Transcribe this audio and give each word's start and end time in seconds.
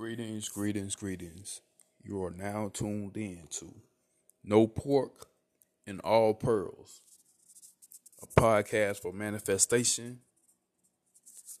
Greetings, 0.00 0.48
greetings, 0.48 0.96
greetings. 0.96 1.60
You 2.02 2.24
are 2.24 2.30
now 2.30 2.70
tuned 2.72 3.18
in 3.18 3.42
to 3.50 3.74
No 4.42 4.66
Pork 4.66 5.26
and 5.86 6.00
All 6.00 6.32
Pearls, 6.32 7.02
a 8.22 8.26
podcast 8.40 9.02
for 9.02 9.12
manifestation, 9.12 10.20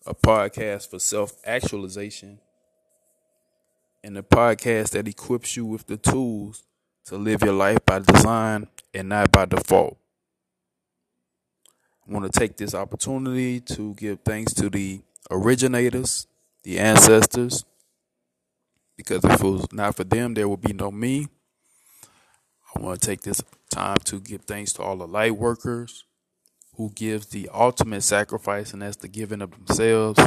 a 0.06 0.14
podcast 0.14 0.88
for 0.88 0.98
self 0.98 1.34
actualization, 1.44 2.38
and 4.02 4.16
a 4.16 4.22
podcast 4.22 4.92
that 4.92 5.06
equips 5.06 5.54
you 5.54 5.66
with 5.66 5.86
the 5.86 5.98
tools 5.98 6.62
to 7.08 7.18
live 7.18 7.42
your 7.42 7.52
life 7.52 7.84
by 7.84 7.98
design 7.98 8.68
and 8.94 9.10
not 9.10 9.30
by 9.30 9.44
default. 9.44 9.98
I 12.08 12.10
want 12.14 12.32
to 12.32 12.40
take 12.40 12.56
this 12.56 12.74
opportunity 12.74 13.60
to 13.60 13.92
give 13.96 14.20
thanks 14.20 14.54
to 14.54 14.70
the 14.70 15.02
originators, 15.30 16.26
the 16.62 16.78
ancestors, 16.78 17.66
because 19.00 19.24
if 19.24 19.40
it 19.40 19.42
was 19.42 19.72
not 19.72 19.96
for 19.96 20.04
them, 20.04 20.34
there 20.34 20.46
would 20.46 20.60
be 20.60 20.74
no 20.74 20.90
me. 20.90 21.26
I 22.76 22.80
want 22.80 23.00
to 23.00 23.06
take 23.06 23.22
this 23.22 23.42
time 23.70 23.96
to 24.04 24.20
give 24.20 24.42
thanks 24.42 24.74
to 24.74 24.82
all 24.82 24.96
the 24.96 25.06
light 25.06 25.36
workers 25.36 26.04
who 26.74 26.90
gives 26.90 27.28
the 27.28 27.48
ultimate 27.52 28.02
sacrifice, 28.02 28.74
and 28.74 28.82
that's 28.82 28.98
the 28.98 29.08
giving 29.08 29.40
of 29.40 29.52
themselves. 29.52 30.20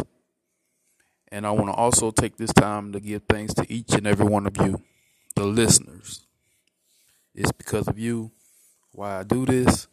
And 1.31 1.45
I 1.45 1.51
want 1.51 1.67
to 1.67 1.73
also 1.73 2.09
take 2.09 2.37
this 2.37 2.51
time 2.51 2.91
to 2.93 2.99
give 2.99 3.23
thanks 3.29 3.53
to 3.55 3.71
each 3.71 3.93
and 3.93 4.07
every 4.07 4.25
one 4.25 4.47
of 4.47 4.57
you, 4.57 4.81
the 5.35 5.45
listeners. 5.45 6.25
It's 7.35 7.51
because 7.51 7.87
of 7.87 7.99
you 7.99 8.31
why 8.91 9.19
I 9.19 9.23
do 9.23 9.45
this, 9.45 9.87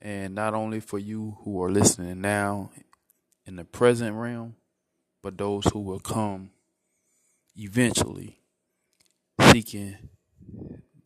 and 0.00 0.34
not 0.34 0.54
only 0.54 0.80
for 0.80 0.98
you 0.98 1.36
who 1.42 1.62
are 1.62 1.70
listening 1.70 2.22
now 2.22 2.70
in 3.44 3.56
the 3.56 3.64
present 3.64 4.16
realm, 4.16 4.56
but 5.22 5.36
those 5.36 5.66
who 5.66 5.80
will 5.80 6.00
come 6.00 6.50
eventually 7.56 8.38
seeking 9.50 9.96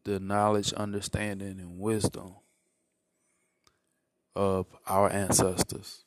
the 0.04 0.20
knowledge, 0.20 0.72
understanding, 0.72 1.60
and 1.60 1.78
wisdom 1.78 2.34
of 4.34 4.66
our 4.86 5.10
ancestors. 5.10 6.04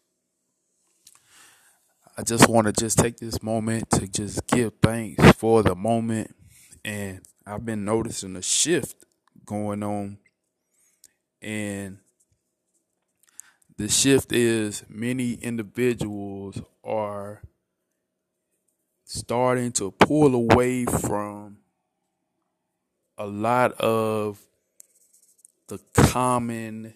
I 2.18 2.24
just 2.24 2.48
want 2.48 2.68
to 2.68 2.74
just 2.74 3.00
take 3.00 3.18
this 3.18 3.42
moment 3.42 3.90
to 3.92 4.08
just 4.08 4.46
give 4.48 4.74
thanks 4.82 5.32
for 5.34 5.64
the 5.64 5.76
moment. 5.76 6.36
And 6.86 7.22
I've 7.46 7.66
been 7.66 7.86
noticing 7.86 8.36
a 8.36 8.42
shift 8.42 9.04
going 9.46 9.82
on. 9.82 10.20
And 11.42 11.98
the 13.78 13.88
shift 13.88 14.32
is 14.32 14.84
many 14.88 15.34
individuals 15.34 16.62
are 16.84 17.42
starting 19.14 19.72
to 19.72 19.92
pull 19.92 20.34
away 20.34 20.86
from 20.86 21.56
a 23.16 23.28
lot 23.28 23.72
of 23.74 24.40
the 25.68 25.78
common 25.94 26.96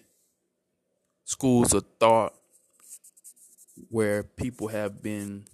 schools 1.24 1.72
of 1.72 1.84
thought 2.00 2.34
where 3.88 4.24
people 4.24 4.66
have 4.66 5.00
been 5.00 5.44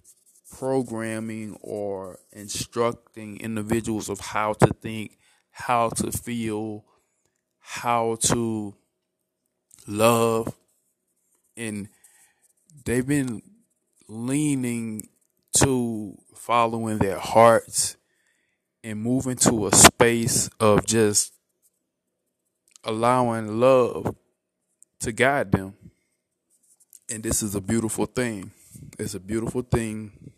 programming 0.57 1.55
or 1.61 2.17
instructing 2.31 3.39
individuals 3.39 4.09
of 4.09 4.19
how 4.19 4.53
to 4.53 4.73
think, 4.81 5.19
how 5.51 5.89
to 5.89 6.11
feel, 6.11 6.83
how 7.59 8.17
to 8.21 8.73
love. 9.85 10.51
And 11.55 11.89
they've 12.85 13.05
been 13.05 13.43
leaning 14.07 15.09
to 15.55 16.17
following 16.33 16.97
their 16.97 17.19
hearts 17.19 17.97
and 18.83 19.01
moving 19.01 19.35
to 19.35 19.67
a 19.67 19.75
space 19.75 20.49
of 20.59 20.85
just 20.85 21.33
allowing 22.83 23.59
love 23.59 24.15
to 24.99 25.11
guide 25.11 25.51
them. 25.51 25.73
And 27.09 27.23
this 27.23 27.41
is 27.41 27.55
a 27.55 27.61
beautiful 27.61 28.05
thing. 28.05 28.51
It's 28.99 29.15
a 29.15 29.19
beautiful 29.19 29.61
thing 29.61 30.31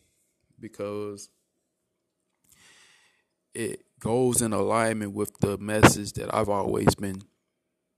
because 0.60 1.30
it 3.54 3.82
goes 4.00 4.42
in 4.42 4.54
alignment 4.54 5.14
with 5.14 5.38
the 5.40 5.58
message 5.58 6.14
that 6.14 6.34
I've 6.34 6.50
always 6.50 6.94
been 6.96 7.24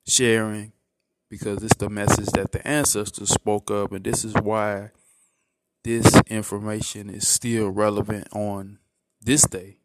sharing 0.07 0.71
because 1.29 1.61
it's 1.63 1.75
the 1.75 1.89
message 1.89 2.27
that 2.27 2.51
the 2.51 2.65
ancestors 2.67 3.29
spoke 3.29 3.69
of 3.69 3.91
and 3.91 4.03
this 4.03 4.23
is 4.23 4.33
why 4.35 4.91
this 5.83 6.21
information 6.27 7.09
is 7.09 7.27
still 7.27 7.69
relevant 7.69 8.27
on 8.33 8.79
this 9.21 9.43
day 9.43 9.77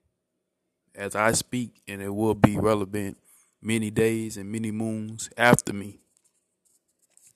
as 0.95 1.17
I 1.17 1.33
speak, 1.33 1.83
and 1.89 2.01
it 2.01 2.15
will 2.15 2.35
be 2.35 2.57
relevant 2.57 3.19
many 3.61 3.91
days 3.91 4.37
and 4.37 4.51
many 4.51 4.71
moons 4.71 5.31
after 5.37 5.73
me. 5.73 6.01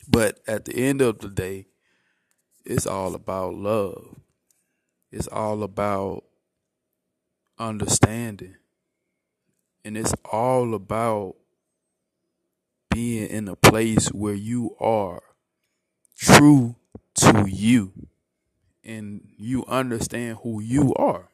But 0.07 0.41
at 0.47 0.65
the 0.65 0.77
end 0.77 1.01
of 1.03 1.19
the 1.19 1.29
day, 1.29 1.67
it's 2.65 2.87
all 2.87 3.15
about 3.15 3.55
love. 3.55 4.21
It's 5.11 5.27
all 5.27 5.63
about 5.63 6.25
understanding. 7.59 8.57
And 9.85 9.97
it's 9.97 10.15
all 10.25 10.75
about 10.75 11.37
being 12.91 13.29
in 13.29 13.49
a 13.49 13.57
place 13.57 14.09
where 14.09 14.35
you 14.35 14.77
are 14.81 15.23
true 16.17 16.77
to 17.15 17.47
you 17.49 18.08
and 18.89 19.21
you 19.37 19.67
understand 19.67 20.39
who 20.43 20.61
you 20.61 20.95
are. 20.95 21.29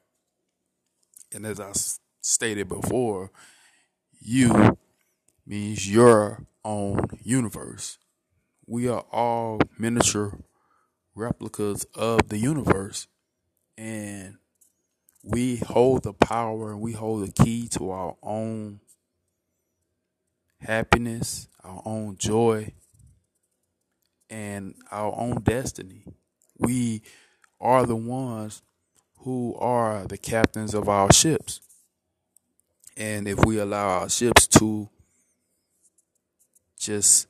And 1.32 1.46
as 1.46 1.60
I 1.60 1.70
stated 2.20 2.68
before, 2.68 3.30
you 4.20 4.76
means 5.46 5.88
your 5.88 6.46
own 6.64 7.06
universe. 7.22 7.98
We 8.66 8.88
are 8.88 9.04
all 9.12 9.60
miniature 9.78 10.40
replicas 11.14 11.86
of 11.94 12.28
the 12.28 12.38
universe. 12.38 13.06
And 13.78 14.38
we 15.22 15.56
hold 15.56 16.02
the 16.02 16.12
power 16.12 16.72
and 16.72 16.80
we 16.80 16.92
hold 16.92 17.24
the 17.24 17.44
key 17.44 17.68
to 17.68 17.90
our 17.90 18.16
own 18.20 18.80
happiness, 20.58 21.46
our 21.62 21.82
own 21.84 22.16
joy, 22.16 22.72
and 24.28 24.74
our 24.90 25.14
own 25.16 25.42
destiny. 25.42 26.04
We 26.58 27.02
are 27.64 27.86
the 27.86 27.96
ones 27.96 28.62
who 29.20 29.56
are 29.58 30.06
the 30.06 30.18
captains 30.18 30.74
of 30.74 30.86
our 30.86 31.10
ships. 31.12 31.60
And 32.94 33.26
if 33.26 33.42
we 33.44 33.58
allow 33.58 34.00
our 34.00 34.08
ships 34.10 34.46
to 34.48 34.90
just 36.78 37.26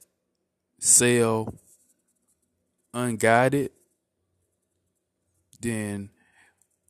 sail 0.80 1.54
unguided, 2.92 3.70
then 5.60 6.10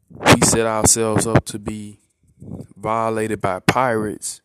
we 0.08 0.40
set 0.42 0.66
ourselves 0.66 1.26
up 1.26 1.44
to 1.44 1.58
be 1.58 2.00
violated 2.76 3.40
by 3.42 3.60
pirates 3.60 4.40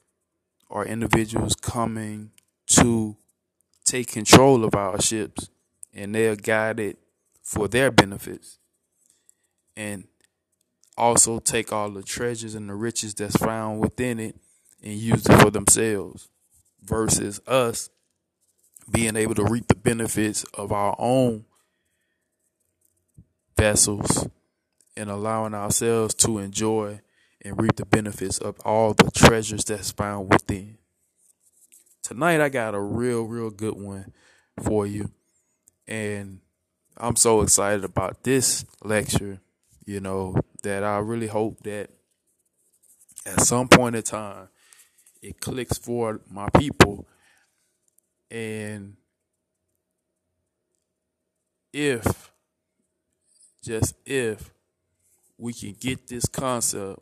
or 0.70 0.86
individuals 0.86 1.56
coming 1.56 2.32
to 2.68 3.16
take 3.86 4.08
control 4.12 4.64
of 4.64 4.76
our 4.76 5.02
ships 5.02 5.50
and 5.94 6.14
they're 6.14 6.36
guided 6.36 6.98
for 7.42 7.68
their 7.68 7.90
benefits 7.90 8.59
and 9.80 10.04
also 10.98 11.40
take 11.40 11.72
all 11.72 11.90
the 11.90 12.04
treasures 12.04 12.54
and 12.54 12.70
the 12.70 12.76
riches 12.76 13.14
that's 13.14 13.38
found 13.38 13.80
within 13.80 14.20
it 14.20 14.36
and 14.84 14.94
use 14.94 15.26
it 15.26 15.42
for 15.42 15.50
themselves 15.50 16.28
versus 16.84 17.40
us 17.48 17.90
being 18.92 19.16
able 19.16 19.34
to 19.34 19.46
reap 19.46 19.68
the 19.68 19.76
benefits 19.76 20.44
of 20.54 20.74
our 20.74 20.98
own 21.00 21.46
vessels 23.56 24.28
and 24.98 25.10
allowing 25.10 25.54
ourselves 25.54 26.14
to 26.14 26.40
enjoy 26.40 27.00
and 27.42 27.62
reap 27.62 27.78
the 27.78 27.86
benefits 27.86 28.38
of 28.38 28.60
all 28.66 28.94
the 28.94 29.10
treasures 29.12 29.64
that's 29.64 29.92
found 29.92 30.30
within. 30.30 30.78
Tonight 32.04 32.42
I 32.42 32.50
got 32.50 32.76
a 32.76 32.82
real, 32.82 33.24
real 33.24 33.50
good 33.50 33.76
one 33.80 34.12
for 34.62 34.86
you. 34.86 35.10
And 35.88 36.42
I'm 36.98 37.16
so 37.16 37.40
excited 37.42 37.86
about 37.86 38.24
this 38.24 38.66
lecture 38.84 39.40
you 39.90 40.00
know, 40.00 40.36
that 40.62 40.84
I 40.84 41.00
really 41.00 41.26
hope 41.26 41.64
that 41.64 41.90
at 43.26 43.42
some 43.42 43.68
point 43.68 43.96
in 43.96 44.04
time 44.04 44.48
it 45.20 45.42
clicks 45.42 45.80
for 45.80 46.22
my 46.30 46.48
people 46.60 47.08
and 48.30 48.96
if 51.74 52.32
just 53.64 53.96
if 54.06 54.52
we 55.40 55.54
can 55.54 55.74
get 55.74 56.08
this 56.08 56.28
concept 56.28 57.02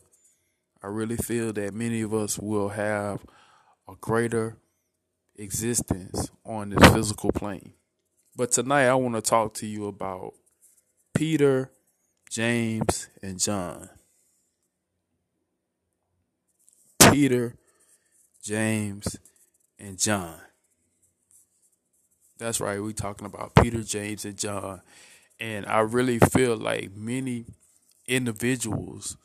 I 0.82 0.88
really 0.88 1.18
feel 1.18 1.52
that 1.54 1.74
many 1.74 2.02
of 2.04 2.14
us 2.14 2.40
will 2.40 2.70
have 2.70 3.26
a 3.90 3.96
greater 4.00 4.56
existence 5.36 6.32
on 6.46 6.70
this 6.70 6.90
physical 6.94 7.34
plane. 7.34 7.74
But 8.38 8.54
tonight 8.54 8.86
I 8.86 8.96
want 8.96 9.16
to 9.16 9.22
talk 9.22 9.56
to 9.56 9.68
you 9.68 9.88
about 9.88 10.36
Peter 11.14 11.72
James, 12.30 13.10
and 13.22 13.40
John. 13.40 13.90
Peter, 17.12 17.56
James, 18.44 19.18
and 19.80 19.98
John. 19.98 20.40
That's 22.38 22.60
right, 22.60 22.82
we're 22.82 22.92
talking 22.92 23.26
about 23.26 23.56
Peter, 23.56 23.82
James, 23.82 24.26
and 24.26 24.38
John. 24.38 24.82
And 25.40 25.66
I 25.66 25.80
really 25.80 26.20
feel 26.20 26.56
like 26.58 26.96
many 26.96 27.46
individuals, 28.08 29.18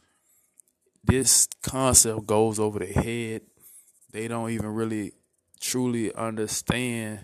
this 1.05 1.49
concept 1.63 2.27
goes 2.27 2.59
over 2.59 2.79
their 2.79 2.93
head. 2.93 3.43
They 4.13 4.29
don't 4.29 4.51
even 4.51 4.75
really 4.75 5.13
truly 5.61 6.15
understand 6.15 7.21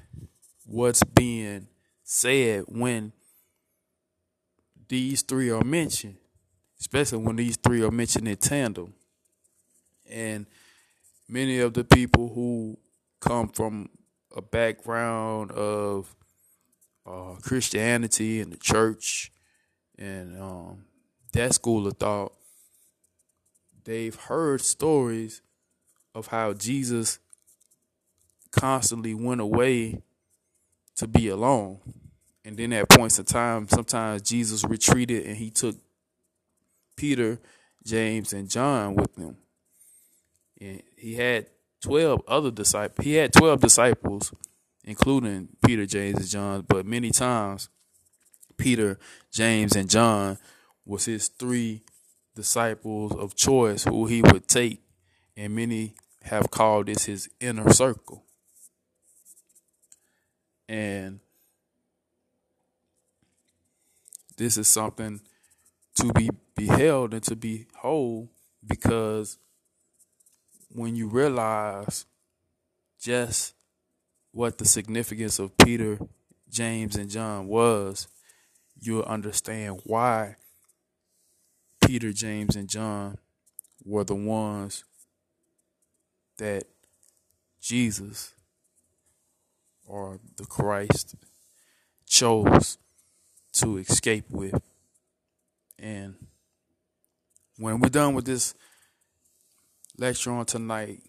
what's 0.67 1.03
being 1.03 1.69
said 2.05 2.65
when 2.69 3.13
these 4.89 5.23
three 5.23 5.51
are 5.51 5.65
mentioned, 5.65 6.17
especially 6.81 7.19
when 7.19 7.37
these 7.37 7.57
three 7.57 7.83
are 7.83 7.91
mentioned 7.91 8.29
in 8.29 8.37
tandem. 8.37 8.95
And 10.11 10.47
many 11.29 11.61
of 11.61 11.75
the 11.75 11.85
people 11.85 12.33
who 12.35 12.79
come 13.21 13.49
from 13.49 13.91
a 14.35 14.41
background 14.41 15.51
of 15.53 16.15
uh, 17.07 17.35
Christianity 17.43 18.41
and 18.41 18.53
the 18.53 18.57
church 18.57 19.33
and 19.99 20.41
um, 20.41 20.85
that 21.33 21.55
school 21.55 21.87
of 21.87 21.97
thought, 21.99 22.33
they've 23.85 24.15
heard 24.15 24.61
stories 24.61 25.43
of 26.15 26.29
how 26.29 26.53
Jesus 26.53 27.19
constantly 28.51 29.15
went 29.15 29.41
away 29.41 30.03
to 30.97 31.07
be 31.07 31.29
alone. 31.29 31.79
And 32.49 32.57
then 32.57 32.73
at 32.73 32.89
points 32.89 33.19
in 33.19 33.27
time, 33.27 33.69
sometimes 33.69 34.23
Jesus 34.23 34.65
retreated 34.65 35.27
and 35.27 35.37
he 35.37 35.51
took 35.51 35.77
Peter, 36.97 37.39
James, 37.85 38.33
and 38.33 38.49
John 38.49 38.95
with 38.95 39.15
him. 39.19 39.37
And 40.59 40.83
he 40.97 41.17
had 41.17 41.49
12 41.83 42.23
other 42.27 42.51
disciples. 42.51 43.05
He 43.05 43.17
had 43.17 43.35
12 43.35 43.61
disciples, 43.61 44.33
including 44.83 45.49
Peter, 45.63 45.85
James, 45.85 46.21
and 46.21 46.27
John, 46.27 46.65
but 46.67 46.87
many 46.87 47.11
times 47.11 47.69
Peter, 48.57 48.99
James, 49.31 49.77
and 49.77 49.91
John 49.91 50.39
was 50.87 51.05
his 51.05 51.29
three 51.29 51.83
disciples 52.35 53.15
of 53.15 53.37
choice 53.37 53.85
who 53.85 54.07
he 54.07 54.23
would 54.23 54.49
take, 54.49 54.81
and 55.37 55.55
many 55.55 55.97
have 56.23 56.51
called 56.51 56.87
this 56.87 57.05
his 57.05 57.29
inner 57.41 57.71
circle. 57.75 58.25
And 60.67 61.21
this 64.39 64.57
is 64.57 64.69
something 64.69 65.21
to 65.97 66.13
be 66.13 66.31
beheld 66.57 67.13
and 67.13 67.23
to 67.25 67.37
be 67.37 67.67
whole 67.77 68.31
because 68.67 69.37
when 70.71 70.95
you 70.95 71.09
realize 71.09 72.07
just 73.01 73.55
what 74.33 74.59
the 74.59 74.65
significance 74.65 75.41
of 75.41 75.57
Peter, 75.59 75.99
James, 76.49 76.95
and 76.95 77.11
John 77.11 77.49
was, 77.49 78.07
you'll 78.81 79.03
understand 79.03 79.81
why 79.85 80.37
Peter, 81.85 82.13
James, 82.13 82.55
and 82.55 82.69
John 82.69 83.19
were 83.85 84.05
the 84.05 84.15
ones 84.15 84.85
that 86.37 86.65
Jesus 87.61 88.35
or 89.85 90.21
the 90.37 90.45
Christ 90.45 91.17
chose 92.07 92.79
to 93.61 93.79
escape 93.79 94.31
with. 94.31 94.61
And 95.79 96.15
when 97.57 97.81
we're 97.81 97.89
done 97.89 98.15
with 98.15 98.25
this 98.25 98.55
lecture 99.97 100.33
on 100.33 100.47
tonight, 100.47 101.03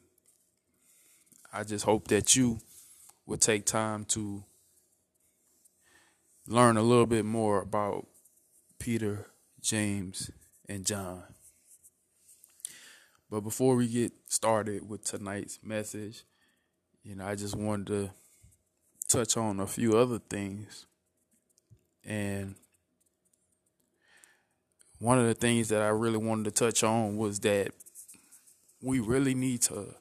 I 1.52 1.64
just 1.64 1.86
hope 1.86 2.08
that 2.10 2.36
you 2.36 2.60
will 3.26 3.38
take 3.38 3.66
time 3.66 4.06
to 4.06 4.44
learn 6.48 6.78
a 6.78 6.82
little 6.82 7.06
bit 7.06 7.26
more 7.26 7.62
about 7.62 8.08
Peter, 8.80 9.28
James, 9.62 10.32
and 10.68 10.86
John. 10.86 11.24
But 13.30 13.42
before 13.42 13.76
we 13.76 13.88
get 13.88 14.12
started 14.28 14.90
with 14.90 15.04
tonight's 15.04 15.60
message, 15.62 16.24
you 17.04 17.16
know, 17.16 17.26
I 17.26 17.36
just 17.36 17.56
wanted 17.56 17.88
to 17.88 18.10
touch 19.08 19.38
on 19.38 19.60
a 19.60 19.68
few 19.68 19.98
other 19.98 20.20
things. 20.20 20.88
And 22.06 22.56
one 25.00 25.20
of 25.20 25.26
the 25.28 25.34
things 25.34 25.70
that 25.70 25.82
I 25.82 25.88
really 25.88 26.18
wanted 26.18 26.46
to 26.46 26.52
touch 26.52 26.84
on 26.84 27.18
was 27.18 27.40
that 27.42 27.72
we 28.82 29.00
really 29.00 29.34
need 29.34 29.62
to 29.64 29.96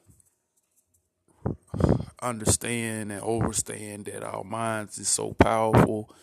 understand 2.21 3.11
and 3.11 3.21
understand 3.21 4.05
that 4.05 4.23
our 4.23 4.43
minds 4.43 4.97
is 4.97 5.07
so 5.07 5.33
powerful 5.33 6.13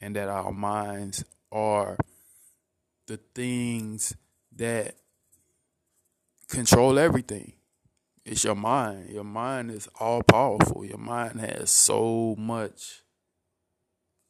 and 0.00 0.14
that 0.16 0.28
our 0.28 0.52
minds 0.52 1.24
are 1.50 1.96
the 3.06 3.18
things 3.34 4.14
that 4.56 4.94
control 6.48 6.98
everything. 6.98 7.54
It's 8.24 8.44
your 8.44 8.54
mind. 8.54 9.10
Your 9.10 9.24
mind 9.24 9.70
is 9.70 9.88
all 9.98 10.22
powerful. 10.22 10.84
Your 10.84 10.98
mind 10.98 11.40
has 11.40 11.70
so 11.70 12.36
much 12.38 13.02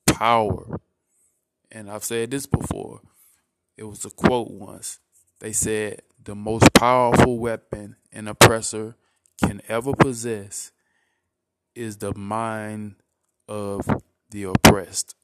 power. 0.06 0.80
And 1.74 1.90
I've 1.90 2.04
said 2.04 2.30
this 2.30 2.46
before. 2.46 3.00
It 3.78 3.84
was 3.84 4.04
a 4.04 4.10
quote 4.10 4.50
once. 4.50 5.00
They 5.40 5.52
said, 5.52 6.02
the 6.22 6.34
most 6.34 6.72
powerful 6.74 7.38
weapon 7.38 7.96
an 8.12 8.28
oppressor 8.28 8.94
can 9.42 9.62
ever 9.68 9.94
possess 9.94 10.70
is 11.74 11.96
the 11.96 12.14
mind 12.14 12.96
of 13.48 13.88
the 14.30 14.44
oppressed. 14.44 15.16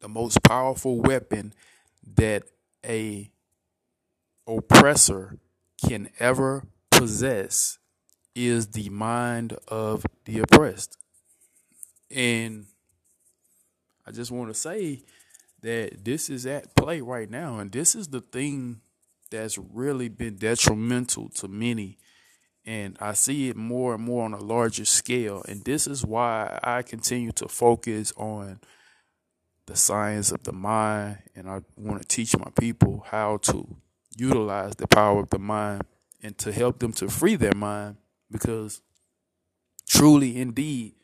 The 0.00 0.08
most 0.08 0.42
powerful 0.42 1.00
weapon 1.00 1.54
that 2.16 2.42
a 2.84 3.30
oppressor 4.46 5.38
can 5.86 6.10
ever 6.18 6.64
possess 6.90 7.78
is 8.34 8.68
the 8.68 8.88
mind 8.90 9.56
of 9.68 10.04
the 10.24 10.40
oppressed. 10.40 10.98
And 12.10 12.66
I 14.08 14.10
just 14.10 14.30
want 14.30 14.48
to 14.48 14.58
say 14.58 15.02
that 15.60 16.02
this 16.02 16.30
is 16.30 16.46
at 16.46 16.74
play 16.74 17.02
right 17.02 17.30
now. 17.30 17.58
And 17.58 17.70
this 17.70 17.94
is 17.94 18.08
the 18.08 18.22
thing 18.22 18.80
that's 19.30 19.58
really 19.58 20.08
been 20.08 20.36
detrimental 20.36 21.28
to 21.28 21.46
many. 21.46 21.98
And 22.64 22.96
I 23.02 23.12
see 23.12 23.50
it 23.50 23.56
more 23.56 23.94
and 23.94 24.02
more 24.02 24.24
on 24.24 24.32
a 24.32 24.42
larger 24.42 24.86
scale. 24.86 25.44
And 25.46 25.62
this 25.62 25.86
is 25.86 26.06
why 26.06 26.58
I 26.62 26.80
continue 26.80 27.32
to 27.32 27.48
focus 27.48 28.14
on 28.16 28.60
the 29.66 29.76
science 29.76 30.32
of 30.32 30.44
the 30.44 30.52
mind. 30.52 31.18
And 31.36 31.46
I 31.46 31.60
want 31.76 32.00
to 32.00 32.08
teach 32.08 32.34
my 32.34 32.50
people 32.58 33.04
how 33.08 33.36
to 33.42 33.76
utilize 34.16 34.74
the 34.76 34.88
power 34.88 35.20
of 35.20 35.28
the 35.28 35.38
mind 35.38 35.82
and 36.22 36.38
to 36.38 36.50
help 36.50 36.78
them 36.78 36.94
to 36.94 37.08
free 37.08 37.36
their 37.36 37.54
mind. 37.54 37.96
Because 38.30 38.80
truly, 39.86 40.40
indeed, 40.40 40.94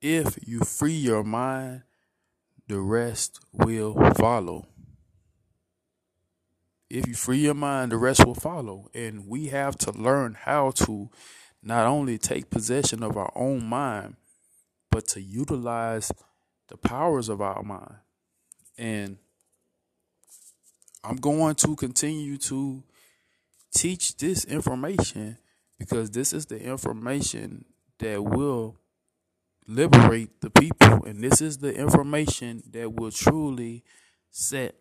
if 0.00 0.38
you 0.46 0.60
free 0.60 0.92
your 0.94 1.24
mind, 1.24 1.82
the 2.68 2.80
rest 2.80 3.40
will 3.52 3.94
follow. 4.14 4.66
If 6.90 7.06
you 7.06 7.14
free 7.14 7.38
your 7.38 7.54
mind, 7.54 7.92
the 7.92 7.96
rest 7.96 8.24
will 8.24 8.34
follow. 8.34 8.88
And 8.94 9.26
we 9.26 9.48
have 9.48 9.76
to 9.78 9.92
learn 9.92 10.34
how 10.34 10.70
to 10.72 11.10
not 11.62 11.86
only 11.86 12.18
take 12.18 12.50
possession 12.50 13.02
of 13.02 13.16
our 13.16 13.32
own 13.34 13.64
mind, 13.64 14.16
but 14.90 15.06
to 15.08 15.20
utilize 15.20 16.12
the 16.68 16.76
powers 16.76 17.28
of 17.28 17.40
our 17.40 17.62
mind. 17.62 17.96
And 18.76 19.18
I'm 21.02 21.16
going 21.16 21.54
to 21.56 21.74
continue 21.74 22.36
to 22.38 22.82
teach 23.74 24.16
this 24.16 24.44
information 24.44 25.38
because 25.78 26.10
this 26.10 26.32
is 26.32 26.46
the 26.46 26.60
information 26.60 27.64
that 27.98 28.22
will 28.22 28.76
liberate 29.68 30.40
the 30.40 30.50
people. 30.50 31.04
And 31.04 31.22
this 31.22 31.40
is 31.40 31.58
the 31.58 31.72
information 31.72 32.62
that 32.72 32.94
will 32.94 33.12
truly 33.12 33.84
set 34.30 34.74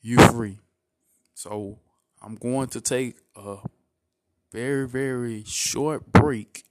you 0.00 0.18
free. 0.18 0.60
So 1.34 1.80
I'm 2.22 2.36
going 2.36 2.68
to 2.68 2.80
take 2.80 3.16
a 3.36 3.56
very, 4.52 4.86
very 4.88 5.42
short 5.44 6.12
break. 6.12 6.64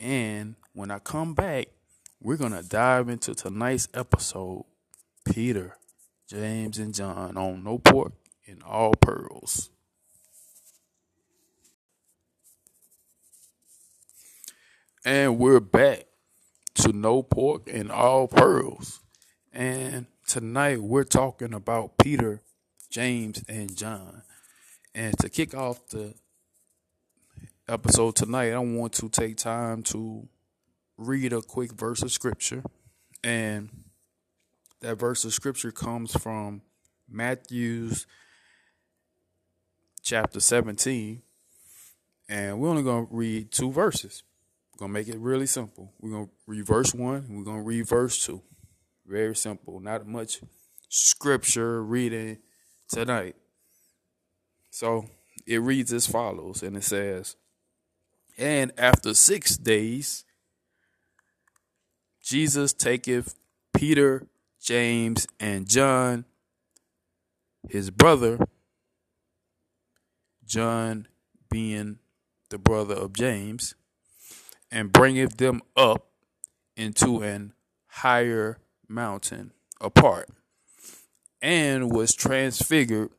And 0.00 0.56
when 0.72 0.90
I 0.90 0.98
come 0.98 1.34
back, 1.34 1.68
we're 2.20 2.38
going 2.38 2.52
to 2.52 2.62
dive 2.62 3.10
into 3.10 3.34
tonight's 3.34 3.88
episode 3.92 4.64
Peter, 5.26 5.76
James, 6.28 6.78
and 6.78 6.94
John 6.94 7.36
on 7.36 7.62
No 7.62 7.78
Pork 7.78 8.12
and 8.46 8.62
All 8.62 8.94
Pearls. 8.94 9.68
And 15.04 15.38
we're 15.38 15.60
back 15.60 16.06
to 16.74 16.92
No 16.92 17.22
Pork 17.22 17.68
and 17.70 17.90
All 17.90 18.28
Pearls. 18.28 19.00
And 19.52 20.06
tonight 20.26 20.82
we're 20.82 21.04
talking 21.04 21.54
about 21.54 21.98
Peter 21.98 22.42
James, 22.94 23.42
and 23.48 23.76
John. 23.76 24.22
And 24.94 25.18
to 25.18 25.28
kick 25.28 25.52
off 25.52 25.88
the 25.88 26.14
episode 27.66 28.14
tonight, 28.14 28.52
I 28.52 28.58
want 28.58 28.92
to 28.92 29.08
take 29.08 29.36
time 29.36 29.82
to 29.84 30.28
read 30.96 31.32
a 31.32 31.42
quick 31.42 31.72
verse 31.72 32.02
of 32.02 32.12
scripture. 32.12 32.62
And 33.24 33.68
that 34.78 34.94
verse 34.94 35.24
of 35.24 35.34
scripture 35.34 35.72
comes 35.72 36.12
from 36.12 36.62
Matthew's 37.10 38.06
chapter 40.00 40.38
17. 40.38 41.20
And 42.28 42.60
we're 42.60 42.68
only 42.68 42.84
going 42.84 43.08
to 43.08 43.12
read 43.12 43.50
two 43.50 43.72
verses. 43.72 44.22
Going 44.76 44.90
to 44.90 44.92
make 44.92 45.08
it 45.08 45.18
really 45.18 45.46
simple. 45.46 45.92
We're 46.00 46.10
going 46.10 46.26
to 46.26 46.32
reverse 46.46 46.92
verse 46.92 46.94
one, 46.94 47.26
we're 47.30 47.44
going 47.44 47.58
to 47.58 47.68
reverse 47.68 48.24
two. 48.24 48.42
Very 49.06 49.36
simple. 49.36 49.80
Not 49.80 50.06
much 50.06 50.40
scripture 50.88 51.82
reading 51.82 52.38
tonight. 52.88 53.36
So 54.70 55.06
it 55.46 55.58
reads 55.58 55.92
as 55.92 56.06
follows, 56.06 56.62
and 56.62 56.76
it 56.76 56.84
says, 56.84 57.36
And 58.36 58.72
after 58.78 59.14
six 59.14 59.56
days, 59.56 60.24
Jesus 62.22 62.72
taketh 62.72 63.34
Peter, 63.74 64.26
James, 64.60 65.26
and 65.38 65.68
John, 65.68 66.24
his 67.68 67.90
brother, 67.90 68.38
John 70.46 71.06
being 71.50 71.98
the 72.50 72.58
brother 72.58 72.94
of 72.94 73.12
James, 73.12 73.74
and 74.74 74.90
bringeth 74.90 75.36
them 75.36 75.62
up 75.76 76.08
into 76.76 77.22
an 77.22 77.52
higher 77.86 78.58
mountain 78.88 79.52
apart, 79.80 80.28
and 81.40 81.92
was 81.92 82.12
transfigured 82.12 83.10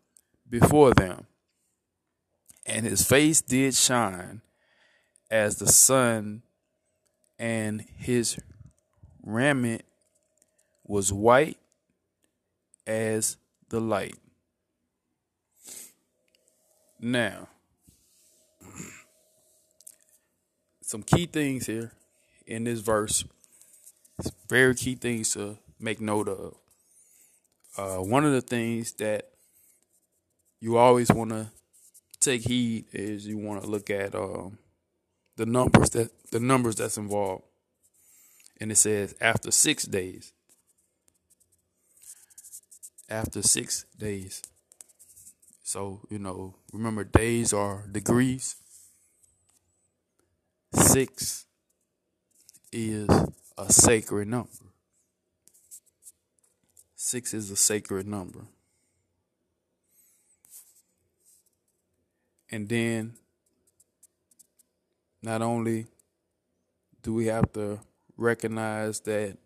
before 0.50 0.94
them. 0.94 1.28
And 2.66 2.86
his 2.86 3.08
face 3.08 3.40
did 3.40 3.74
shine 3.74 4.42
as 5.32 5.56
the 5.56 5.68
sun, 5.68 6.42
and 7.40 7.86
his 8.00 8.38
raiment 9.24 9.84
was 10.84 11.14
white 11.14 11.58
as 12.86 13.38
the 13.70 13.80
light. 13.80 14.18
Now, 17.00 17.48
some 20.96 21.04
key 21.04 21.26
things 21.26 21.66
here 21.66 21.92
in 22.48 22.64
this 22.64 22.80
verse. 22.80 23.26
Very 24.48 24.74
key 24.74 24.96
things 24.96 25.34
to 25.34 25.58
make 25.78 26.00
note 26.00 26.30
of. 26.30 26.56
Uh, 27.78 28.02
one 28.02 28.24
of 28.24 28.32
the 28.32 28.40
things 28.40 28.94
that 28.94 29.28
you 30.62 30.78
always 30.78 31.12
want 31.12 31.32
to 31.32 31.48
take 32.22 32.44
heed 32.44 32.86
is 32.94 33.28
you 33.28 33.38
want 33.38 33.62
to 33.62 33.70
look 33.70 33.90
at 33.90 34.16
um, 34.16 34.58
the 35.36 35.46
numbers 35.46 35.90
that 35.90 36.12
the 36.32 36.40
numbers 36.40 36.78
that's 36.78 36.98
involved, 36.98 37.44
and 38.62 38.72
it 38.72 38.78
says 38.78 39.14
after 39.20 39.52
six 39.52 39.84
days. 39.84 40.32
After 43.10 43.42
six 43.42 43.84
days. 43.98 44.42
So 45.62 46.00
you 46.10 46.20
know, 46.20 46.56
remember 46.72 47.04
days 47.04 47.52
are 47.52 47.84
degrees. 47.92 48.56
Six 50.88 51.46
is 52.72 53.10
a 53.58 53.72
sacred 53.72 54.28
number. 54.28 54.50
Six 56.96 57.34
is 57.34 57.52
a 57.52 57.56
sacred 57.56 58.08
number. 58.08 58.42
And 62.50 62.70
then 62.70 63.16
not 65.22 65.42
only 65.42 65.88
do 67.02 67.14
we 67.14 67.26
have 67.26 67.52
to 67.54 67.80
recognize 68.16 69.00
that 69.02 69.38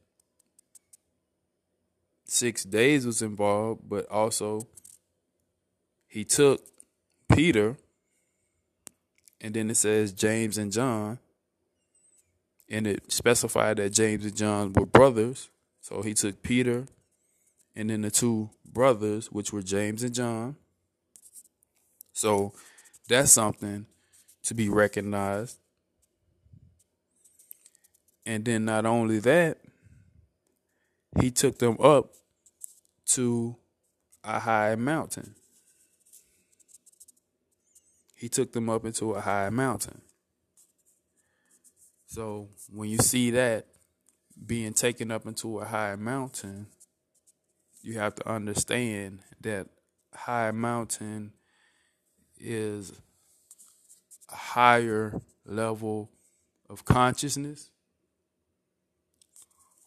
six 2.26 2.64
days 2.64 3.06
was 3.06 3.22
involved, 3.22 3.82
but 3.90 4.06
also 4.12 4.68
he 6.08 6.26
took 6.26 6.62
Peter, 7.34 7.78
and 9.42 9.54
then 9.54 9.70
it 9.70 9.78
says 9.78 10.12
James 10.12 10.58
and 10.58 10.72
John, 10.72 11.18
and 12.70 12.88
it 12.88 13.12
specified 13.12 13.78
that 13.78 13.92
James 13.92 14.26
and 14.26 14.36
John 14.36 14.74
were 14.74 14.86
brothers. 14.86 15.50
So 15.82 16.02
he 16.02 16.14
took 16.14 16.44
Peter, 16.44 16.86
and 17.76 17.90
then 17.90 18.02
the 18.02 18.12
two 18.12 18.50
brothers, 18.66 19.32
which 19.32 19.52
were 19.52 19.62
James 19.62 20.04
and 20.04 20.14
John. 20.14 20.56
So 22.14 22.54
that's 23.08 23.32
something 23.32 23.86
to 24.44 24.54
be 24.54 24.70
recognized. 24.70 25.58
And 28.26 28.46
then 28.46 28.66
not 28.66 28.86
only 28.86 29.20
that, 29.20 29.58
he 31.20 31.32
took 31.32 31.58
them 31.58 31.78
up 31.80 32.14
to 33.08 33.56
a 34.24 34.40
high 34.40 34.76
mountain. 34.76 35.34
He 38.16 38.30
took 38.30 38.52
them 38.52 38.70
up 38.70 38.86
into 38.86 39.14
a 39.14 39.22
high 39.22 39.50
mountain. 39.50 40.02
So 42.10 42.50
when 42.74 42.90
you 42.90 42.98
see 42.98 43.30
that 43.32 43.68
being 44.48 44.74
taken 44.74 45.12
up 45.12 45.28
into 45.28 45.60
a 45.60 45.66
high 45.66 45.96
mountain, 45.96 46.66
you 47.84 48.00
have 48.00 48.16
to 48.16 48.28
understand 48.28 49.20
that 49.42 49.68
high 50.16 50.50
mountain 50.50 51.34
is 52.40 52.92
a 54.32 54.36
higher 54.36 55.22
level 55.46 56.10
of 56.68 56.84
consciousness. 56.84 57.70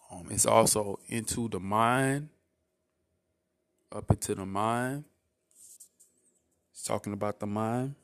Um, 0.09 0.29
it's 0.31 0.47
also 0.47 1.01
into 1.09 1.49
the 1.49 1.59
mind, 1.59 2.29
up 3.91 4.09
into 4.13 4.37
the 4.37 4.47
mind. 4.47 5.07
It's 6.71 6.85
talking 6.85 7.15
about 7.15 7.41
the 7.41 7.47
mind. 7.47 7.97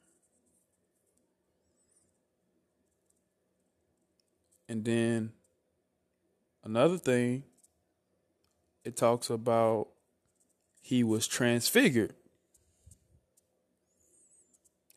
And 4.69 4.85
then 4.85 5.33
another 6.63 6.99
thing, 6.99 7.45
it 8.85 8.97
talks 8.97 9.31
about 9.31 9.89
he 10.81 11.03
was 11.03 11.27
transfigured 11.27 12.15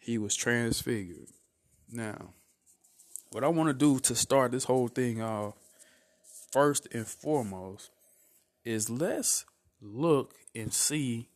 he 0.01 0.17
was 0.17 0.35
transfigured. 0.35 1.29
Now, 1.89 2.33
what 3.31 3.43
I 3.43 3.47
want 3.47 3.69
to 3.69 3.73
do 3.73 3.99
to 3.99 4.15
start 4.15 4.51
this 4.51 4.65
whole 4.65 4.87
thing 4.87 5.21
off, 5.21 5.53
first 6.51 6.87
and 6.91 7.07
foremost, 7.07 7.91
is 8.65 8.89
let's 8.89 9.45
look 9.79 10.33
and 10.55 10.73
see 10.73 11.29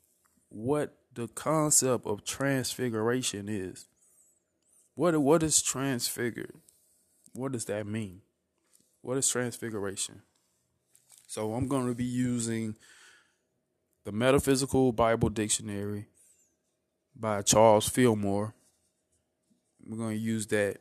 what 0.49 0.97
the 1.13 1.27
concept 1.27 2.07
of 2.07 2.25
transfiguration 2.25 3.47
is. 3.47 3.85
What 4.95 5.15
what 5.21 5.43
is 5.43 5.61
transfigured? 5.61 6.55
What 7.35 7.51
does 7.51 7.65
that 7.65 7.85
mean? 7.85 8.21
What 9.01 9.17
is 9.17 9.29
transfiguration? 9.29 10.21
So 11.27 11.53
I'm 11.53 11.67
going 11.67 11.87
to 11.87 11.93
be 11.93 12.05
using 12.05 12.75
the 14.05 14.11
Metaphysical 14.11 14.91
Bible 14.91 15.29
Dictionary 15.29 16.05
by 17.15 17.41
Charles 17.41 17.89
Fillmore. 17.89 18.53
We're 19.85 19.97
going 19.97 20.15
to 20.15 20.21
use 20.21 20.47
that 20.47 20.77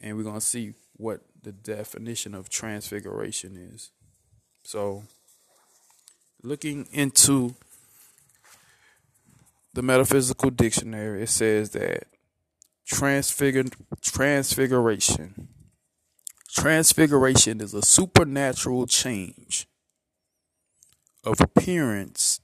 and 0.00 0.16
we're 0.16 0.24
going 0.24 0.36
to 0.36 0.40
see 0.40 0.74
what 0.96 1.20
the 1.42 1.52
definition 1.52 2.34
of 2.34 2.48
transfiguration 2.48 3.56
is. 3.56 3.90
So, 4.64 5.04
looking 6.42 6.86
into 6.92 7.54
the 9.74 9.82
metaphysical 9.82 10.50
dictionary, 10.50 11.22
it 11.22 11.28
says 11.28 11.70
that 11.70 12.04
transfigured 12.86 13.74
transfiguration 14.00 15.48
transfiguration 16.52 17.60
is 17.60 17.72
a 17.74 17.82
supernatural 17.82 18.86
change 18.86 19.66
of 21.24 21.40
appearance 21.40 22.40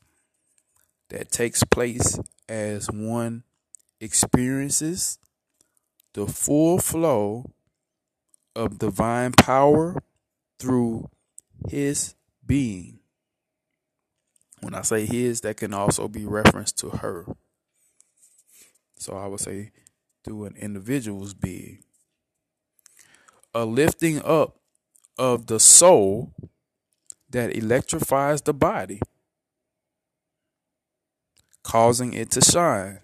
that 1.10 1.30
takes 1.30 1.62
place 1.64 2.18
as 2.48 2.90
one 2.90 3.42
experiences 4.00 5.18
the 6.14 6.26
full 6.26 6.78
flow 6.78 7.50
of 8.54 8.78
divine 8.78 9.32
power 9.32 10.02
through 10.58 11.08
his 11.68 12.14
being. 12.46 12.98
When 14.60 14.74
I 14.74 14.82
say 14.82 15.06
his, 15.06 15.42
that 15.42 15.56
can 15.58 15.72
also 15.72 16.08
be 16.08 16.26
reference 16.26 16.72
to 16.72 16.90
her. 16.90 17.26
So 18.98 19.16
I 19.16 19.26
would 19.26 19.40
say 19.40 19.70
through 20.28 20.44
an 20.44 20.56
individual's 20.56 21.34
being. 21.34 21.82
A 23.54 23.64
lifting 23.64 24.22
up 24.22 24.60
of 25.16 25.46
the 25.46 25.58
soul 25.58 26.34
that 27.30 27.56
electrifies 27.56 28.42
the 28.42 28.52
body, 28.52 29.00
causing 31.64 32.12
it 32.12 32.30
to 32.32 32.40
shine 32.40 33.00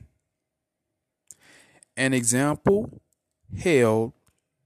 an 1.97 2.13
example 2.13 3.01
held 3.57 4.13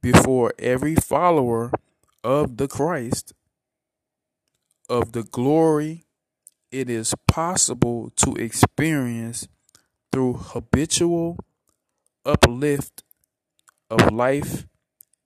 before 0.00 0.54
every 0.58 0.94
follower 0.94 1.70
of 2.24 2.56
the 2.56 2.68
Christ 2.68 3.32
of 4.88 5.12
the 5.12 5.22
glory 5.22 6.04
it 6.70 6.88
is 6.88 7.14
possible 7.26 8.10
to 8.16 8.34
experience 8.36 9.48
through 10.12 10.34
habitual 10.34 11.38
uplift 12.28 13.02
of 13.90 14.12
life 14.12 14.66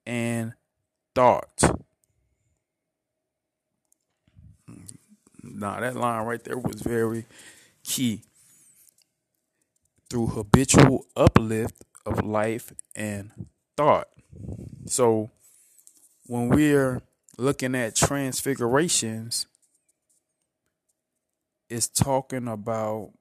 and 0.07 0.55
thought. 1.15 1.61
Now, 5.43 5.81
that 5.81 5.97
line 5.97 6.25
right 6.25 6.43
there 6.43 6.57
was 6.57 6.81
very 6.81 7.27
key. 7.83 8.23
Through 10.09 10.29
habitual 10.29 11.07
uplift 11.17 11.85
of 12.07 12.25
life 12.25 12.73
and 12.95 13.33
thought. 13.77 14.09
So, 14.87 15.31
when 16.27 16.49
we're 16.49 17.03
looking 17.37 17.75
at 17.75 17.97
transfigurations, 17.97 19.47
it's 21.69 21.89
talking 21.89 22.47
about 22.47 23.13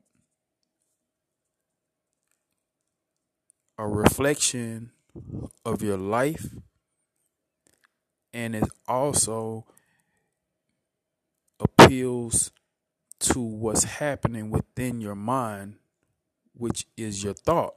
a 3.77 3.87
reflection 3.87 4.91
of 5.65 5.81
your 5.81 5.97
life 5.97 6.49
and 8.33 8.55
it 8.55 8.63
also 8.87 9.65
appeals 11.59 12.51
to 13.19 13.39
what's 13.39 13.83
happening 13.83 14.49
within 14.49 15.01
your 15.01 15.15
mind 15.15 15.75
which 16.53 16.85
is 16.95 17.23
your 17.23 17.33
thought 17.33 17.75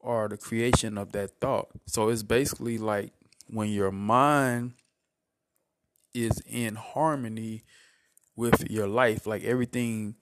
or 0.00 0.28
the 0.28 0.36
creation 0.36 0.96
of 0.96 1.12
that 1.12 1.40
thought 1.40 1.68
so 1.86 2.08
it's 2.08 2.22
basically 2.22 2.78
like 2.78 3.12
when 3.48 3.68
your 3.68 3.90
mind 3.90 4.74
is 6.14 6.42
in 6.46 6.74
harmony 6.74 7.62
with 8.36 8.70
your 8.70 8.86
life. 8.86 9.26
Like 9.26 9.44
everything 9.44 10.14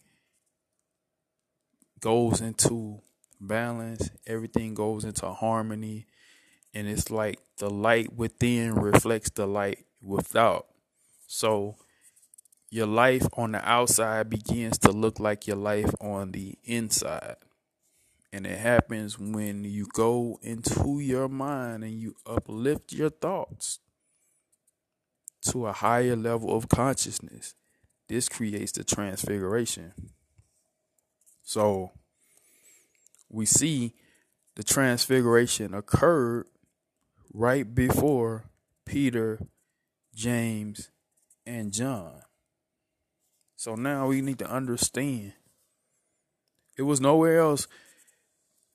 goes 2.01 2.41
into 2.41 3.01
balance, 3.41 4.11
everything 4.27 4.75
goes 4.75 5.05
into 5.05 5.27
harmony, 5.31 6.07
and 6.75 6.89
it's 6.89 7.11
like 7.11 7.41
the 7.59 7.71
light 7.71 8.13
within 8.15 8.75
reflects 8.75 9.31
the 9.31 9.47
light 9.47 9.87
without. 10.03 10.67
So 11.27 11.77
your 12.71 12.87
life 12.87 13.27
on 13.35 13.53
the 13.53 13.69
outside 13.69 14.29
begins 14.29 14.79
to 14.79 14.93
look 14.93 15.19
like 15.19 15.47
your 15.47 15.57
life 15.57 15.95
on 16.01 16.33
the 16.33 16.59
inside. 16.65 17.37
And 18.33 18.47
it 18.47 18.59
happens 18.59 19.19
when 19.19 19.65
you 19.65 19.87
go 19.93 20.39
into 20.43 21.01
your 21.01 21.29
mind 21.29 21.85
and 21.85 21.99
you 21.99 22.17
uplift 22.27 22.93
your 22.93 23.11
thoughts 23.11 23.79
to 25.51 25.67
a 25.67 25.73
higher 25.73 26.17
level 26.17 26.55
of 26.55 26.69
consciousness. 26.69 27.55
This 28.09 28.29
creates 28.29 28.73
the 28.73 28.85
transfiguration. 28.85 29.93
So 31.43 31.93
we 33.29 33.47
see 33.47 33.95
the 34.55 34.65
transfiguration 34.65 35.75
occurred 35.75 36.47
right 37.33 37.75
before 37.75 38.51
Peter, 38.85 39.41
James, 40.15 40.91
and 41.45 41.73
John. 41.73 42.23
So 43.57 43.75
now 43.75 44.09
we 44.09 44.21
need 44.21 44.39
to 44.39 44.51
understand 44.51 45.33
it 46.77 46.83
was 46.83 47.01
nowhere 47.01 47.39
else 47.39 47.67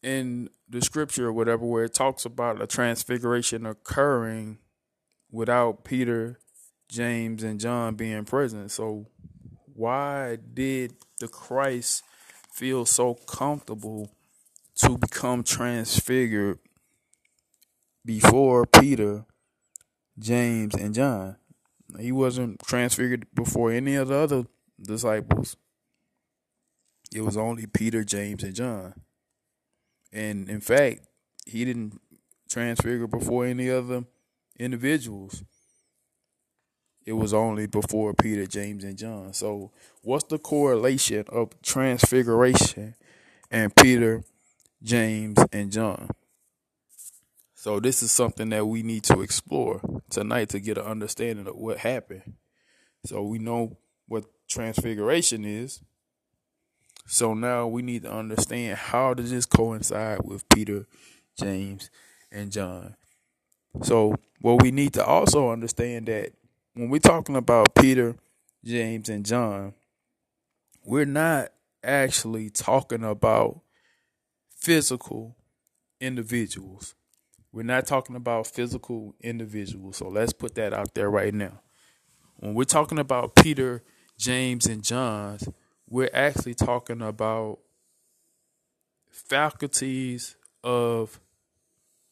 in 0.02 0.50
the 0.68 0.82
scripture 0.82 1.28
or 1.28 1.34
whatever 1.34 1.66
where 1.66 1.84
it 1.84 1.94
talks 1.94 2.26
about 2.26 2.62
a 2.62 2.68
transfiguration 2.68 3.66
occurring 3.66 4.58
without 5.30 5.84
Peter, 5.84 6.40
James, 6.90 7.44
and 7.44 7.60
John 7.60 7.96
being 7.96 8.26
present. 8.26 8.72
So 8.72 9.08
why 9.74 10.38
did 10.54 10.96
the 11.20 11.28
Christ 11.28 12.04
feel 12.52 12.86
so 12.86 13.14
comfortable 13.14 14.12
to 14.76 14.98
become 14.98 15.44
transfigured 15.44 16.60
before 18.06 18.66
Peter, 18.66 19.26
James, 20.18 20.76
and 20.76 20.94
John? 20.94 21.38
He 22.00 22.12
wasn't 22.12 22.60
transfigured 22.66 23.28
before 23.34 23.72
any 23.72 23.96
of 23.96 24.08
the 24.08 24.16
other 24.16 24.46
disciples. 24.82 25.58
It 27.14 27.22
was 27.22 27.36
only 27.36 27.68
Peter, 27.68 28.04
James, 28.04 28.44
and 28.44 28.56
John. 28.56 28.94
And 30.14 30.50
in 30.50 30.62
fact, 30.62 31.02
he 31.46 31.66
didn't 31.66 32.00
transfigure 32.50 33.08
before 33.08 33.46
any 33.46 33.70
other 33.70 34.06
individuals 34.58 35.44
it 37.06 37.14
was 37.14 37.34
only 37.34 37.66
before 37.66 38.14
Peter, 38.14 38.46
James, 38.46 38.84
and 38.84 38.98
John. 38.98 39.34
So, 39.34 39.72
what's 40.02 40.26
the 40.26 40.38
correlation 40.38 41.26
of 41.30 41.60
transfiguration 41.62 42.96
and 43.50 43.76
Peter, 43.76 44.24
James, 44.84 45.38
and 45.52 45.72
John? 45.72 46.10
So, 47.54 47.80
this 47.80 48.02
is 48.02 48.12
something 48.12 48.50
that 48.50 48.66
we 48.66 48.82
need 48.82 49.04
to 49.04 49.22
explore 49.22 49.82
tonight 50.10 50.50
to 50.50 50.60
get 50.60 50.80
an 50.80 50.86
understanding 50.86 51.46
of 51.46 51.56
what 51.56 51.78
happened. 51.78 52.34
So, 53.06 53.22
we 53.22 53.38
know 53.38 53.78
what 54.08 54.26
transfiguration 54.48 55.46
is. 55.46 55.82
So, 57.06 57.36
now 57.36 57.68
we 57.68 57.84
need 57.84 58.04
to 58.04 58.12
understand 58.12 58.78
how 58.78 59.14
does 59.14 59.30
this 59.30 59.46
coincide 59.46 60.22
with 60.24 60.50
Peter, 60.50 60.88
James, 61.40 61.92
and 62.32 62.52
John. 62.52 62.96
So, 63.84 64.16
what 64.40 64.64
we 64.64 64.72
need 64.72 64.94
to 64.94 65.06
also 65.06 65.52
understand 65.52 66.08
that 66.08 66.32
when 66.74 66.90
we're 66.90 67.00
talking 67.00 67.36
about 67.36 67.76
Peter, 67.76 68.16
James, 68.66 69.10
and 69.10 69.26
John, 69.26 69.74
we're 70.84 71.06
not 71.06 71.50
actually 71.84 72.50
talking 72.50 73.04
about 73.04 73.62
physical 74.62 75.36
individuals. 76.00 76.96
We're 77.52 77.64
not 77.64 77.88
talking 77.88 78.16
about 78.16 78.48
physical 78.48 79.16
individuals. 79.20 79.98
So 79.98 80.08
let's 80.08 80.32
put 80.32 80.56
that 80.56 80.74
out 80.74 80.94
there 80.94 81.10
right 81.10 81.34
now. 81.34 81.62
When 82.38 82.54
we're 82.54 82.64
talking 82.64 83.00
about 83.00 83.36
Peter, 83.36 83.84
James, 84.18 84.68
and 84.68 84.84
John, 84.84 85.40
we're 85.90 86.10
actually 86.14 86.54
talking 86.54 87.02
about 87.02 87.60
faculties 89.10 90.38
of 90.64 91.20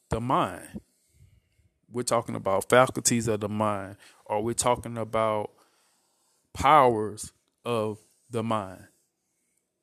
the 0.09 0.19
mind. 0.19 0.81
We're 1.91 2.03
talking 2.03 2.35
about 2.35 2.69
faculties 2.69 3.27
of 3.27 3.39
the 3.39 3.49
mind 3.49 3.95
or 4.25 4.43
we're 4.43 4.53
talking 4.53 4.97
about 4.97 5.51
powers 6.53 7.31
of 7.63 7.99
the 8.29 8.43
mind. 8.43 8.85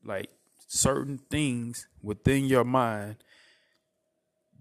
Like 0.05 0.31
certain 0.67 1.19
things 1.31 1.87
within 2.03 2.45
your 2.45 2.65
mind 2.65 3.17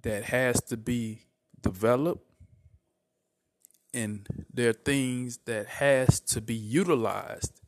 that 0.01 0.23
has 0.25 0.61
to 0.61 0.77
be 0.77 1.19
developed 1.61 2.23
and 3.93 4.27
there 4.53 4.69
are 4.69 4.73
things 4.73 5.39
that 5.45 5.65
has 5.65 6.19
to 6.19 6.41
be 6.41 6.53
utilized 6.53 7.61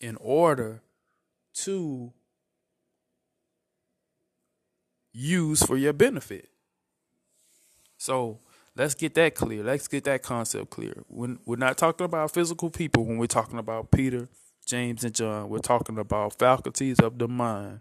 in 0.00 0.16
order 0.16 0.82
to 1.52 2.12
use 5.12 5.62
for 5.62 5.76
your 5.76 5.92
benefit. 5.92 6.48
So 7.98 8.40
Let's 8.76 8.94
get 8.94 9.14
that 9.14 9.36
clear. 9.36 9.62
Let's 9.62 9.86
get 9.86 10.04
that 10.04 10.22
concept 10.22 10.70
clear. 10.70 11.04
When 11.06 11.38
we're 11.46 11.56
not 11.56 11.78
talking 11.78 12.04
about 12.04 12.32
physical 12.32 12.70
people, 12.70 13.04
when 13.04 13.18
we're 13.18 13.26
talking 13.26 13.58
about 13.58 13.92
Peter, 13.92 14.28
James, 14.66 15.04
and 15.04 15.14
John, 15.14 15.48
we're 15.48 15.58
talking 15.58 15.98
about 15.98 16.38
faculties 16.38 16.98
of 16.98 17.18
the 17.18 17.28
mind. 17.28 17.80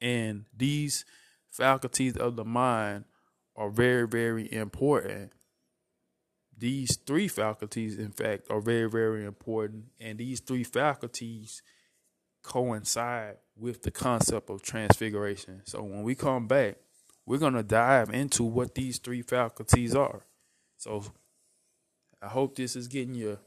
And 0.00 0.44
these 0.56 1.04
faculties 1.50 2.16
of 2.16 2.36
the 2.36 2.44
mind 2.44 3.04
are 3.56 3.70
very, 3.70 4.06
very 4.06 4.52
important. 4.52 5.32
These 6.56 6.96
three 6.96 7.28
faculties, 7.28 7.98
in 7.98 8.12
fact, 8.12 8.50
are 8.50 8.60
very, 8.60 8.90
very 8.90 9.24
important. 9.24 9.86
And 9.98 10.18
these 10.18 10.40
three 10.40 10.64
faculties 10.64 11.62
coincide 12.42 13.36
with 13.56 13.82
the 13.82 13.90
concept 13.90 14.50
of 14.50 14.62
transfiguration. 14.62 15.62
So 15.64 15.82
when 15.82 16.02
we 16.02 16.14
come 16.14 16.46
back, 16.46 16.76
we're 17.24 17.38
going 17.38 17.54
to 17.54 17.62
dive 17.62 18.10
into 18.10 18.42
what 18.42 18.74
these 18.74 18.98
three 18.98 19.22
faculties 19.22 19.94
are. 19.94 20.26
So 20.76 21.04
I 22.20 22.28
hope 22.28 22.56
this 22.56 22.76
is 22.76 22.88
getting 22.88 23.14
your 23.14 23.38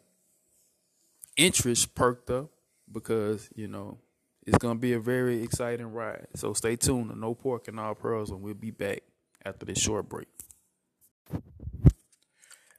interest 1.38 1.93
perked 1.93 2.30
up 2.32 2.55
because, 2.91 3.50
you 3.56 3.67
know, 3.67 4.00
it's 4.45 4.58
to 4.58 4.76
be 4.76 4.93
a 4.93 5.00
very 5.00 5.41
exciting 5.41 5.91
ride. 5.91 6.28
So 6.36 6.54
stay 6.54 6.76
tuned 6.76 7.10
to 7.10 7.17
No 7.17 7.34
Pork 7.34 7.67
and 7.67 7.80
All 7.80 7.95
Pearls, 7.95 8.30
and 8.30 8.41
we'll 8.41 8.54
be 8.54 8.71
back 8.71 9.02
after 9.43 9.65
this 9.65 9.80
short 9.80 10.08
break. 10.08 10.28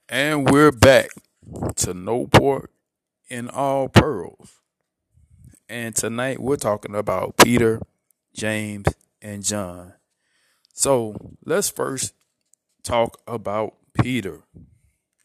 And 0.09 0.49
we're 0.49 0.73
back 0.73 1.11
to 1.77 1.93
No 1.93 2.27
Pork 2.29 2.71
and 3.29 3.51
All 3.51 3.89
Pearls. 3.89 4.61
And 5.69 5.97
tonight 5.97 6.41
we're 6.41 6.57
talking 6.57 6.95
about 6.95 7.37
Peter, 7.37 7.81
James, 8.33 8.87
and 9.21 9.45
John. 9.45 9.95
So 10.73 11.17
let's 11.45 11.69
first 11.69 12.15
talk 12.85 13.21
about 13.27 13.75
Peter. 14.01 14.43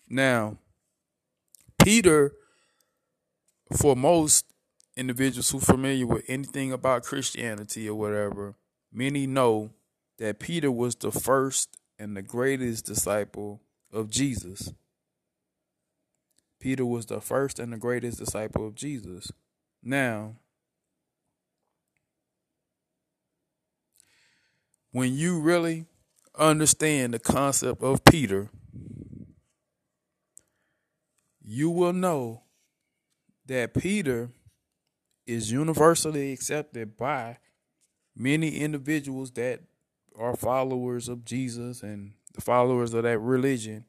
Now, 0.10 0.58
Peter, 1.84 2.34
for 3.78 3.96
most 3.96 4.46
individuals 4.96 5.50
who 5.50 5.58
are 5.58 5.62
familiar 5.62 6.06
with 6.06 6.24
anything 6.28 6.72
about 6.72 7.04
Christianity 7.04 7.88
or 7.88 7.96
whatever, 7.96 8.56
many 8.92 9.26
know 9.26 9.72
that 10.18 10.40
Peter 10.40 10.72
was 10.72 10.96
the 10.96 11.12
first 11.12 11.78
and 11.98 12.16
the 12.16 12.22
greatest 12.22 12.86
disciple 12.86 13.62
of 13.92 14.10
Jesus. 14.10 14.74
Peter 16.60 16.86
was 16.86 17.08
the 17.08 17.20
first 17.22 17.60
and 17.60 17.74
the 17.74 17.78
greatest 17.78 18.20
disciple 18.20 18.68
of 18.68 18.76
Jesus. 18.76 19.32
Now, 19.84 20.36
when 24.92 25.14
you 25.14 25.40
really 25.40 25.86
understand 26.38 27.14
the 27.14 27.20
concept 27.20 27.82
of 27.82 28.04
Peter, 28.04 28.50
you 31.44 31.70
will 31.70 31.94
know 31.94 32.44
that 33.48 33.74
Peter 33.74 34.30
is 35.32 35.52
universally 35.52 36.34
accepted 36.34 36.98
by 36.98 37.38
many 38.16 38.58
individuals 38.58 39.32
that 39.32 39.62
are 40.18 40.36
followers 40.36 41.08
of 41.08 41.24
Jesus 41.24 41.82
and 41.82 42.14
the 42.34 42.42
followers 42.42 42.94
of 42.94 43.04
that 43.04 43.20
religion. 43.20 43.86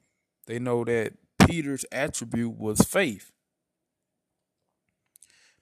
They 0.46 0.58
know 0.58 0.84
that 0.84 1.14
Peter's 1.46 1.84
attribute 1.90 2.56
was 2.56 2.80
faith. 2.80 3.32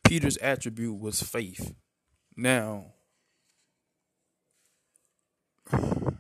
Peter's 0.05 0.37
attribute 0.39 0.99
was 0.99 1.23
faith. 1.23 1.75
Now, 2.37 2.87
when 5.71 6.19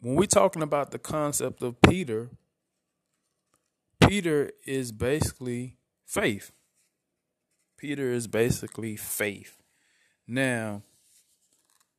we're 0.00 0.26
talking 0.26 0.62
about 0.62 0.90
the 0.90 0.98
concept 0.98 1.62
of 1.62 1.80
Peter, 1.80 2.30
Peter 4.00 4.50
is 4.66 4.92
basically 4.92 5.76
faith. 6.04 6.52
Peter 7.76 8.10
is 8.10 8.26
basically 8.26 8.96
faith. 8.96 9.62
Now, 10.26 10.82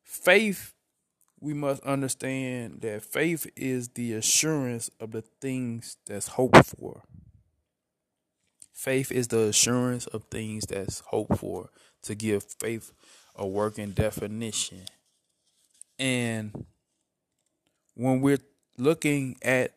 faith, 0.04 0.74
we 1.40 1.54
must 1.54 1.84
understand 1.84 2.82
that 2.82 3.04
faith 3.04 3.48
is 3.56 3.90
the 3.90 4.14
assurance 4.14 4.90
of 5.00 5.12
the 5.12 5.24
things 5.40 5.98
that's 6.08 6.30
hoped 6.30 6.66
for. 6.66 7.04
Faith 8.74 9.12
is 9.12 9.28
the 9.28 9.42
assurance 9.42 10.08
of 10.08 10.24
things 10.26 10.66
that's 10.66 11.00
hoped 11.08 11.38
for, 11.38 11.70
to 12.04 12.16
give 12.16 12.44
faith 12.44 12.92
a 13.36 13.46
working 13.46 13.92
definition. 13.92 14.82
And 16.00 16.66
when 17.96 18.22
we're 18.22 18.40
looking 18.78 19.38
at 19.42 19.74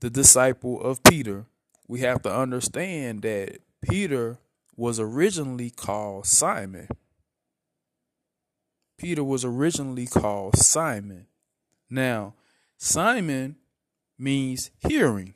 the 0.00 0.10
disciple 0.10 0.80
of 0.80 1.02
Peter, 1.02 1.46
we 1.88 2.00
have 2.00 2.22
to 2.22 2.34
understand 2.34 3.22
that 3.22 3.58
Peter 3.88 4.38
was 4.78 5.00
originally 5.00 5.70
called 5.70 6.24
Simon. 6.24 6.86
Peter 8.96 9.24
was 9.24 9.44
originally 9.44 10.06
called 10.06 10.56
Simon. 10.56 11.26
Now, 11.90 12.34
Simon 12.76 13.56
means 14.16 14.70
hearing. 14.78 15.34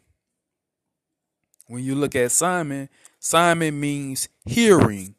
When 1.67 1.83
you 1.83 1.97
look 1.97 2.15
at 2.15 2.31
Simon, 2.31 2.89
Simon 3.19 3.81
means 3.81 4.29
hearing. 4.45 5.17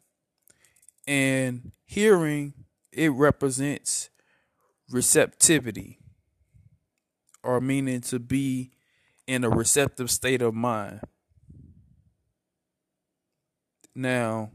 And 1.06 1.72
hearing, 1.84 2.54
it 2.92 3.12
represents 3.12 4.08
receptivity 4.90 5.98
or 7.42 7.60
meaning 7.60 8.00
to 8.00 8.18
be 8.18 8.70
in 9.26 9.44
a 9.44 9.50
receptive 9.50 10.10
state 10.10 10.40
of 10.40 10.54
mind. 10.54 11.00
Now, 13.94 14.50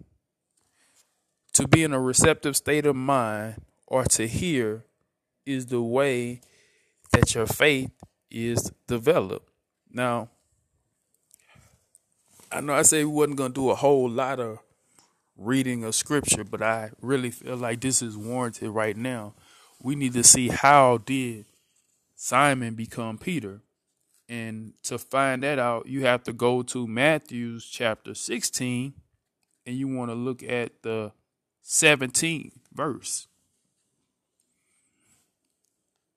to 1.53 1.67
be 1.67 1.83
in 1.83 1.93
a 1.93 1.99
receptive 1.99 2.57
state 2.57 2.85
of 2.85 2.95
mind 2.95 3.61
or 3.87 4.03
to 4.05 4.27
hear 4.27 4.85
is 5.45 5.67
the 5.67 5.81
way 5.81 6.41
that 7.11 7.33
your 7.33 7.45
faith 7.45 7.91
is 8.29 8.71
developed. 8.87 9.49
Now, 9.91 10.29
I 12.51 12.61
know 12.61 12.73
I 12.73 12.81
said 12.81 13.05
we 13.05 13.11
wasn't 13.11 13.37
going 13.37 13.53
to 13.53 13.61
do 13.61 13.69
a 13.69 13.75
whole 13.75 14.09
lot 14.09 14.39
of 14.39 14.59
reading 15.37 15.83
of 15.83 15.95
scripture, 15.95 16.43
but 16.43 16.61
I 16.61 16.91
really 17.01 17.31
feel 17.31 17.55
like 17.55 17.81
this 17.81 18.01
is 18.01 18.17
warranted 18.17 18.69
right 18.69 18.97
now. 18.97 19.33
We 19.81 19.95
need 19.95 20.13
to 20.13 20.23
see 20.23 20.49
how 20.49 20.97
did 20.97 21.45
Simon 22.15 22.75
become 22.75 23.17
Peter? 23.17 23.61
And 24.27 24.73
to 24.83 24.97
find 24.97 25.41
that 25.43 25.57
out, 25.57 25.87
you 25.87 26.05
have 26.05 26.23
to 26.23 26.33
go 26.33 26.61
to 26.63 26.85
Matthew's 26.85 27.65
chapter 27.65 28.13
16 28.13 28.93
and 29.69 29.77
you 29.77 29.87
want 29.87 30.09
to 30.09 30.15
look 30.15 30.41
at 30.41 30.81
the 30.81 31.11
17th 31.63 32.53
verse. 32.73 33.27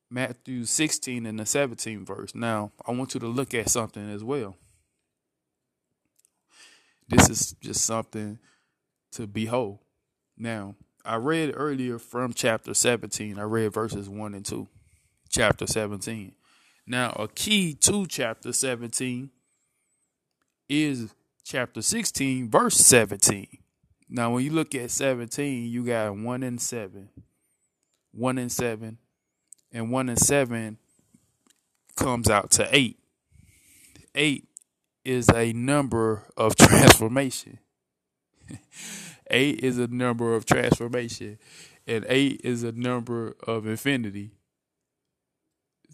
Matthew 0.09 0.65
16 0.65 1.27
and 1.27 1.39
the 1.39 1.45
17th 1.45 2.07
verse. 2.07 2.35
Now, 2.35 2.73
I 2.87 2.93
want 2.93 3.13
you 3.13 3.21
to 3.21 3.27
look 3.27 3.53
at 3.53 3.69
something 3.69 4.11
as 4.11 4.25
well. 4.25 4.57
This 7.11 7.29
is 7.29 7.53
just 7.61 7.85
something 7.85 8.39
to 9.13 9.27
behold. 9.27 9.81
Now, 10.39 10.75
I 11.05 11.17
read 11.17 11.53
earlier 11.55 11.99
from 11.99 12.33
chapter 12.33 12.73
17, 12.73 13.39
I 13.39 13.43
read 13.43 13.75
verses 13.75 14.09
1 14.09 14.33
and 14.33 14.47
2 14.47 14.67
chapter 15.29 15.67
17. 15.67 16.33
Now, 16.87 17.11
a 17.19 17.29
key 17.29 17.75
to 17.75 18.07
chapter 18.07 18.51
17 18.55 19.31
is 20.71 21.15
chapter 21.53 21.83
16, 21.83 22.49
verse 22.49 22.77
17. 22.79 23.47
Now, 24.09 24.33
when 24.33 24.43
you 24.43 24.51
look 24.51 24.75
at 24.75 24.91
17, 24.91 25.67
you 25.71 25.85
got 25.85 26.17
1 26.17 26.43
and 26.43 26.59
7. 26.59 27.11
1 28.13 28.39
and 28.39 28.51
7. 28.51 28.97
And 29.71 29.91
1 29.91 30.09
and 30.09 30.19
7 30.19 30.79
comes 31.95 32.31
out 32.31 32.51
to 32.53 32.67
8. 32.75 32.99
8 34.15 34.49
is 35.05 35.29
a 35.29 35.53
number 35.53 36.25
of 36.39 36.57
transformation. 36.57 37.59
8 39.31 39.61
is 39.61 39.77
a 39.77 39.89
number 39.89 40.35
of 40.35 40.47
transformation. 40.47 41.39
And 41.87 42.07
8 42.09 42.41
is 42.43 42.63
a 42.63 42.73
number 42.73 43.37
of 43.47 43.67
infinity. 43.67 44.31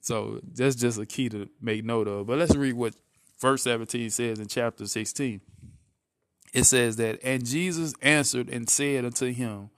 So 0.02 0.38
that's 0.54 0.76
just 0.76 1.00
a 1.00 1.06
key 1.06 1.28
to 1.30 1.48
make 1.60 1.84
note 1.84 2.06
of. 2.06 2.28
But 2.28 2.38
let's 2.38 2.54
read 2.54 2.74
what 2.74 2.94
verse 3.40 3.62
17 3.62 4.10
says 4.10 4.38
in 4.38 4.46
chapter 4.46 4.86
16. 4.86 5.40
It 6.54 6.64
says 6.64 6.96
that, 6.96 7.20
And 7.22 7.44
Jesus 7.44 7.94
answered 8.00 8.48
and 8.48 8.68
said 8.68 9.04
unto 9.04 9.32
him, 9.32 9.70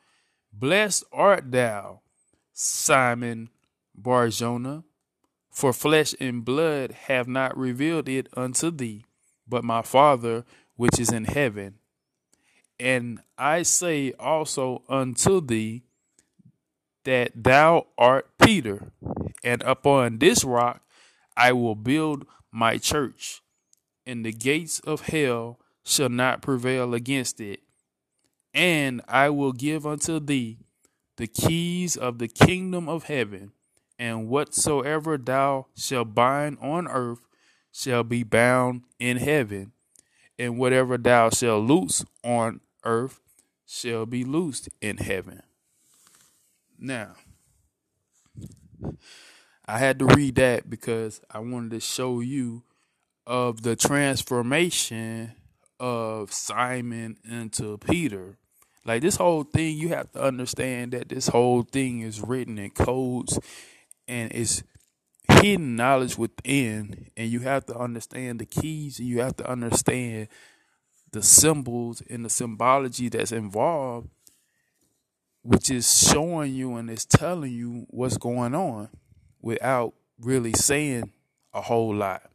Blessed 0.52 1.04
art 1.12 1.50
thou, 1.50 2.00
Simon 2.52 3.50
Barjona, 3.94 4.84
for 5.50 5.72
flesh 5.72 6.14
and 6.20 6.44
blood 6.44 6.92
have 6.92 7.26
not 7.26 7.56
revealed 7.56 8.08
it 8.08 8.28
unto 8.36 8.70
thee, 8.70 9.04
but 9.48 9.64
my 9.64 9.82
Father 9.82 10.44
which 10.76 10.98
is 10.98 11.12
in 11.12 11.24
heaven. 11.24 11.74
And 12.78 13.20
I 13.36 13.62
say 13.62 14.14
also 14.18 14.82
unto 14.88 15.40
thee 15.40 15.82
that 17.04 17.32
thou 17.34 17.88
art 17.98 18.30
Peter, 18.42 18.92
and 19.44 19.62
upon 19.62 20.18
this 20.18 20.44
rock 20.44 20.80
I 21.36 21.52
will 21.52 21.74
build 21.74 22.26
my 22.50 22.78
church, 22.78 23.42
and 24.10 24.26
the 24.26 24.32
gates 24.32 24.80
of 24.80 25.02
hell 25.02 25.60
shall 25.84 26.08
not 26.08 26.42
prevail 26.42 26.94
against 26.94 27.40
it. 27.40 27.60
And 28.52 29.00
I 29.06 29.30
will 29.30 29.52
give 29.52 29.86
unto 29.86 30.18
thee 30.18 30.58
the 31.16 31.28
keys 31.28 31.96
of 31.96 32.18
the 32.18 32.26
kingdom 32.26 32.88
of 32.88 33.04
heaven, 33.04 33.52
and 34.00 34.28
whatsoever 34.28 35.16
thou 35.16 35.66
shalt 35.76 36.12
bind 36.12 36.58
on 36.60 36.88
earth 36.88 37.20
shall 37.70 38.02
be 38.02 38.24
bound 38.24 38.82
in 38.98 39.18
heaven, 39.18 39.70
and 40.36 40.58
whatever 40.58 40.98
thou 40.98 41.30
shalt 41.30 41.64
loose 41.68 42.04
on 42.24 42.60
earth 42.84 43.20
shall 43.64 44.06
be 44.06 44.24
loosed 44.24 44.68
in 44.80 44.96
heaven. 44.96 45.42
Now, 46.76 47.14
I 49.64 49.78
had 49.78 50.00
to 50.00 50.06
read 50.06 50.34
that 50.34 50.68
because 50.68 51.20
I 51.30 51.38
wanted 51.38 51.70
to 51.72 51.80
show 51.80 52.18
you 52.18 52.64
of 53.30 53.62
the 53.62 53.76
transformation 53.76 55.30
of 55.78 56.32
Simon 56.32 57.16
into 57.30 57.78
Peter. 57.78 58.36
Like 58.84 59.02
this 59.02 59.14
whole 59.14 59.44
thing, 59.44 59.76
you 59.76 59.90
have 59.90 60.10
to 60.12 60.24
understand 60.24 60.90
that 60.94 61.10
this 61.10 61.28
whole 61.28 61.62
thing 61.62 62.00
is 62.00 62.20
written 62.20 62.58
in 62.58 62.70
codes 62.70 63.38
and 64.08 64.32
it's 64.32 64.64
hidden 65.30 65.76
knowledge 65.76 66.18
within, 66.18 67.06
and 67.16 67.30
you 67.30 67.38
have 67.40 67.64
to 67.66 67.78
understand 67.78 68.40
the 68.40 68.46
keys, 68.46 68.98
and 68.98 69.06
you 69.06 69.20
have 69.20 69.36
to 69.36 69.48
understand 69.48 70.26
the 71.12 71.22
symbols 71.22 72.02
and 72.10 72.24
the 72.24 72.30
symbology 72.30 73.08
that's 73.08 73.30
involved 73.30 74.08
which 75.42 75.70
is 75.70 76.08
showing 76.10 76.52
you 76.52 76.74
and 76.76 76.90
it's 76.90 77.06
telling 77.06 77.52
you 77.52 77.86
what's 77.88 78.18
going 78.18 78.54
on 78.54 78.88
without 79.40 79.94
really 80.20 80.52
saying 80.52 81.10
a 81.54 81.62
whole 81.62 81.94
lot 81.94 82.30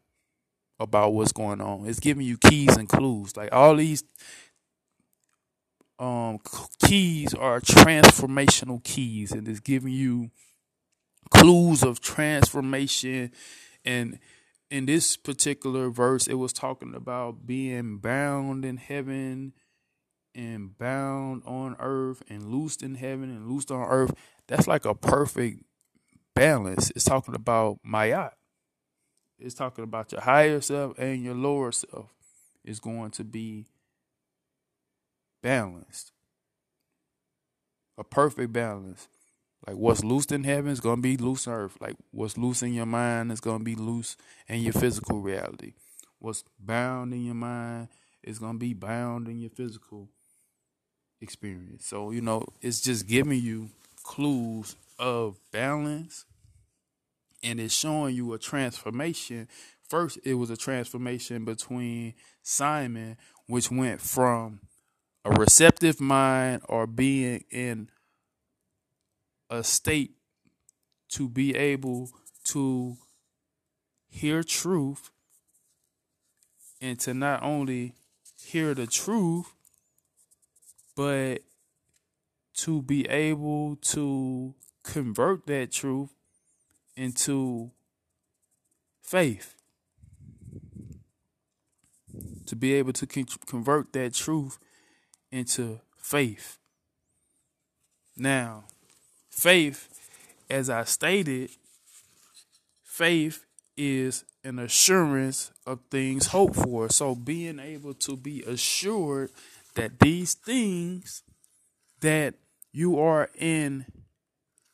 about 0.80 1.14
what's 1.14 1.32
going 1.32 1.62
on. 1.62 1.86
It's 1.86 2.00
giving 2.00 2.26
you 2.26 2.38
keys 2.38 2.76
and 2.76 2.90
clues. 2.90 3.36
Like 3.38 3.54
all 3.54 3.76
these 3.76 4.04
um 5.98 6.40
keys 6.86 7.34
are 7.34 7.62
transformational 7.62 8.84
keys 8.84 9.32
and 9.32 9.48
it's 9.48 9.62
giving 9.62 9.94
you 9.94 10.30
clues 11.30 11.84
of 11.84 12.02
transformation 12.02 13.32
and 13.86 14.20
in 14.70 14.86
this 14.86 15.16
particular 15.16 15.90
verse 15.90 16.28
it 16.28 16.34
was 16.34 16.52
talking 16.52 16.94
about 16.94 17.46
being 17.46 17.98
bound 17.98 18.66
in 18.66 18.78
heaven 18.78 19.54
and 20.34 20.78
bound 20.78 21.42
on 21.46 21.78
earth 21.80 22.22
and 22.30 22.52
loosed 22.52 22.84
in 22.84 22.96
heaven 22.96 23.30
and 23.30 23.48
loosed 23.50 23.72
on 23.72 23.88
earth 23.88 24.14
that's 24.48 24.68
like 24.68 24.84
a 24.84 24.94
perfect 24.94 25.64
balance 26.36 26.92
it's 26.94 27.06
talking 27.06 27.36
about 27.36 27.80
Ma'at 27.88 28.32
it's 29.40 29.56
talking 29.56 29.84
about 29.84 30.12
your 30.12 30.22
higher 30.22 30.62
self 30.62 30.98
and 30.98 31.24
your 31.24 31.36
lower 31.36 31.72
self 31.72 32.14
is 32.64 32.80
going 32.80 33.12
to 33.12 33.24
be 33.24 33.66
balanced. 35.42 36.12
A 37.98 38.04
perfect 38.04 38.52
balance. 38.52 39.08
Like 39.68 39.78
what's 39.78 40.04
loose 40.04 40.26
in 40.28 40.44
heaven 40.44 40.72
is 40.72 40.80
gonna 40.80 41.02
be 41.02 41.18
loose 41.18 41.48
on 41.48 41.54
earth. 41.54 41.78
Like 41.80 41.96
what's 42.12 42.38
loose 42.38 42.62
in 42.62 42.74
your 42.74 42.86
mind 42.86 43.32
is 43.32 43.40
gonna 43.40 43.64
be 43.64 43.76
loose 43.76 44.16
in 44.48 44.62
your 44.62 44.74
physical 44.74 45.22
reality. 45.22 45.74
What's 46.20 46.44
bound 46.60 47.14
in 47.14 47.26
your 47.26 47.36
mind 47.36 47.90
is 48.24 48.40
gonna 48.40 48.58
be 48.58 48.74
bound 48.74 49.28
in 49.28 49.40
your 49.40 49.50
physical 49.50 50.10
experience. 51.22 51.86
So, 51.86 52.12
you 52.12 52.22
know, 52.22 52.46
it's 52.62 52.82
just 52.82 53.08
giving 53.08 53.42
you 53.42 53.70
clues 54.04 54.76
of 55.00 55.38
balance 55.52 56.26
and 57.46 57.60
it's 57.60 57.76
showing 57.76 58.16
you 58.16 58.34
a 58.34 58.40
transformation. 58.40 59.48
First, 59.88 60.18
it 60.26 60.34
was 60.34 60.50
a 60.50 60.58
transformation 60.58 61.46
between 61.46 62.16
Simon, 62.42 63.18
which 63.46 63.70
went 63.70 64.02
from 64.02 64.62
a 65.24 65.30
receptive 65.30 66.02
mind 66.02 66.64
or 66.68 66.88
being 66.88 67.44
in 67.52 67.90
a 69.50 69.64
state 69.64 70.16
to 71.10 71.30
be 71.30 71.56
able 71.56 72.10
to 72.46 72.98
hear 74.10 74.42
truth 74.42 75.12
and 76.82 77.00
to 77.02 77.14
not 77.14 77.44
only 77.44 77.94
hear 78.42 78.74
the 78.74 78.88
truth, 78.88 79.54
but 80.96 81.42
to 82.56 82.82
be 82.82 83.08
able 83.08 83.76
to 83.76 84.56
convert 84.84 85.46
that 85.46 85.72
truth 85.72 86.15
into 86.96 87.72
faith. 89.02 89.56
To 92.48 92.56
be 92.56 92.74
able 92.74 92.94
to 92.94 93.08
con- 93.08 93.26
convert 93.46 93.92
that 93.94 94.14
truth 94.14 94.58
into 95.32 95.80
faith. 95.98 96.58
Now, 98.16 98.66
faith, 99.30 99.90
as 100.50 100.70
I 100.70 100.84
stated, 100.86 101.50
faith 102.84 103.44
is 103.76 104.24
an 104.44 104.60
assurance 104.60 105.52
of 105.66 105.80
things 105.92 106.28
hoped 106.28 106.56
for. 106.56 106.90
So, 106.90 107.16
being 107.16 107.60
able 107.60 107.94
to 107.96 108.16
be 108.16 108.44
assured 108.44 109.32
that 109.74 110.00
these 110.00 110.36
things 110.36 111.24
that 112.00 112.36
you 112.72 113.00
are 113.00 113.30
in 113.38 113.86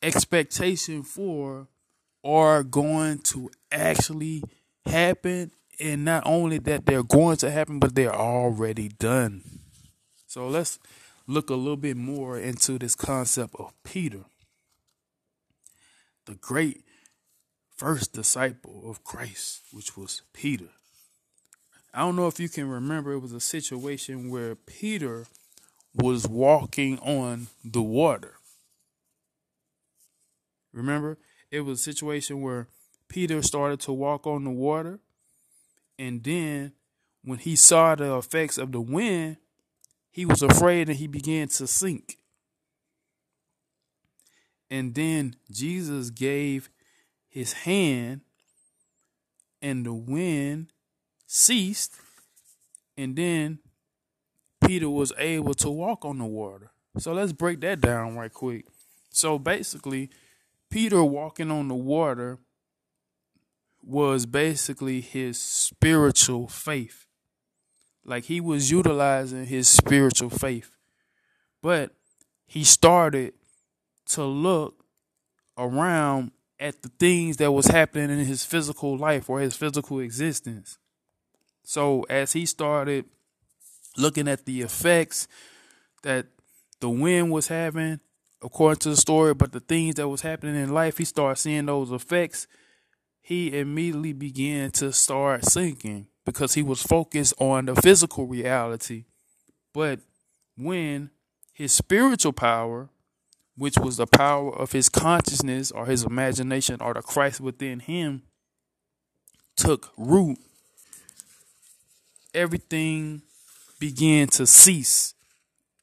expectation 0.02 1.02
for 1.02 1.68
are 2.24 2.62
going 2.62 3.18
to 3.18 3.50
actually 3.70 4.42
happen. 4.86 5.50
And 5.80 6.04
not 6.04 6.22
only 6.26 6.58
that 6.58 6.86
they're 6.86 7.02
going 7.02 7.38
to 7.38 7.50
happen, 7.50 7.78
but 7.78 7.94
they're 7.94 8.14
already 8.14 8.88
done. 8.88 9.42
So 10.26 10.46
let's 10.46 10.78
look 11.26 11.50
a 11.50 11.54
little 11.54 11.76
bit 11.76 11.96
more 11.96 12.38
into 12.38 12.78
this 12.78 12.94
concept 12.94 13.54
of 13.58 13.72
Peter, 13.84 14.24
the 16.26 16.34
great 16.34 16.84
first 17.76 18.12
disciple 18.12 18.82
of 18.88 19.02
Christ, 19.02 19.62
which 19.72 19.96
was 19.96 20.22
Peter. 20.32 20.68
I 21.94 22.00
don't 22.00 22.16
know 22.16 22.28
if 22.28 22.40
you 22.40 22.48
can 22.48 22.68
remember, 22.68 23.12
it 23.12 23.18
was 23.18 23.32
a 23.32 23.40
situation 23.40 24.30
where 24.30 24.54
Peter 24.54 25.26
was 25.94 26.26
walking 26.26 26.98
on 27.00 27.48
the 27.64 27.82
water. 27.82 28.36
Remember? 30.72 31.18
It 31.52 31.60
was 31.60 31.78
a 31.78 31.82
situation 31.82 32.40
where 32.40 32.66
Peter 33.08 33.42
started 33.42 33.78
to 33.80 33.92
walk 33.92 34.26
on 34.26 34.42
the 34.42 34.50
water, 34.50 34.98
and 35.98 36.24
then 36.24 36.72
when 37.22 37.38
he 37.38 37.54
saw 37.54 37.94
the 37.94 38.16
effects 38.16 38.56
of 38.56 38.72
the 38.72 38.80
wind, 38.80 39.36
he 40.10 40.24
was 40.24 40.42
afraid 40.42 40.88
and 40.88 40.98
he 40.98 41.06
began 41.06 41.48
to 41.48 41.66
sink. 41.66 42.16
And 44.70 44.94
then 44.94 45.36
Jesus 45.50 46.08
gave 46.08 46.70
his 47.28 47.52
hand, 47.52 48.22
and 49.60 49.84
the 49.84 49.92
wind 49.92 50.72
ceased, 51.26 51.94
and 52.96 53.14
then 53.14 53.58
Peter 54.64 54.88
was 54.88 55.12
able 55.18 55.54
to 55.54 55.68
walk 55.68 56.06
on 56.06 56.18
the 56.18 56.24
water. 56.24 56.70
So 56.98 57.12
let's 57.12 57.32
break 57.32 57.60
that 57.60 57.82
down 57.82 58.16
right 58.16 58.32
quick. 58.32 58.66
So 59.10 59.38
basically, 59.38 60.10
Peter 60.72 61.04
walking 61.04 61.50
on 61.50 61.68
the 61.68 61.74
water 61.74 62.38
was 63.82 64.24
basically 64.24 65.02
his 65.02 65.38
spiritual 65.38 66.48
faith. 66.48 67.06
Like 68.06 68.24
he 68.24 68.40
was 68.40 68.70
utilizing 68.70 69.44
his 69.44 69.68
spiritual 69.68 70.30
faith. 70.30 70.74
But 71.60 71.90
he 72.46 72.64
started 72.64 73.34
to 74.06 74.24
look 74.24 74.86
around 75.58 76.30
at 76.58 76.80
the 76.80 76.90
things 76.98 77.36
that 77.36 77.52
was 77.52 77.66
happening 77.66 78.08
in 78.08 78.24
his 78.24 78.46
physical 78.46 78.96
life 78.96 79.28
or 79.28 79.40
his 79.40 79.54
physical 79.54 80.00
existence. 80.00 80.78
So 81.64 82.06
as 82.08 82.32
he 82.32 82.46
started 82.46 83.04
looking 83.98 84.26
at 84.26 84.46
the 84.46 84.62
effects 84.62 85.28
that 86.02 86.28
the 86.80 86.88
wind 86.88 87.30
was 87.30 87.48
having 87.48 88.00
according 88.42 88.80
to 88.80 88.90
the 88.90 88.96
story, 88.96 89.34
but 89.34 89.52
the 89.52 89.60
things 89.60 89.96
that 89.96 90.08
was 90.08 90.22
happening 90.22 90.56
in 90.56 90.72
life, 90.72 90.98
he 90.98 91.04
started 91.04 91.40
seeing 91.40 91.66
those 91.66 91.90
effects. 91.90 92.46
He 93.20 93.56
immediately 93.56 94.12
began 94.12 94.70
to 94.72 94.92
start 94.92 95.44
sinking 95.44 96.08
because 96.24 96.54
he 96.54 96.62
was 96.62 96.82
focused 96.82 97.34
on 97.38 97.66
the 97.66 97.74
physical 97.76 98.26
reality. 98.26 99.04
But 99.72 100.00
when 100.56 101.10
his 101.52 101.72
spiritual 101.72 102.32
power, 102.32 102.88
which 103.56 103.78
was 103.78 103.96
the 103.96 104.06
power 104.06 104.54
of 104.54 104.72
his 104.72 104.88
consciousness 104.88 105.70
or 105.70 105.86
his 105.86 106.04
imagination 106.04 106.80
or 106.80 106.94
the 106.94 107.02
Christ 107.02 107.40
within 107.40 107.80
him, 107.80 108.22
took 109.56 109.92
root, 109.96 110.38
everything 112.34 113.22
began 113.78 114.28
to 114.28 114.46
cease 114.46 115.14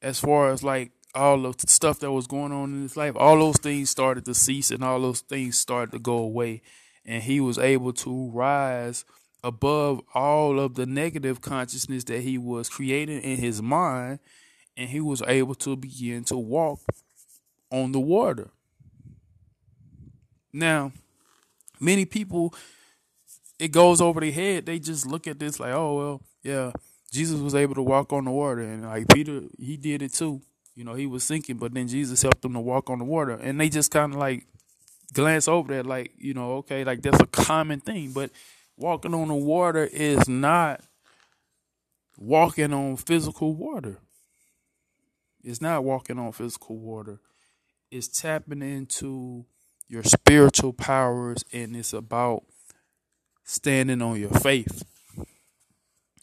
as 0.02 0.20
far 0.20 0.52
as 0.52 0.64
like 0.64 0.92
all 1.16 1.42
the 1.42 1.54
stuff 1.68 2.00
that 2.00 2.12
was 2.12 2.28
going 2.28 2.52
on 2.52 2.74
in 2.74 2.82
his 2.84 2.96
life, 2.96 3.14
all 3.16 3.40
those 3.40 3.58
things 3.58 3.90
started 3.90 4.26
to 4.26 4.34
cease 4.34 4.72
and 4.72 4.84
all 4.84 5.02
those 5.02 5.22
things 5.22 5.58
started 5.58 5.92
to 5.92 6.00
go 6.00 6.18
away. 6.18 6.62
And 7.06 7.24
he 7.24 7.40
was 7.40 7.58
able 7.58 7.94
to 7.94 8.30
rise 8.32 9.06
above 9.44 10.02
all 10.14 10.60
of 10.60 10.76
the 10.76 10.86
negative 10.86 11.42
consciousness 11.42 12.04
that 12.06 12.22
he 12.22 12.38
was 12.38 12.70
creating 12.70 13.22
in 13.22 13.38
his 13.38 13.62
mind. 13.62 14.20
And 14.78 14.90
he 14.90 15.02
was 15.02 15.22
able 15.28 15.56
to 15.56 15.76
begin 15.76 16.24
to 16.26 16.38
walk 16.38 16.80
on 17.72 17.92
the 17.92 18.00
water. 18.00 18.52
Now, 20.54 20.92
many 21.80 22.06
people, 22.06 22.54
it 23.60 23.70
goes 23.70 24.00
over 24.00 24.20
their 24.20 24.32
head. 24.32 24.66
They 24.66 24.80
just 24.80 25.06
look 25.06 25.28
at 25.28 25.40
this 25.40 25.60
like, 25.60 25.74
oh, 25.74 25.98
well, 25.98 26.22
yeah, 26.44 26.72
Jesus 27.12 27.40
was 27.40 27.56
able 27.56 27.76
to 27.76 27.82
walk 27.82 28.14
on 28.14 28.26
the 28.26 28.32
water. 28.32 28.62
And 28.62 28.84
like 28.84 29.08
Peter, 29.10 29.42
he 29.58 29.76
did 29.76 30.02
it 30.02 30.14
too. 30.14 30.42
You 30.80 30.86
know, 30.86 30.94
he 30.94 31.08
was 31.08 31.26
sinking, 31.26 31.58
but 31.58 31.74
then 31.74 31.90
Jesus 31.90 32.22
helped 32.22 32.46
him 32.46 32.54
to 32.54 32.62
walk 32.62 32.90
on 32.90 33.00
the 33.00 33.04
water. 33.04 33.32
And 33.32 33.60
they 33.60 33.68
just 33.68 33.92
kind 33.92 34.14
of 34.14 34.18
like 34.18 34.46
glance 35.12 35.50
over 35.50 35.76
that, 35.76 35.86
like, 35.86 36.14
you 36.18 36.34
know, 36.34 36.54
okay, 36.60 36.86
like 36.86 37.02
that's 37.02 37.20
a 37.20 37.26
common 37.26 37.82
thing. 37.82 38.14
But 38.14 38.32
walking 38.78 39.14
on 39.14 39.28
the 39.28 39.36
water 39.36 39.84
is 39.92 40.30
not 40.30 40.80
walking 42.18 42.72
on 42.72 42.96
physical 42.96 43.54
water. 43.54 43.98
It's 45.44 45.60
not 45.60 45.84
walking 45.84 46.18
on 46.18 46.32
physical 46.32 46.78
water. 46.78 47.20
It's 47.92 48.08
tapping 48.08 48.62
into 48.62 49.44
your 49.90 50.04
spiritual 50.04 50.72
powers 50.72 51.44
and 51.52 51.76
it's 51.76 51.92
about 51.92 52.44
standing 53.44 54.02
on 54.02 54.18
your 54.18 54.30
faith. 54.30 54.82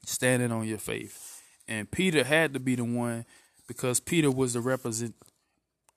Standing 0.07 0.51
on 0.51 0.67
your 0.67 0.79
faith. 0.79 1.43
And 1.69 1.91
Peter 1.91 2.25
had 2.25 2.55
to 2.55 2.59
be 2.59 2.75
the 2.75 2.85
one 2.85 3.27
because 3.67 4.01
Peter 4.01 4.31
was 4.31 4.53
the 4.53 4.61
represent 4.61 5.15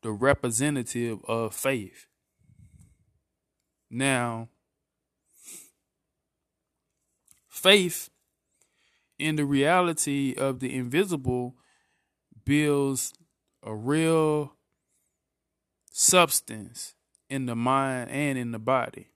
the 0.01 0.11
representative 0.11 1.19
of 1.27 1.53
faith. 1.53 2.05
Now, 3.89 4.49
faith 7.47 8.09
in 9.17 9.35
the 9.35 9.45
reality 9.45 10.33
of 10.37 10.59
the 10.59 10.73
invisible 10.73 11.55
builds 12.45 13.13
a 13.61 13.75
real 13.75 14.53
substance 15.91 16.95
in 17.29 17.45
the 17.45 17.55
mind 17.55 18.09
and 18.09 18.37
in 18.37 18.51
the 18.51 18.59
body. 18.59 19.09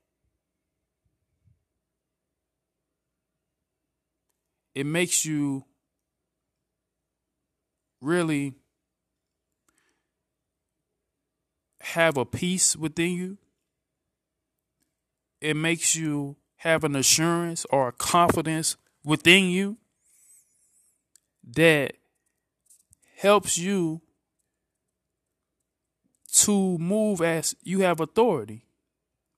It 4.75 4.85
makes 4.85 5.23
you 5.23 5.65
really 8.03 8.53
have 11.81 12.17
a 12.17 12.25
peace 12.25 12.75
within 12.75 13.11
you. 13.11 13.37
It 15.41 15.55
makes 15.55 15.95
you 15.95 16.37
have 16.57 16.83
an 16.83 16.95
assurance 16.95 17.65
or 17.69 17.89
a 17.89 17.91
confidence 17.91 18.77
within 19.03 19.49
you 19.49 19.77
that 21.55 21.93
helps 23.17 23.57
you 23.57 24.01
to 26.31 26.77
move 26.77 27.21
as 27.21 27.55
you 27.63 27.81
have 27.81 27.99
authority 27.99 28.65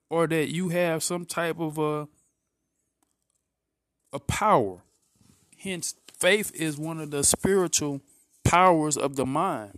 or 0.10 0.28
that 0.28 0.50
you 0.50 0.70
have 0.70 1.04
some 1.04 1.26
type 1.26 1.60
of 1.60 1.78
a 1.78 2.08
a 4.14 4.20
power 4.20 4.82
hence 5.58 5.96
faith 6.18 6.52
is 6.56 6.78
one 6.78 7.02
of 7.02 7.12
the 7.12 7.22
spiritual 7.22 8.00
powers 8.46 8.96
of 8.96 9.16
the 9.16 9.26
mind 9.26 9.78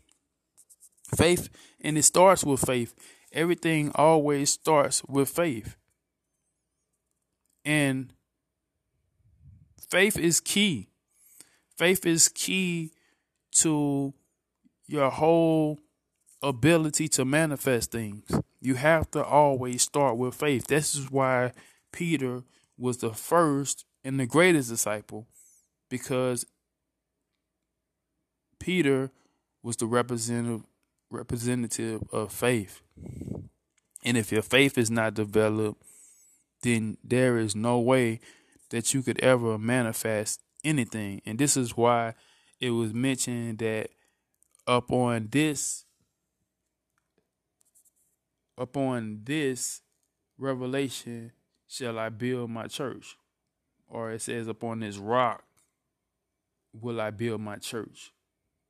faith 1.15 1.49
and 1.81 1.97
it 1.97 2.03
starts 2.03 2.43
with 2.43 2.59
faith 2.59 2.93
everything 3.31 3.91
always 3.95 4.51
starts 4.51 5.03
with 5.05 5.29
faith 5.29 5.75
and 7.65 8.13
faith 9.89 10.17
is 10.17 10.39
key 10.39 10.89
faith 11.77 12.05
is 12.05 12.29
key 12.29 12.91
to 13.51 14.13
your 14.87 15.09
whole 15.09 15.79
ability 16.41 17.07
to 17.09 17.25
manifest 17.25 17.91
things. 17.91 18.23
You 18.61 18.75
have 18.75 19.09
to 19.11 19.23
always 19.23 19.81
start 19.81 20.17
with 20.17 20.35
faith. 20.35 20.67
This 20.67 20.95
is 20.95 21.11
why 21.11 21.53
Peter 21.91 22.43
was 22.77 22.97
the 22.97 23.13
first 23.13 23.85
and 24.03 24.19
the 24.19 24.25
greatest 24.25 24.69
disciple 24.69 25.27
because 25.89 26.45
Peter 28.59 29.11
was 29.63 29.77
the 29.77 29.85
representative 29.85 30.63
representative 31.09 32.01
of 32.11 32.31
faith. 32.31 32.81
And 34.03 34.17
if 34.17 34.31
your 34.31 34.41
faith 34.41 34.77
is 34.77 34.91
not 34.91 35.13
developed, 35.13 35.81
then 36.61 36.97
there 37.03 37.37
is 37.37 37.55
no 37.55 37.79
way 37.79 38.19
that 38.69 38.93
you 38.93 39.01
could 39.01 39.19
ever 39.21 39.57
manifest 39.57 40.41
anything. 40.63 41.21
And 41.25 41.39
this 41.39 41.55
is 41.55 41.77
why 41.77 42.13
it 42.59 42.71
was 42.71 42.93
mentioned 42.93 43.59
that 43.59 43.89
up 44.65 44.91
on 44.91 45.29
this 45.31 45.85
upon 48.57 49.21
this 49.23 49.81
revelation 50.37 51.31
shall 51.67 51.99
I 51.99 52.09
build 52.09 52.49
my 52.49 52.67
church. 52.67 53.17
Or 53.87 54.11
it 54.11 54.21
says, 54.21 54.47
upon 54.47 54.79
this 54.79 54.97
rock 54.97 55.43
will 56.73 56.99
I 56.99 57.11
build 57.11 57.39
my 57.41 57.57
church, 57.57 58.11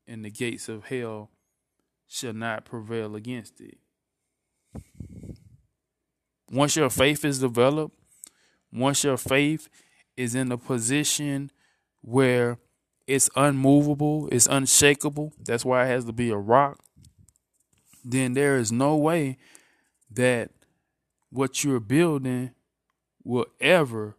and 0.08 0.24
the 0.24 0.30
gates 0.30 0.70
of 0.70 0.86
hell 0.86 1.30
shall 2.08 2.34
not 2.34 2.66
prevail 2.66 3.16
against 3.16 3.60
it. 3.60 3.78
Once 6.50 6.76
your 6.76 6.90
faith 6.90 7.26
is 7.26 7.40
developed, 7.40 7.98
once 8.72 9.04
your 9.04 9.18
faith 9.18 9.68
is 10.16 10.34
in 10.34 10.52
a 10.52 10.58
position 10.58 11.52
where 12.02 12.58
it's 13.06 13.30
unmovable, 13.36 14.30
it's 14.32 14.48
unshakable, 14.48 15.34
that's 15.44 15.66
why 15.66 15.86
it 15.86 15.90
has 15.90 16.06
to 16.06 16.14
be 16.14 16.30
a 16.30 16.38
rock, 16.38 16.80
then 18.04 18.34
there 18.34 18.58
is 18.58 18.72
no 18.72 18.96
way 18.96 19.38
that 20.10 20.52
what 21.30 21.64
you're 21.64 21.80
building 21.82 22.52
will 23.24 23.46
ever 23.60 24.16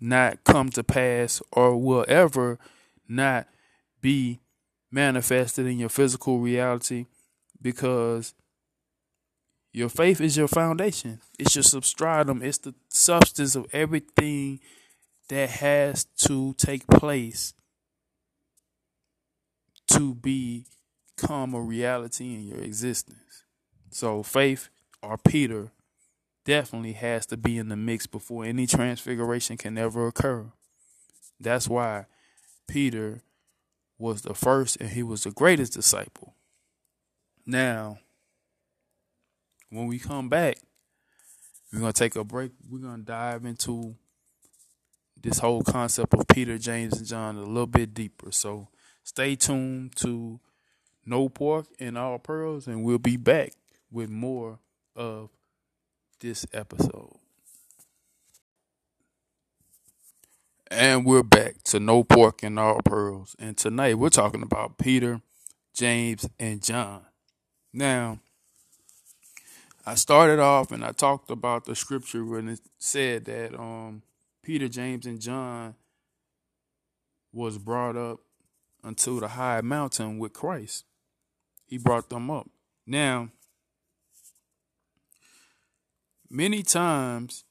not 0.00 0.44
come 0.44 0.70
to 0.70 0.84
pass 0.84 1.42
or 1.52 1.76
will 1.76 2.04
ever 2.08 2.58
not 3.08 3.48
be 4.00 4.40
manifested 4.90 5.66
in 5.66 5.78
your 5.78 5.88
physical 5.88 6.38
reality 6.38 7.06
because 7.60 8.34
your 9.72 9.88
faith 9.88 10.20
is 10.20 10.36
your 10.36 10.48
foundation. 10.48 11.20
It's 11.38 11.54
your 11.54 11.62
substratum. 11.62 12.42
It's 12.42 12.58
the 12.58 12.74
substance 12.88 13.54
of 13.54 13.66
everything 13.72 14.60
that 15.28 15.48
has 15.50 16.04
to 16.26 16.54
take 16.54 16.86
place 16.88 17.54
to 19.92 20.14
become 20.14 21.54
a 21.54 21.60
reality 21.60 22.34
in 22.34 22.46
your 22.46 22.58
existence. 22.58 23.44
So 23.90 24.22
faith 24.22 24.68
or 25.02 25.18
Peter 25.18 25.70
definitely 26.44 26.94
has 26.94 27.26
to 27.26 27.36
be 27.36 27.58
in 27.58 27.68
the 27.68 27.76
mix 27.76 28.06
before 28.06 28.44
any 28.44 28.66
transfiguration 28.66 29.56
can 29.56 29.78
ever 29.78 30.06
occur. 30.08 30.46
That's 31.38 31.68
why 31.68 32.06
Peter 32.66 33.22
was 34.00 34.22
the 34.22 34.34
first 34.34 34.76
and 34.80 34.90
he 34.90 35.02
was 35.02 35.24
the 35.24 35.30
greatest 35.30 35.74
disciple. 35.74 36.34
Now, 37.46 37.98
when 39.68 39.86
we 39.86 39.98
come 39.98 40.28
back, 40.28 40.56
we're 41.72 41.80
going 41.80 41.92
to 41.92 41.98
take 41.98 42.16
a 42.16 42.24
break. 42.24 42.52
We're 42.68 42.80
going 42.80 43.00
to 43.00 43.04
dive 43.04 43.44
into 43.44 43.94
this 45.20 45.38
whole 45.38 45.62
concept 45.62 46.14
of 46.14 46.26
Peter, 46.28 46.58
James, 46.58 46.98
and 46.98 47.06
John 47.06 47.36
a 47.36 47.40
little 47.44 47.66
bit 47.66 47.94
deeper. 47.94 48.32
So 48.32 48.68
stay 49.04 49.36
tuned 49.36 49.94
to 49.96 50.40
No 51.04 51.28
Pork 51.28 51.66
and 51.78 51.96
All 51.96 52.18
Pearls, 52.18 52.66
and 52.66 52.82
we'll 52.82 52.98
be 52.98 53.16
back 53.16 53.52
with 53.90 54.10
more 54.10 54.58
of 54.96 55.30
this 56.20 56.46
episode. 56.52 57.19
And 60.72 61.04
we're 61.04 61.24
back 61.24 61.64
to 61.64 61.80
No 61.80 62.04
Pork 62.04 62.44
and 62.44 62.56
All 62.56 62.80
Pearls. 62.84 63.34
And 63.40 63.56
tonight 63.56 63.98
we're 63.98 64.08
talking 64.08 64.42
about 64.42 64.78
Peter, 64.78 65.20
James, 65.74 66.28
and 66.38 66.62
John. 66.62 67.02
Now, 67.72 68.20
I 69.84 69.96
started 69.96 70.38
off 70.38 70.70
and 70.70 70.84
I 70.84 70.92
talked 70.92 71.28
about 71.28 71.64
the 71.64 71.74
scripture 71.74 72.24
when 72.24 72.48
it 72.48 72.60
said 72.78 73.24
that 73.24 73.58
um, 73.58 74.02
Peter, 74.44 74.68
James, 74.68 75.06
and 75.06 75.20
John 75.20 75.74
was 77.32 77.58
brought 77.58 77.96
up 77.96 78.20
unto 78.84 79.18
the 79.18 79.28
high 79.28 79.62
mountain 79.62 80.20
with 80.20 80.34
Christ. 80.34 80.84
He 81.66 81.78
brought 81.78 82.10
them 82.10 82.30
up. 82.30 82.48
Now, 82.86 83.30
many 86.30 86.62
times 86.62 87.42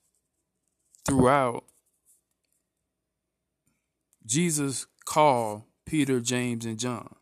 throughout, 1.06 1.66
Jesus 4.30 4.86
called 5.06 5.63
Peter, 5.88 6.20
James, 6.20 6.63
and 6.63 6.78
John. 6.78 7.15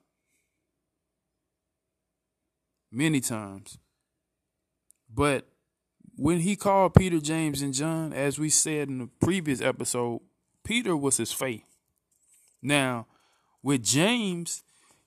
Many 2.92 3.22
times. 3.22 3.78
But 5.10 5.48
when 6.18 6.42
he 6.42 6.58
called 6.58 6.96
Peter, 6.96 7.22
James, 7.22 7.62
and 7.62 7.74
John, 7.74 8.12
as 8.12 8.38
we 8.38 8.50
said 8.50 8.90
in 8.90 8.98
the 8.98 9.10
previous 9.22 9.62
episode, 9.62 10.20
Peter 10.66 10.98
was 10.98 11.16
his 11.16 11.32
faith. 11.32 11.64
Now, 12.62 13.08
with 13.64 13.84
James, 13.84 14.64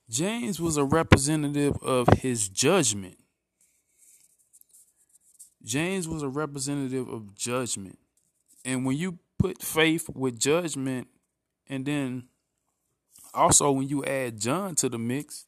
James 0.09 0.59
was 0.59 0.77
a 0.77 0.83
representative 0.83 1.77
of 1.83 2.07
his 2.17 2.49
judgment. 2.49 3.19
James 5.63 6.07
was 6.07 6.23
a 6.23 6.29
representative 6.29 7.07
of 7.07 7.35
judgment. 7.35 7.99
And 8.65 8.87
when 8.87 8.97
you 8.97 9.19
put 9.37 9.61
faith 9.61 10.09
with 10.09 10.39
judgment, 10.39 11.07
and 11.71 11.85
then 11.85 12.25
also 13.33 13.71
when 13.71 13.87
you 13.87 14.03
add 14.03 14.39
John 14.39 14.75
to 14.75 14.89
the 14.89 14.99
mix, 14.99 15.45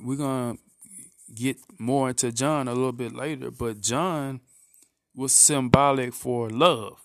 we're 0.00 0.16
going 0.16 0.56
to 0.56 1.34
get 1.34 1.58
more 1.78 2.08
into 2.08 2.32
John 2.32 2.68
a 2.68 2.72
little 2.72 2.92
bit 2.92 3.14
later, 3.14 3.50
but 3.50 3.82
John 3.82 4.40
was 5.14 5.32
symbolic 5.32 6.14
for 6.14 6.48
love. 6.48 6.98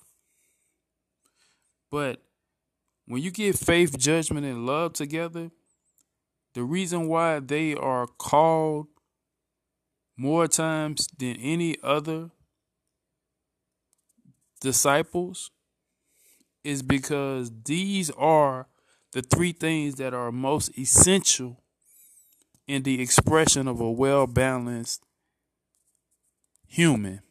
But 1.91 2.21
when 3.05 3.21
you 3.21 3.31
get 3.31 3.57
faith, 3.57 3.99
judgment, 3.99 4.45
and 4.45 4.65
love 4.65 4.93
together, 4.93 5.51
the 6.53 6.63
reason 6.63 7.09
why 7.09 7.39
they 7.39 7.75
are 7.75 8.07
called 8.07 8.87
more 10.15 10.47
times 10.47 11.07
than 11.17 11.35
any 11.35 11.75
other 11.83 12.29
disciples 14.61 15.51
is 16.63 16.81
because 16.81 17.51
these 17.65 18.09
are 18.11 18.67
the 19.11 19.21
three 19.21 19.51
things 19.51 19.95
that 19.95 20.13
are 20.13 20.31
most 20.31 20.77
essential 20.77 21.61
in 22.67 22.83
the 22.83 23.01
expression 23.01 23.67
of 23.67 23.79
a 23.79 23.91
well 23.91 24.27
balanced 24.27 25.03
human 26.67 27.21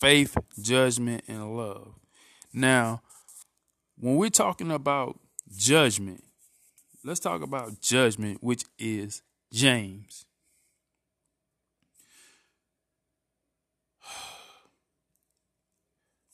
faith, 0.00 0.36
judgment, 0.60 1.24
and 1.28 1.56
love. 1.56 1.94
Now, 2.52 3.02
when 3.98 4.16
we're 4.16 4.30
talking 4.30 4.70
about 4.70 5.18
judgment, 5.56 6.24
let's 7.04 7.20
talk 7.20 7.42
about 7.42 7.80
judgment, 7.80 8.42
which 8.42 8.64
is 8.78 9.22
James. 9.52 10.24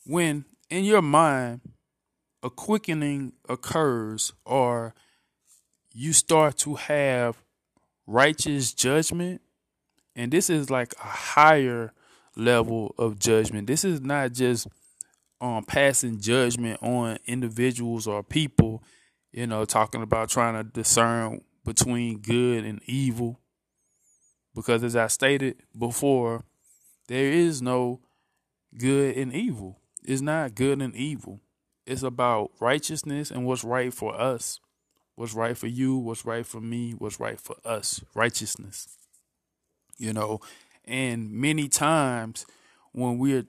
When 0.05 0.45
in 0.69 0.85
your 0.85 1.01
mind 1.01 1.61
a 2.43 2.49
quickening 2.49 3.33
occurs 3.49 4.33
or 4.45 4.93
you 5.93 6.13
start 6.13 6.57
to 6.59 6.75
have 6.75 7.41
righteous 8.05 8.73
judgment, 8.73 9.41
and 10.15 10.31
this 10.31 10.49
is 10.49 10.69
like 10.69 10.93
a 11.03 11.07
higher 11.07 11.91
level 12.35 12.93
of 12.97 13.17
judgment. 13.17 13.67
This 13.67 13.83
is 13.83 14.01
not 14.01 14.33
just 14.33 14.67
um 15.41 15.63
passing 15.63 16.19
judgment 16.19 16.81
on 16.83 17.17
individuals 17.25 18.07
or 18.07 18.21
people, 18.23 18.83
you 19.31 19.47
know, 19.47 19.65
talking 19.65 20.01
about 20.01 20.29
trying 20.29 20.53
to 20.53 20.63
discern 20.63 21.41
between 21.63 22.19
good 22.19 22.63
and 22.63 22.81
evil. 22.85 23.39
Because 24.53 24.83
as 24.83 24.95
I 24.95 25.07
stated 25.07 25.63
before, 25.77 26.43
there 27.07 27.31
is 27.31 27.61
no 27.61 28.01
good 28.77 29.17
and 29.17 29.33
evil. 29.33 29.79
It's 30.07 30.21
not 30.21 30.55
good 30.55 30.81
and 30.81 30.95
evil. 30.95 31.41
It's 31.85 32.03
about 32.03 32.51
righteousness 32.59 33.31
and 33.31 33.45
what's 33.45 33.63
right 33.63 33.93
for 33.93 34.19
us. 34.19 34.59
What's 35.15 35.33
right 35.33 35.57
for 35.57 35.67
you, 35.67 35.95
what's 35.97 36.25
right 36.25 36.45
for 36.45 36.59
me, 36.59 36.91
what's 36.91 37.19
right 37.19 37.39
for 37.39 37.55
us. 37.63 38.01
Righteousness. 38.13 38.87
You 39.97 40.11
know, 40.11 40.41
and 40.83 41.31
many 41.31 41.69
times 41.69 42.45
when 42.91 43.17
we're 43.17 43.45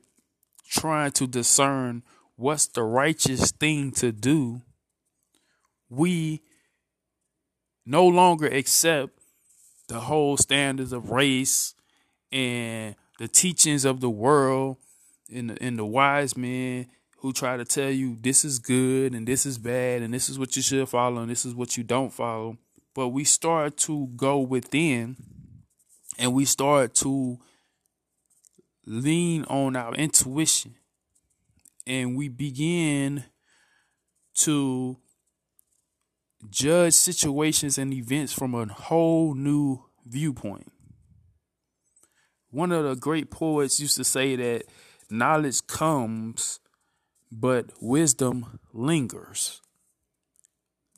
trying 0.68 1.10
to 1.12 1.26
discern 1.26 2.02
what's 2.36 2.66
the 2.66 2.82
righteous 2.82 3.50
thing 3.50 3.90
to 3.92 4.12
do, 4.12 4.62
we 5.88 6.42
no 7.84 8.06
longer 8.06 8.46
accept 8.46 9.18
the 9.88 10.00
whole 10.00 10.36
standards 10.36 10.92
of 10.92 11.10
race 11.10 11.74
and 12.32 12.94
the 13.18 13.28
teachings 13.28 13.84
of 13.84 14.00
the 14.00 14.10
world 14.10 14.76
and 15.32 15.50
the, 15.50 15.70
the 15.70 15.84
wise 15.84 16.36
men 16.36 16.86
who 17.18 17.32
try 17.32 17.56
to 17.56 17.64
tell 17.64 17.90
you 17.90 18.16
this 18.20 18.44
is 18.44 18.58
good 18.58 19.14
and 19.14 19.26
this 19.26 19.46
is 19.46 19.58
bad 19.58 20.02
and 20.02 20.12
this 20.12 20.28
is 20.28 20.38
what 20.38 20.54
you 20.54 20.62
should 20.62 20.88
follow 20.88 21.22
and 21.22 21.30
this 21.30 21.44
is 21.44 21.54
what 21.54 21.76
you 21.76 21.82
don't 21.82 22.12
follow. 22.12 22.58
But 22.94 23.08
we 23.08 23.24
start 23.24 23.76
to 23.78 24.08
go 24.16 24.38
within 24.38 25.16
and 26.18 26.32
we 26.32 26.44
start 26.44 26.94
to 26.96 27.38
lean 28.86 29.44
on 29.44 29.76
our 29.76 29.94
intuition 29.94 30.76
and 31.86 32.16
we 32.16 32.28
begin 32.28 33.24
to 34.34 34.98
judge 36.50 36.94
situations 36.94 37.78
and 37.78 37.92
events 37.92 38.32
from 38.32 38.54
a 38.54 38.66
whole 38.66 39.34
new 39.34 39.84
viewpoint. 40.04 40.70
One 42.50 42.72
of 42.72 42.84
the 42.84 42.94
great 42.94 43.30
poets 43.30 43.80
used 43.80 43.96
to 43.96 44.04
say 44.04 44.36
that 44.36 44.64
knowledge 45.10 45.66
comes, 45.66 46.60
but 47.30 47.70
wisdom 47.80 48.58
lingers. 48.72 49.60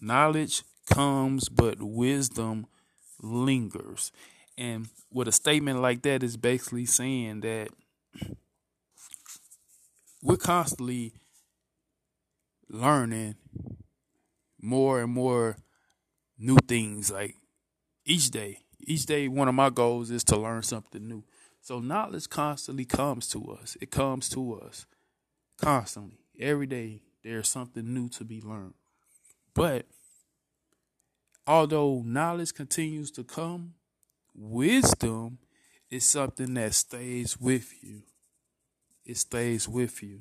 Knowledge 0.01 0.63
comes, 0.89 1.49
but 1.49 1.83
wisdom 1.83 2.67
lingers. 3.23 4.13
And 4.57 4.89
with 5.13 5.29
a 5.29 5.33
statement 5.33 5.81
like 5.81 6.03
that 6.03 6.23
is 6.23 6.37
basically 6.37 6.87
saying 6.87 7.41
that 7.41 7.69
we're 10.23 10.37
constantly 10.37 11.13
learning 12.69 13.37
more 14.61 15.01
and 15.01 15.13
more 15.13 15.57
new 16.39 16.59
things 16.67 17.11
like 17.11 17.35
each 18.05 18.31
day 18.31 18.59
each 18.87 19.07
day 19.07 19.29
one 19.29 19.49
of 19.49 19.55
my 19.55 19.71
goals 19.71 20.11
is 20.11 20.25
to 20.25 20.37
learn 20.37 20.63
something 20.63 21.07
new 21.09 21.25
so 21.69 21.81
knowledge 21.81 22.29
constantly 22.29 22.85
comes 22.85 23.29
to 23.29 23.45
us 23.61 23.77
it 23.81 23.91
comes 23.91 24.29
to 24.29 24.55
us 24.55 24.87
constantly 25.61 26.19
every 26.41 26.67
day 26.67 27.03
there's 27.23 27.49
something 27.49 27.93
new 27.93 28.09
to 28.09 28.25
be 28.25 28.41
learned 28.41 28.75
but 29.55 29.87
although 31.47 32.03
knowledge 32.05 32.55
continues 32.55 33.11
to 33.11 33.23
come 33.23 33.75
wisdom 34.35 35.39
is 35.91 36.05
something 36.05 36.55
that 36.55 36.73
stays 36.75 37.39
with 37.39 37.75
you 37.83 38.03
it 39.05 39.17
stays 39.17 39.69
with 39.69 40.03
you 40.03 40.21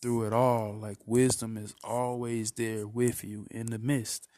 through 0.00 0.26
it 0.26 0.32
all. 0.32 0.74
Like 0.74 0.98
wisdom 1.06 1.56
is 1.56 1.74
always 1.82 2.52
there 2.52 2.86
with 2.86 3.24
you 3.24 3.46
in 3.50 3.66
the 3.66 3.78
midst. 3.78 4.28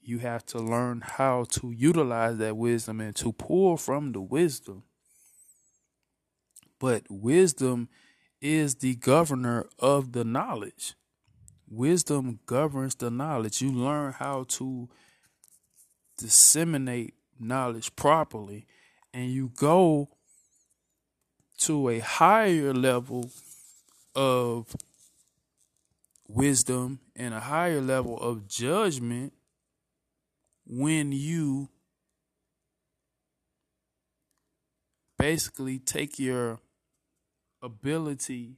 You 0.00 0.18
have 0.18 0.44
to 0.46 0.58
learn 0.58 1.02
how 1.04 1.44
to 1.50 1.70
utilize 1.70 2.38
that 2.38 2.56
wisdom 2.56 3.00
and 3.00 3.14
to 3.16 3.32
pull 3.32 3.76
from 3.76 4.12
the 4.12 4.20
wisdom. 4.20 4.84
But 6.80 7.04
wisdom 7.08 7.88
is 8.40 8.76
the 8.76 8.96
governor 8.96 9.66
of 9.78 10.12
the 10.12 10.24
knowledge. 10.24 10.94
Wisdom 11.68 12.40
governs 12.46 12.96
the 12.96 13.10
knowledge. 13.10 13.62
You 13.62 13.70
learn 13.70 14.14
how 14.14 14.46
to 14.48 14.88
disseminate 16.18 17.14
knowledge 17.38 17.94
properly, 17.94 18.66
and 19.14 19.30
you 19.30 19.52
go 19.54 20.08
to 21.58 21.90
a 21.90 21.98
higher 22.00 22.72
level 22.72 23.30
of 24.14 24.74
wisdom 26.26 27.00
and 27.14 27.34
a 27.34 27.40
higher 27.40 27.80
level 27.80 28.18
of 28.18 28.48
judgment 28.48 29.32
when 30.66 31.12
you 31.12 31.68
basically 35.18 35.78
take 35.78 36.18
your 36.18 36.58
ability 37.62 38.56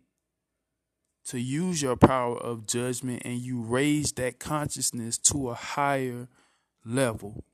to 1.25 1.39
use 1.39 1.81
your 1.81 1.97
power 1.97 2.37
of 2.37 2.67
judgment 2.67 3.23
and 3.25 3.39
you 3.39 3.61
raise 3.61 4.13
that 4.13 4.39
consciousness 4.39 5.19
to 5.19 5.51
a 5.51 5.55
higher 5.55 6.29
level. 6.85 7.45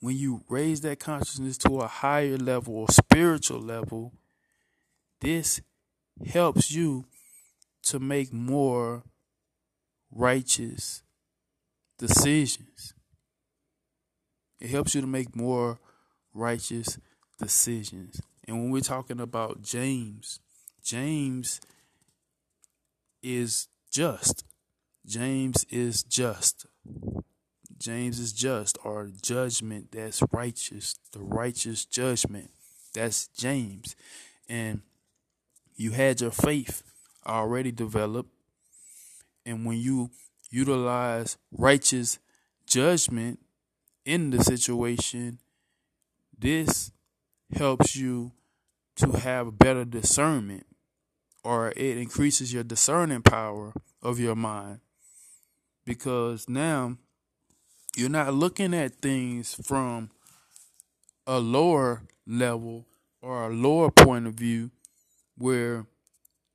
When 0.00 0.16
you 0.16 0.44
raise 0.48 0.82
that 0.82 1.00
consciousness 1.00 1.58
to 1.58 1.80
a 1.80 1.86
higher 1.86 2.36
level 2.36 2.74
or 2.74 2.88
spiritual 2.90 3.60
level, 3.60 4.12
this 5.20 5.60
helps 6.24 6.70
you 6.70 7.06
to 7.84 7.98
make 7.98 8.32
more 8.32 9.02
righteous 10.10 11.02
decisions. 11.98 12.94
It 14.60 14.70
helps 14.70 14.94
you 14.94 15.00
to 15.00 15.06
make 15.06 15.34
more 15.34 15.80
righteous 16.32 16.98
decisions. 17.38 18.20
And 18.46 18.58
when 18.58 18.70
we're 18.70 18.80
talking 18.80 19.20
about 19.20 19.62
James, 19.62 20.40
James 20.82 21.60
is 23.22 23.68
just. 23.90 24.44
James 25.04 25.64
is 25.70 26.02
just. 26.02 26.66
James 27.78 28.18
is 28.18 28.32
just, 28.32 28.78
or 28.84 29.10
judgment 29.22 29.92
that's 29.92 30.22
righteous, 30.32 30.96
the 31.12 31.20
righteous 31.20 31.84
judgment. 31.84 32.50
That's 32.94 33.28
James. 33.28 33.94
And 34.48 34.80
you 35.76 35.90
had 35.90 36.20
your 36.20 36.30
faith 36.30 36.82
already 37.26 37.72
developed. 37.72 38.30
And 39.44 39.66
when 39.66 39.78
you 39.78 40.10
utilize 40.50 41.36
righteous 41.52 42.18
judgment 42.66 43.40
in 44.04 44.30
the 44.30 44.42
situation, 44.42 45.38
this 46.38 46.92
helps 47.54 47.94
you 47.94 48.32
to 48.96 49.12
have 49.18 49.58
better 49.58 49.84
discernment 49.84 50.66
or 51.44 51.70
it 51.76 51.96
increases 51.98 52.52
your 52.52 52.64
discerning 52.64 53.22
power 53.22 53.72
of 54.02 54.18
your 54.18 54.34
mind 54.34 54.80
because 55.84 56.48
now 56.48 56.96
you're 57.96 58.08
not 58.08 58.34
looking 58.34 58.74
at 58.74 58.96
things 58.96 59.54
from 59.62 60.10
a 61.26 61.38
lower 61.38 62.02
level 62.26 62.86
or 63.22 63.46
a 63.46 63.54
lower 63.54 63.90
point 63.90 64.26
of 64.26 64.34
view 64.34 64.70
where 65.38 65.86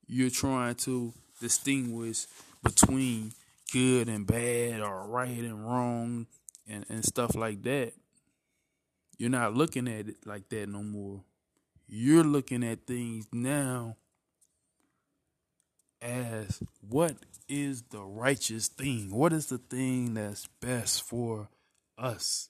you're 0.07 0.29
trying 0.29 0.75
to 0.75 1.13
distinguish 1.39 2.27
between 2.63 3.31
good 3.71 4.09
and 4.09 4.27
bad 4.27 4.81
or 4.81 5.07
right 5.07 5.39
and 5.39 5.65
wrong 5.65 6.27
and, 6.67 6.85
and 6.89 7.05
stuff 7.05 7.35
like 7.35 7.63
that. 7.63 7.93
You're 9.17 9.29
not 9.29 9.55
looking 9.55 9.87
at 9.87 10.09
it 10.09 10.25
like 10.25 10.49
that 10.49 10.67
no 10.67 10.83
more. 10.83 11.21
You're 11.93 12.23
looking 12.23 12.63
at 12.63 12.87
things 12.87 13.27
now 13.33 13.97
as 16.01 16.63
what 16.79 17.17
is 17.49 17.81
the 17.81 17.99
righteous 17.99 18.69
thing? 18.69 19.13
What 19.13 19.33
is 19.33 19.47
the 19.47 19.57
thing 19.57 20.13
that's 20.13 20.47
best 20.61 21.03
for 21.03 21.49
us? 21.97 22.47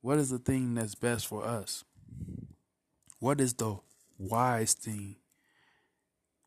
What 0.00 0.16
is 0.16 0.30
the 0.30 0.38
thing 0.38 0.76
that's 0.76 0.94
best 0.94 1.26
for 1.26 1.44
us? 1.44 1.84
What 3.20 3.38
is 3.38 3.52
the 3.52 3.80
wise 4.16 4.72
thing? 4.72 5.16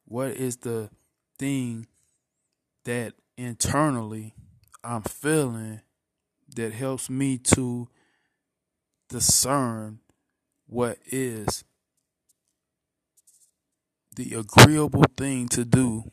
What 0.06 0.32
is 0.32 0.58
the 0.58 0.90
thing 1.38 1.86
that 2.86 3.14
internally 3.38 4.34
I'm 4.84 5.04
feeling 5.04 5.82
that 6.56 6.74
helps 6.74 7.12
me 7.12 7.38
to 7.38 7.90
discern 9.08 10.00
what 10.70 11.00
is 11.08 11.64
the 14.16 14.36
agreeable 14.36 15.04
thing 15.18 15.48
to 15.48 15.66
do 15.66 16.04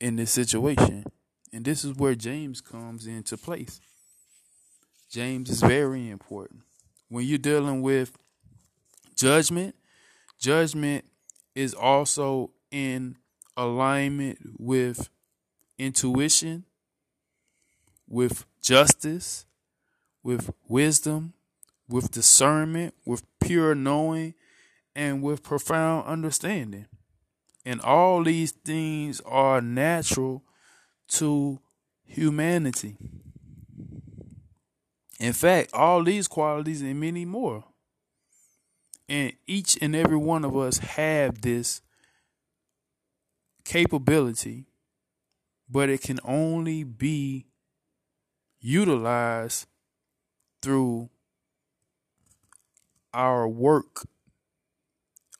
in 0.00 0.16
this 0.16 0.30
situation. 0.30 1.04
And 1.52 1.64
this 1.64 1.84
is 1.84 1.96
where 1.96 2.14
James 2.14 2.60
comes 2.60 3.06
into 3.06 3.36
place. 3.36 3.80
James 5.10 5.50
is 5.50 5.60
very 5.60 6.08
important. 6.08 6.60
When 7.08 7.24
you're 7.24 7.38
dealing 7.38 7.82
with 7.82 8.16
judgment, 9.16 9.74
judgment 10.38 11.04
is 11.54 11.74
also 11.74 12.50
in 12.70 13.16
alignment 13.56 14.38
with 14.58 15.08
intuition, 15.78 16.64
with 18.08 18.44
justice, 18.62 19.46
with 20.22 20.50
wisdom, 20.68 21.32
with 21.88 22.10
discernment, 22.10 22.94
with 23.04 23.22
pure 23.40 23.74
knowing, 23.74 24.34
and 24.94 25.22
with 25.22 25.42
profound 25.42 26.06
understanding. 26.06 26.86
And 27.64 27.80
all 27.80 28.22
these 28.22 28.52
things 28.52 29.20
are 29.26 29.60
natural 29.60 30.42
to 31.08 31.60
humanity. 32.04 32.96
In 35.18 35.32
fact, 35.32 35.72
all 35.72 36.02
these 36.04 36.28
qualities 36.28 36.82
and 36.82 37.00
many 37.00 37.24
more. 37.24 37.64
And 39.08 39.32
each 39.46 39.78
and 39.80 39.94
every 39.94 40.16
one 40.16 40.44
of 40.44 40.56
us 40.56 40.78
have 40.78 41.40
this 41.42 41.80
capability, 43.64 44.66
but 45.68 45.88
it 45.88 46.02
can 46.02 46.18
only 46.24 46.84
be 46.84 47.46
utilized 48.60 49.66
through 50.62 51.10
our 53.16 53.48
work 53.48 54.06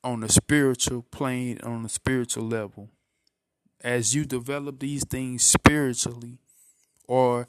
on 0.03 0.21
the 0.21 0.29
spiritual 0.29 1.03
plane, 1.03 1.59
on 1.61 1.83
the 1.83 1.89
spiritual 1.89 2.43
level. 2.43 2.89
As 3.81 4.15
you 4.15 4.25
develop 4.25 4.79
these 4.79 5.05
things 5.05 5.43
spiritually, 5.43 6.39
or 7.07 7.47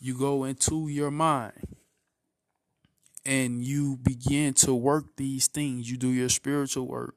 you 0.00 0.18
go 0.18 0.42
into 0.42 0.88
your 0.88 1.12
mind 1.12 1.76
and 3.24 3.62
you 3.62 3.96
begin 4.02 4.52
to 4.54 4.74
work 4.74 5.16
these 5.16 5.46
things, 5.46 5.88
you 5.88 5.96
do 5.96 6.08
your 6.08 6.28
spiritual 6.28 6.88
work. 6.88 7.14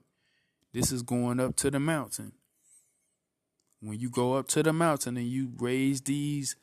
This 0.72 0.92
is 0.92 1.02
going 1.02 1.40
up 1.40 1.56
to 1.58 1.72
the 1.72 1.80
mountain. 1.80 2.34
When 3.82 4.00
you 4.00 4.12
go 4.12 4.36
up 4.36 4.48
to 4.50 4.62
the 4.62 4.72
mountain 4.72 5.18
and 5.18 5.26
you 5.26 5.52
raise 5.58 6.02
these 6.02 6.56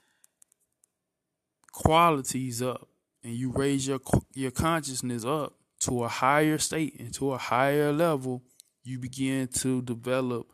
qualities 1.73 2.63
up 2.63 2.89
and 3.25 3.35
you 3.35 3.51
raise 3.51 3.89
your 3.89 3.99
your 4.35 4.53
consciousness 4.53 5.25
up 5.25 5.58
to 5.81 6.05
a 6.05 6.09
higher 6.09 6.59
state 6.59 6.99
and 6.99 7.13
to 7.15 7.33
a 7.33 7.39
higher 7.39 7.93
level, 7.93 8.43
you 8.83 8.99
begin 8.99 9.49
to 9.49 9.83
develop 9.83 10.51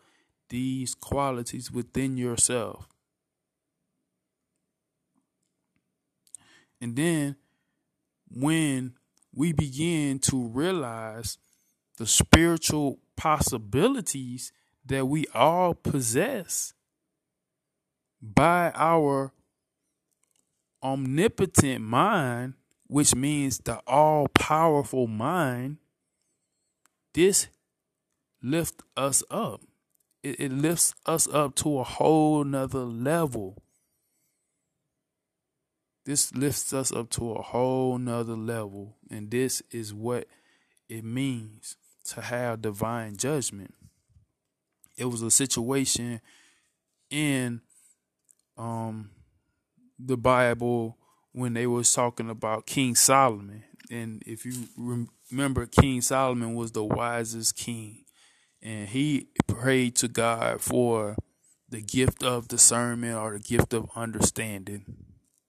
these 0.49 0.95
qualities 0.95 1.71
within 1.71 2.17
yourself. 2.17 2.89
And 6.81 6.97
then 6.97 7.37
when 8.31 8.95
we 9.35 9.53
begin 9.53 10.19
to 10.21 10.49
realize 10.49 11.39
the 11.97 12.07
spiritual 12.07 12.99
possibilities 13.17 14.53
that 14.85 15.07
we 15.07 15.27
all 15.33 15.75
possess 15.75 16.75
by 18.21 18.73
our 18.75 19.33
omnipotent 20.83 21.83
mind, 21.83 22.55
which 22.95 23.13
means 23.13 23.59
the 23.59 23.81
all 23.89 24.29
powerful 24.29 25.09
mind, 25.09 25.79
this 27.13 27.49
lifts 28.41 28.85
us 28.97 29.21
up. 29.33 29.63
It, 30.23 30.39
it, 30.39 30.53
lifts 30.53 30.95
us 31.05 31.27
up 31.27 31.57
to 31.57 31.81
a 31.81 31.83
whole 31.83 32.45
nother 32.45 32.85
level. 32.85 33.61
This 36.07 36.33
lifts 36.37 36.73
us 36.73 36.93
up 36.93 37.11
to 37.11 37.33
a 37.33 37.43
whole 37.43 37.99
nother 37.99 38.37
level. 38.37 38.95
And 39.11 39.29
this 39.29 39.61
is 39.73 39.93
what 39.93 40.29
it 40.89 41.03
means 41.03 41.75
to 42.11 42.21
have 42.21 42.63
divine 42.63 43.17
judgment. 43.17 43.75
It 44.97 45.07
was 45.07 45.21
a 45.21 45.33
situation 45.33 46.21
in 47.11 47.61
um 48.57 49.11
the 49.99 50.17
Bible 50.17 50.97
when 51.35 51.53
they 51.53 51.67
was 51.67 51.93
talking 51.93 52.31
about 52.31 52.65
King 52.65 52.95
Solomon. 52.95 53.65
And 53.91 54.23
if 54.25 54.47
you 54.47 54.69
remember, 55.31 55.67
King 55.67 56.01
Solomon 56.01 56.55
was 56.55 56.73
the 56.73 56.85
wisest 56.85 57.57
king. 57.57 58.05
And 58.63 58.89
he 58.89 59.29
prayed 59.49 59.97
to 59.97 60.09
God 60.09 60.61
for 60.61 61.17
the 61.69 61.83
gift 61.83 62.23
of 62.23 62.47
discernment 62.47 63.17
or 63.17 63.33
the 63.33 63.41
gift 63.41 63.75
of 63.75 63.91
understanding. 63.97 64.85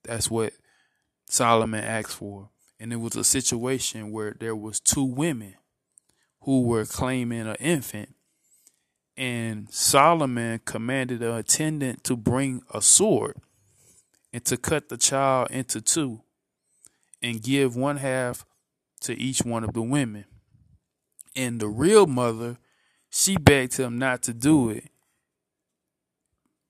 That's 0.03 0.29
what 0.29 0.53
Solomon 1.29 1.83
asked 1.83 2.15
for. 2.15 2.49
And 2.79 2.91
it 2.91 2.97
was 2.97 3.15
a 3.15 3.23
situation 3.23 4.11
where 4.11 4.35
there 4.37 4.55
was 4.55 4.79
two 4.79 5.05
women 5.05 5.53
who 6.41 6.63
were 6.63 6.85
claiming 6.85 7.47
an 7.47 7.55
infant. 7.59 8.15
And 9.15 9.71
Solomon 9.71 10.61
commanded 10.65 11.19
the 11.19 11.35
attendant 11.35 12.03
to 12.05 12.17
bring 12.17 12.63
a 12.73 12.81
sword 12.81 13.37
and 14.35 14.43
to 14.43 14.57
cut 14.57 14.89
the 14.89 14.97
child 14.97 15.49
into 15.49 15.79
two 15.79 16.19
and 17.23 17.41
give 17.41 17.77
one 17.77 17.95
half 17.95 18.45
to 18.99 19.17
each 19.17 19.39
one 19.43 19.63
of 19.63 19.71
the 19.71 19.81
women. 19.81 20.25
And 21.37 21.57
the 21.61 21.69
real 21.69 22.05
mother, 22.05 22.57
she 23.09 23.37
begged 23.37 23.77
him 23.77 23.97
not 23.97 24.23
to 24.23 24.33
do 24.33 24.71
it. 24.71 24.89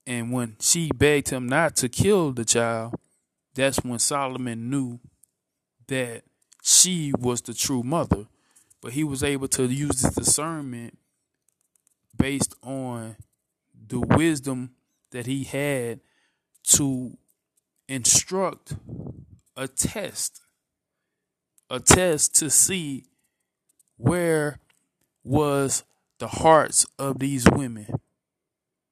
And 0.06 0.32
when 0.32 0.58
she 0.60 0.92
begged 0.94 1.32
him 1.32 1.48
not 1.48 1.76
to 1.78 1.90
kill 1.90 2.34
the 2.34 2.46
child, 2.46 2.94
that's 3.56 3.84
when 3.84 3.98
Solomon 3.98 4.70
knew 4.70 5.00
that 5.88 6.22
she 6.62 7.14
was 7.18 7.42
the 7.42 7.56
true 7.56 7.82
mother. 7.82 8.28
But 8.80 8.92
he 8.94 9.04
was 9.04 9.24
able 9.24 9.48
to 9.48 9.64
use 9.66 10.04
his 10.04 10.14
discernment 10.14 11.00
based 12.16 12.54
on 12.62 13.16
the 13.88 14.02
wisdom 14.02 14.76
that 15.10 15.26
he 15.26 15.46
had 15.46 16.02
to 16.66 17.18
instruct 17.88 18.74
a 19.56 19.68
test, 19.68 20.42
a 21.70 21.80
test 21.80 22.36
to 22.36 22.50
see 22.50 23.06
where 23.98 24.60
was 25.24 25.84
the 26.20 26.28
hearts 26.28 26.86
of 26.98 27.20
these 27.20 27.46
women. 27.50 27.88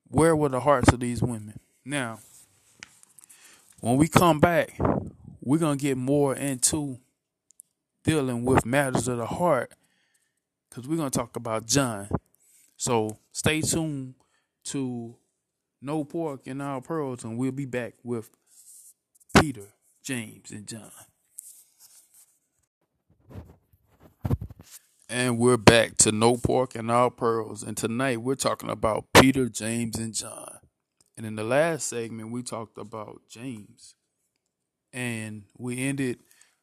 Where 0.08 0.36
were 0.36 0.50
the 0.50 0.60
hearts 0.60 0.94
of 0.94 1.00
these 1.00 1.22
women? 1.22 1.60
Now, 1.86 2.20
when 3.80 3.98
we 3.98 4.08
come 4.08 4.39
back, 4.39 4.80
we're 5.41 5.60
going 5.60 5.78
to 5.78 5.82
get 5.82 5.98
more 5.98 6.36
into 6.36 7.00
dealing 8.04 8.46
with 8.46 8.66
matters 8.66 9.08
of 9.08 9.18
the 9.18 9.26
heart 9.26 9.74
because 10.70 10.88
we're 10.88 10.98
going 10.98 11.12
to 11.12 11.18
talk 11.18 11.36
about 11.36 11.66
John. 11.66 12.10
So 12.78 13.18
stay 13.32 13.62
tuned 13.62 14.16
to 14.66 15.16
No 15.82 16.04
Pork 16.04 16.48
and 16.48 16.62
All 16.62 16.82
Pearls, 16.82 17.24
and 17.24 17.38
we'll 17.38 17.52
be 17.52 17.66
back 17.66 17.94
with 18.04 18.30
Peter, 19.40 19.74
James, 20.04 20.52
and 20.52 20.68
John. 20.68 20.92
And 25.10 25.38
we're 25.38 25.58
back 25.58 25.98
to 25.98 26.12
No 26.12 26.38
Pork 26.38 26.76
and 26.76 26.90
All 26.90 27.10
Pearls. 27.10 27.62
And 27.64 27.78
tonight 27.78 28.22
we're 28.22 28.36
talking 28.36 28.70
about 28.70 29.06
Peter, 29.14 29.48
James, 29.50 29.98
and 29.98 30.14
John. 30.14 30.60
And 31.16 31.26
in 31.26 31.36
the 31.36 31.44
last 31.44 31.88
segment, 31.88 32.32
we 32.32 32.42
talked 32.42 32.78
about 32.78 33.22
James. 33.30 33.96
And 34.92 35.44
we 35.58 35.88
ended 35.88 36.20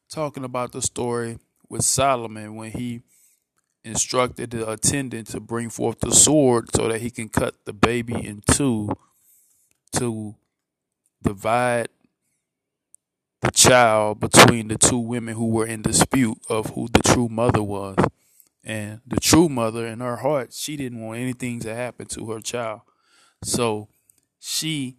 talking 0.09 0.43
about 0.43 0.71
the 0.71 0.81
story 0.81 1.39
with 1.69 1.83
Solomon 1.83 2.55
when 2.55 2.71
he 2.71 3.01
instructed 3.83 4.51
the 4.51 4.69
attendant 4.69 5.27
to 5.27 5.39
bring 5.39 5.69
forth 5.69 5.99
the 6.01 6.11
sword 6.11 6.69
so 6.75 6.87
that 6.87 7.01
he 7.01 7.09
can 7.09 7.29
cut 7.29 7.65
the 7.65 7.73
baby 7.73 8.13
in 8.13 8.43
two 8.51 8.89
to 9.93 10.35
divide 11.23 11.87
the 13.41 13.51
child 13.51 14.19
between 14.19 14.67
the 14.67 14.77
two 14.77 14.99
women 14.99 15.35
who 15.35 15.47
were 15.49 15.65
in 15.65 15.81
dispute 15.81 16.37
of 16.47 16.67
who 16.71 16.87
the 16.87 17.01
true 17.01 17.27
mother 17.27 17.63
was. 17.63 17.97
And 18.63 19.01
the 19.07 19.19
true 19.19 19.49
mother, 19.49 19.87
in 19.87 19.99
her 19.99 20.17
heart, 20.17 20.53
she 20.53 20.77
didn't 20.77 21.01
want 21.01 21.19
anything 21.19 21.59
to 21.61 21.73
happen 21.73 22.05
to 22.07 22.29
her 22.31 22.39
child. 22.39 22.81
So 23.43 23.87
she 24.39 24.97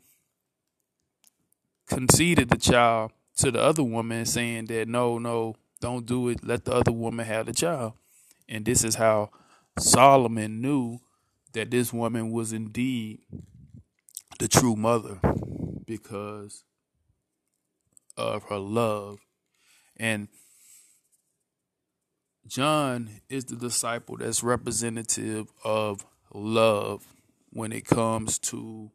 conceded 1.87 2.51
the 2.51 2.57
child 2.57 3.13
to 3.37 3.53
the 3.53 3.61
other 3.61 3.85
woman 3.85 4.27
saying 4.27 4.67
that 4.67 4.89
no, 4.89 5.19
no, 5.19 5.55
don't 5.81 6.05
do 6.05 6.29
it. 6.29 6.45
Let 6.45 6.65
the 6.65 6.73
other 6.73 6.93
woman 6.93 7.25
have 7.25 7.47
the 7.47 7.53
child. 7.53 7.93
And 8.49 8.65
this 8.65 8.83
is 8.83 8.97
how 8.97 9.31
Solomon 9.79 10.61
knew 10.61 10.99
that 11.53 11.71
this 11.71 11.93
woman 11.93 12.33
was 12.33 12.53
indeed 12.53 13.21
the 14.39 14.49
true 14.49 14.75
mother 14.75 15.21
because 15.87 16.65
of 18.17 18.45
her 18.45 18.59
love. 18.59 19.19
And 19.97 20.29
John 22.47 23.09
is 23.29 23.45
the 23.47 23.57
disciple 23.57 24.17
that's 24.17 24.43
representative 24.43 25.49
of 25.65 26.05
love 26.35 27.07
when 27.51 27.73
it 27.73 27.85
comes 27.87 28.39
to 28.39 28.91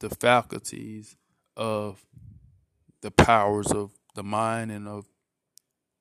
the 0.00 0.10
faculties 0.10 1.16
of 1.56 2.04
the 3.00 3.10
powers 3.10 3.70
of 3.72 3.92
the 4.14 4.22
mind 4.22 4.70
and 4.70 4.86
of 4.88 5.06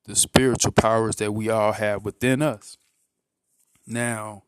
the 0.06 0.16
spiritual 0.16 0.72
powers 0.72 1.16
that 1.18 1.32
we 1.32 1.50
all 1.50 1.72
have 1.74 2.04
within 2.04 2.42
us. 2.42 2.78
Now, 3.88 4.44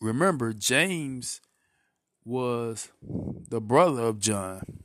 remember, 0.00 0.52
James 0.52 1.40
was 2.24 2.90
the 3.02 3.60
brother 3.60 4.02
of 4.02 4.18
John. 4.20 4.82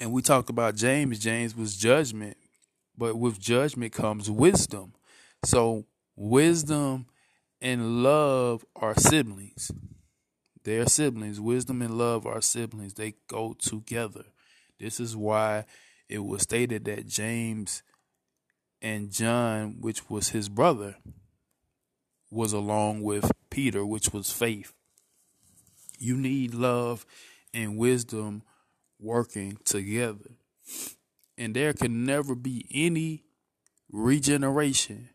And 0.00 0.12
we 0.12 0.22
talked 0.22 0.50
about 0.50 0.76
James. 0.76 1.18
James 1.18 1.56
was 1.56 1.76
judgment, 1.76 2.36
but 2.96 3.16
with 3.16 3.40
judgment 3.40 3.92
comes 3.92 4.30
wisdom. 4.30 4.92
So, 5.44 5.86
wisdom 6.16 7.06
and 7.60 8.02
love 8.02 8.64
are 8.76 8.94
siblings. 8.98 9.70
They 10.64 10.78
are 10.78 10.88
siblings. 10.88 11.40
Wisdom 11.40 11.80
and 11.80 11.96
love 11.96 12.26
are 12.26 12.42
siblings. 12.42 12.94
They 12.94 13.14
go 13.28 13.54
together. 13.58 14.24
This 14.78 15.00
is 15.00 15.16
why 15.16 15.64
it 16.08 16.18
was 16.18 16.42
stated 16.42 16.84
that 16.84 17.06
James 17.06 17.82
and 18.82 19.10
John, 19.10 19.76
which 19.80 20.10
was 20.10 20.30
his 20.30 20.48
brother, 20.48 20.96
was 22.30 22.52
along 22.52 23.02
with 23.02 23.32
Peter, 23.48 23.86
which 23.86 24.12
was 24.12 24.30
faith. 24.30 24.74
You 25.98 26.16
need 26.16 26.52
love 26.52 27.06
and 27.54 27.78
wisdom 27.78 28.42
working 28.98 29.58
together. 29.64 30.30
And 31.38 31.54
there 31.54 31.72
can 31.72 32.04
never 32.04 32.34
be 32.34 32.66
any 32.72 33.24
regeneration, 33.90 35.10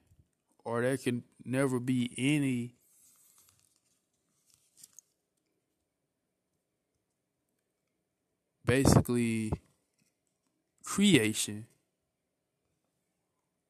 or 0.63 0.81
there 0.81 0.97
can 0.97 1.23
never 1.43 1.79
be 1.79 2.11
any 2.17 2.75
basically 8.65 9.51
creation 10.83 11.65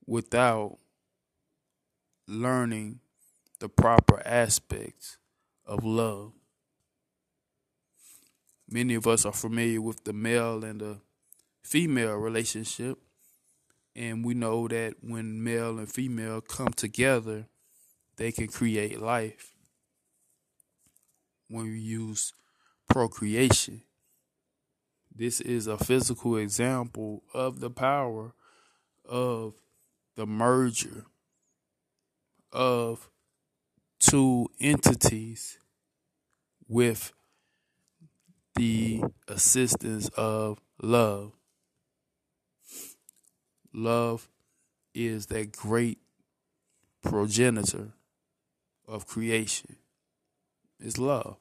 without 0.05 0.77
learning 2.27 2.99
the 3.59 3.69
proper 3.69 4.21
aspects 4.25 5.17
of 5.65 5.83
love. 5.83 6.33
Many 8.73 8.95
of 8.95 9.05
us 9.05 9.25
are 9.25 9.33
familiar 9.33 9.81
with 9.81 10.05
the 10.05 10.13
male 10.13 10.63
and 10.63 10.79
the 10.79 11.01
female 11.61 12.15
relationship, 12.15 12.97
and 13.93 14.23
we 14.23 14.33
know 14.33 14.69
that 14.69 14.95
when 15.01 15.43
male 15.43 15.77
and 15.77 15.91
female 15.91 16.39
come 16.39 16.69
together, 16.69 17.47
they 18.15 18.31
can 18.31 18.47
create 18.47 19.01
life. 19.01 19.51
When 21.49 21.65
we 21.65 21.79
use 21.79 22.31
procreation, 22.87 23.81
this 25.13 25.41
is 25.41 25.67
a 25.67 25.77
physical 25.77 26.37
example 26.37 27.23
of 27.33 27.59
the 27.59 27.69
power 27.69 28.33
of 29.03 29.55
the 30.15 30.25
merger 30.25 31.07
of 32.53 33.09
two 33.99 34.49
entities 34.61 35.57
with 36.69 37.11
the 38.55 39.03
assistance 39.27 40.09
of 40.09 40.59
love. 40.81 41.33
Love 43.73 44.27
is 44.93 45.27
that 45.27 45.51
great 45.51 45.99
progenitor 47.01 47.93
of 48.87 49.07
creation. 49.07 49.77
It's 50.79 50.97
love. 50.97 51.37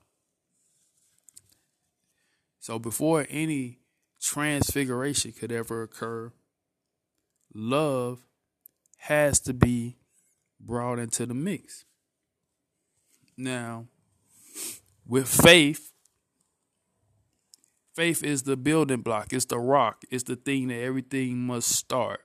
So 2.61 2.79
before 2.79 3.27
any 3.29 3.79
transfiguration 4.21 5.33
could 5.33 5.51
ever 5.51 5.83
occur, 5.83 6.33
love 7.53 8.21
has 8.99 9.41
to 9.41 9.55
be 9.55 9.97
brought 10.61 10.99
into 10.99 11.27
the 11.27 11.35
mix. 11.35 11.85
Now, 13.37 13.87
with 15.07 15.27
faith, 15.27 15.90
faith 18.01 18.25
is 18.25 18.45
the 18.45 18.57
building 18.57 19.03
block, 19.03 19.31
it's 19.31 19.45
the 19.45 19.59
rock, 19.59 20.05
it's 20.11 20.23
the 20.23 20.35
thing 20.35 20.69
that 20.69 20.81
everything 20.81 21.37
must 21.37 21.69
start. 21.69 22.23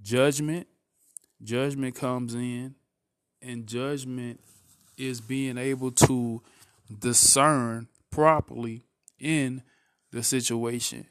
Judgment, 0.00 0.68
judgment 1.42 1.96
comes 1.96 2.36
in, 2.36 2.76
and 3.42 3.66
judgment 3.66 4.38
is 4.96 5.20
being 5.20 5.58
able 5.58 5.90
to 5.90 6.40
discern 7.00 7.88
properly 8.12 8.84
in 9.18 9.60
the 10.12 10.22
situation 10.22 11.04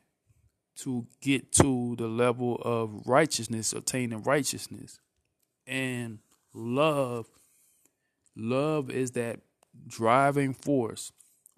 to 0.78 1.06
get 1.20 1.52
to 1.52 1.98
the 1.98 2.08
level 2.08 2.62
of 2.64 3.06
righteousness, 3.06 3.74
attaining 3.74 4.24
righteousness. 4.24 5.02
And 5.68 6.20
love, 6.54 7.28
love 8.38 8.90
is 8.90 9.12
that 9.12 9.42
driving 9.86 10.54
force 10.54 11.12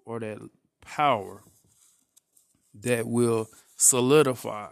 or 0.04 0.18
that 0.18 0.40
power 0.80 1.44
that 2.74 3.06
will 3.06 3.48
solidify. 3.76 4.70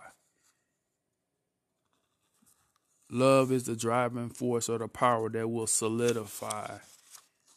Love 3.10 3.50
is 3.50 3.64
the 3.64 3.74
driving 3.74 4.28
force 4.28 4.68
or 4.68 4.78
the 4.78 4.88
power 4.88 5.28
that 5.28 5.48
will 5.48 5.66
solidify 5.66 6.78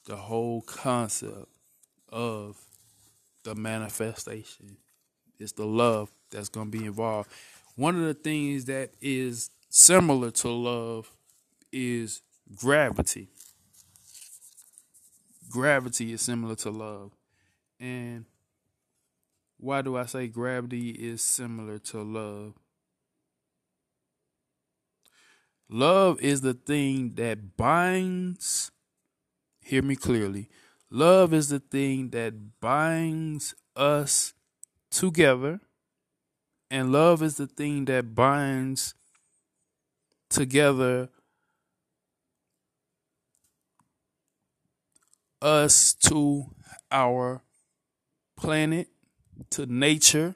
the 0.05 0.15
whole 0.15 0.61
concept 0.61 1.47
of 2.09 2.57
the 3.43 3.55
manifestation. 3.55 4.77
It's 5.39 5.51
the 5.51 5.65
love 5.65 6.11
that's 6.31 6.49
going 6.49 6.71
to 6.71 6.77
be 6.77 6.85
involved. 6.85 7.29
One 7.75 7.95
of 7.95 8.03
the 8.03 8.13
things 8.13 8.65
that 8.65 8.91
is 9.01 9.49
similar 9.69 10.31
to 10.31 10.49
love 10.49 11.11
is 11.71 12.21
gravity. 12.55 13.29
Gravity 15.49 16.13
is 16.13 16.21
similar 16.21 16.55
to 16.55 16.69
love. 16.71 17.11
And 17.79 18.25
why 19.63 19.81
do 19.81 19.97
I 19.97 20.05
say 20.05 20.27
gravity 20.27 20.89
is 20.89 21.21
similar 21.21 21.79
to 21.79 22.01
love? 22.01 22.53
Love 25.69 26.21
is 26.21 26.41
the 26.41 26.53
thing 26.53 27.15
that 27.15 27.57
binds, 27.57 28.71
hear 29.61 29.81
me 29.81 29.95
clearly, 29.95 30.49
Love 30.95 31.33
is 31.33 31.49
the 31.49 31.59
thing 31.59 32.11
that 32.11 32.59
binds 32.61 33.55
us 33.75 34.35
together, 34.91 35.59
and 36.69 36.91
love 36.91 37.23
is 37.23 37.37
the 37.37 37.47
thing 37.47 37.85
that 37.85 38.13
binds 38.13 38.93
together 40.29 41.09
us 45.41 45.95
to 45.95 46.45
our 46.91 47.41
planet, 48.37 48.87
to 49.51 49.65
nature. 49.65 50.35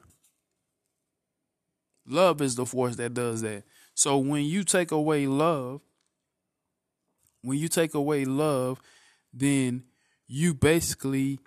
Love 2.06 2.40
is 2.40 2.54
the 2.54 2.66
force 2.66 2.96
that 2.96 3.14
does 3.14 3.42
that. 3.42 3.64
So 3.94 4.18
when 4.18 4.44
you 4.44 4.64
take 4.64 4.90
away 4.92 5.26
love, 5.26 5.80
when 7.42 7.58
you 7.58 7.68
take 7.68 7.94
away 7.94 8.24
love, 8.24 8.80
then 9.32 9.84
you 10.26 10.54
basically 10.54 11.38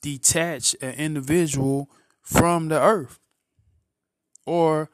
detach 0.00 0.74
an 0.80 0.94
individual 0.94 1.90
from 2.22 2.68
the 2.68 2.80
earth 2.80 3.18
or 4.46 4.90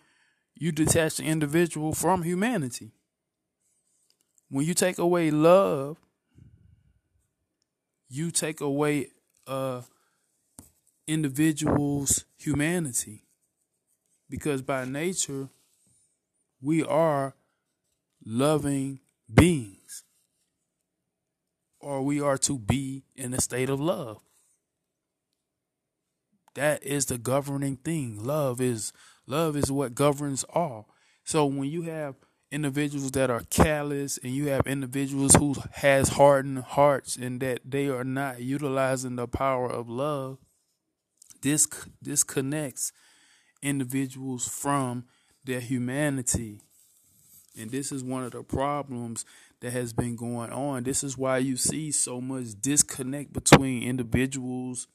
you 0.55 0.73
detach 0.73 1.17
the 1.17 1.25
individual 1.25 1.93
from 1.93 2.23
humanity. 2.23 2.93
When 4.49 4.67
you 4.67 4.75
take 4.75 4.99
away 4.99 5.31
love, 5.31 5.99
you 8.09 8.31
take 8.31 8.61
away 8.61 9.09
a 9.47 9.83
individual's 11.07 12.25
humanity. 12.37 13.25
Because 14.29 14.63
by 14.63 14.85
nature, 14.85 15.49
we 16.61 16.83
are 16.83 17.35
loving 18.25 19.01
beings 19.33 20.05
or 21.79 22.03
we 22.03 22.21
are 22.21 22.39
to 22.39 22.59
be 22.59 23.05
in 23.15 23.35
a 23.35 23.41
state 23.41 23.69
of 23.69 23.81
love. 23.81 24.21
That 26.55 26.83
is 26.83 27.07
the 27.07 27.19
governing 27.19 27.77
thing. 27.77 28.25
Love 28.25 28.61
is 28.61 28.93
love 29.27 29.57
is 29.57 29.71
what 29.71 29.95
governs 29.95 30.45
all. 30.45 30.89
So 31.25 31.45
when 31.47 31.69
you 31.69 31.83
have 31.83 32.15
individuals 32.51 33.11
that 33.13 33.31
are 33.31 33.43
callous 33.51 34.19
and 34.23 34.33
you 34.33 34.49
have 34.49 34.67
individuals 34.67 35.35
who 35.35 35.57
has 35.73 36.11
hardened 36.11 36.61
hearts 36.61 37.17
and 37.17 37.41
that 37.41 37.61
they 37.65 37.89
are 37.89 38.05
not 38.05 38.41
utilizing 38.41 39.17
the 39.17 39.27
power 39.27 39.69
of 39.69 39.89
love, 39.89 40.39
this 41.45 41.69
disconnects 42.03 42.91
individuals 43.63 44.49
from 44.49 45.05
their 45.45 45.61
humanity. 45.61 46.63
And 47.57 47.71
this 47.71 47.93
is 47.93 48.03
one 48.03 48.25
of 48.25 48.33
the 48.33 48.43
problems 48.43 49.27
that 49.61 49.73
has 49.73 49.93
been 49.93 50.17
going 50.17 50.51
on. 50.51 50.83
This 50.83 51.05
is 51.05 51.17
why 51.17 51.39
you 51.39 51.57
see 51.57 51.93
so 51.93 52.21
much 52.21 52.61
disconnect 52.61 53.33
between 53.33 53.83
individuals 53.83 54.89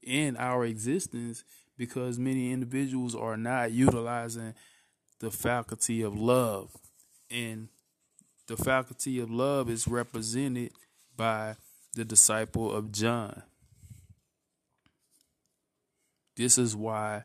in 0.00 0.36
our 0.36 0.64
existence 0.64 1.42
because 1.76 2.18
many 2.18 2.52
individuals 2.52 3.14
are 3.14 3.36
not 3.36 3.72
utilizing 3.72 4.54
the 5.18 5.30
faculty 5.32 6.02
of 6.02 6.16
love. 6.18 6.70
And 7.30 7.68
the 8.46 8.56
faculty 8.56 9.18
of 9.18 9.30
love 9.30 9.68
is 9.68 9.88
represented 9.88 10.70
by 11.16 11.56
the 11.94 12.04
disciple 12.04 12.72
of 12.72 12.92
John. 12.92 13.42
This 16.36 16.58
is 16.58 16.76
why 16.76 17.24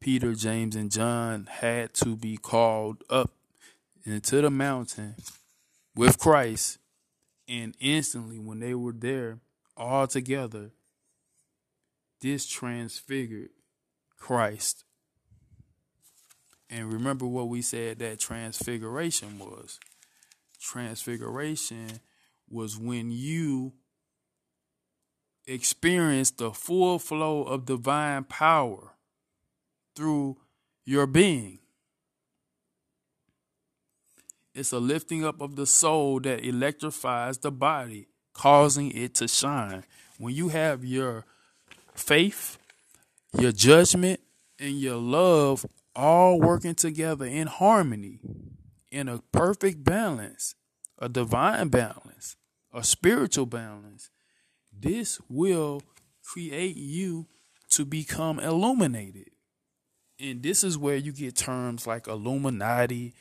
Peter, 0.00 0.34
James, 0.34 0.76
and 0.76 0.90
John 0.90 1.48
had 1.50 1.94
to 1.94 2.16
be 2.16 2.36
called 2.36 3.02
up 3.08 3.30
into 4.04 4.40
the 4.40 4.50
mountain 4.50 5.14
with 5.94 6.18
Christ. 6.18 6.78
And 7.48 7.74
instantly, 7.80 8.38
when 8.38 8.60
they 8.60 8.74
were 8.74 8.92
there 8.92 9.38
all 9.76 10.06
together, 10.06 10.72
this 12.20 12.46
transfigured 12.46 13.50
Christ. 14.16 14.84
And 16.68 16.92
remember 16.92 17.26
what 17.26 17.48
we 17.48 17.62
said 17.62 17.98
that 18.00 18.20
transfiguration 18.20 19.38
was. 19.38 19.78
Transfiguration 20.60 22.00
was 22.50 22.76
when 22.76 23.10
you 23.10 23.72
experience 25.48 26.30
the 26.30 26.52
full 26.52 26.98
flow 26.98 27.42
of 27.42 27.64
divine 27.64 28.24
power 28.24 28.92
through 29.96 30.36
your 30.84 31.06
being. 31.06 31.58
It's 34.54 34.72
a 34.72 34.78
lifting 34.78 35.24
up 35.24 35.40
of 35.40 35.56
the 35.56 35.66
soul 35.66 36.20
that 36.20 36.44
electrifies 36.44 37.38
the 37.38 37.50
body, 37.50 38.08
causing 38.32 38.90
it 38.92 39.14
to 39.16 39.28
shine. 39.28 39.84
When 40.18 40.34
you 40.34 40.48
have 40.48 40.84
your 40.84 41.24
faith, 41.94 42.58
your 43.38 43.52
judgment, 43.52 44.20
and 44.58 44.78
your 44.80 44.96
love 44.96 45.64
all 45.94 46.40
working 46.40 46.74
together 46.74 47.24
in 47.24 47.46
harmony, 47.46 48.20
in 48.90 49.08
a 49.08 49.18
perfect 49.32 49.84
balance, 49.84 50.54
a 50.98 51.08
divine 51.08 51.68
balance, 51.68 52.36
a 52.72 52.82
spiritual 52.82 53.46
balance, 53.46 54.10
this 54.80 55.20
will 55.28 55.82
create 56.22 56.76
you 56.76 57.26
to 57.70 57.84
become 57.84 58.38
illuminated. 58.38 59.30
And 60.20 60.42
this 60.42 60.64
is 60.64 60.76
where 60.76 60.96
you 60.96 61.12
get 61.12 61.36
terms 61.36 61.86
like 61.86 62.08
Illuminati 62.08 63.14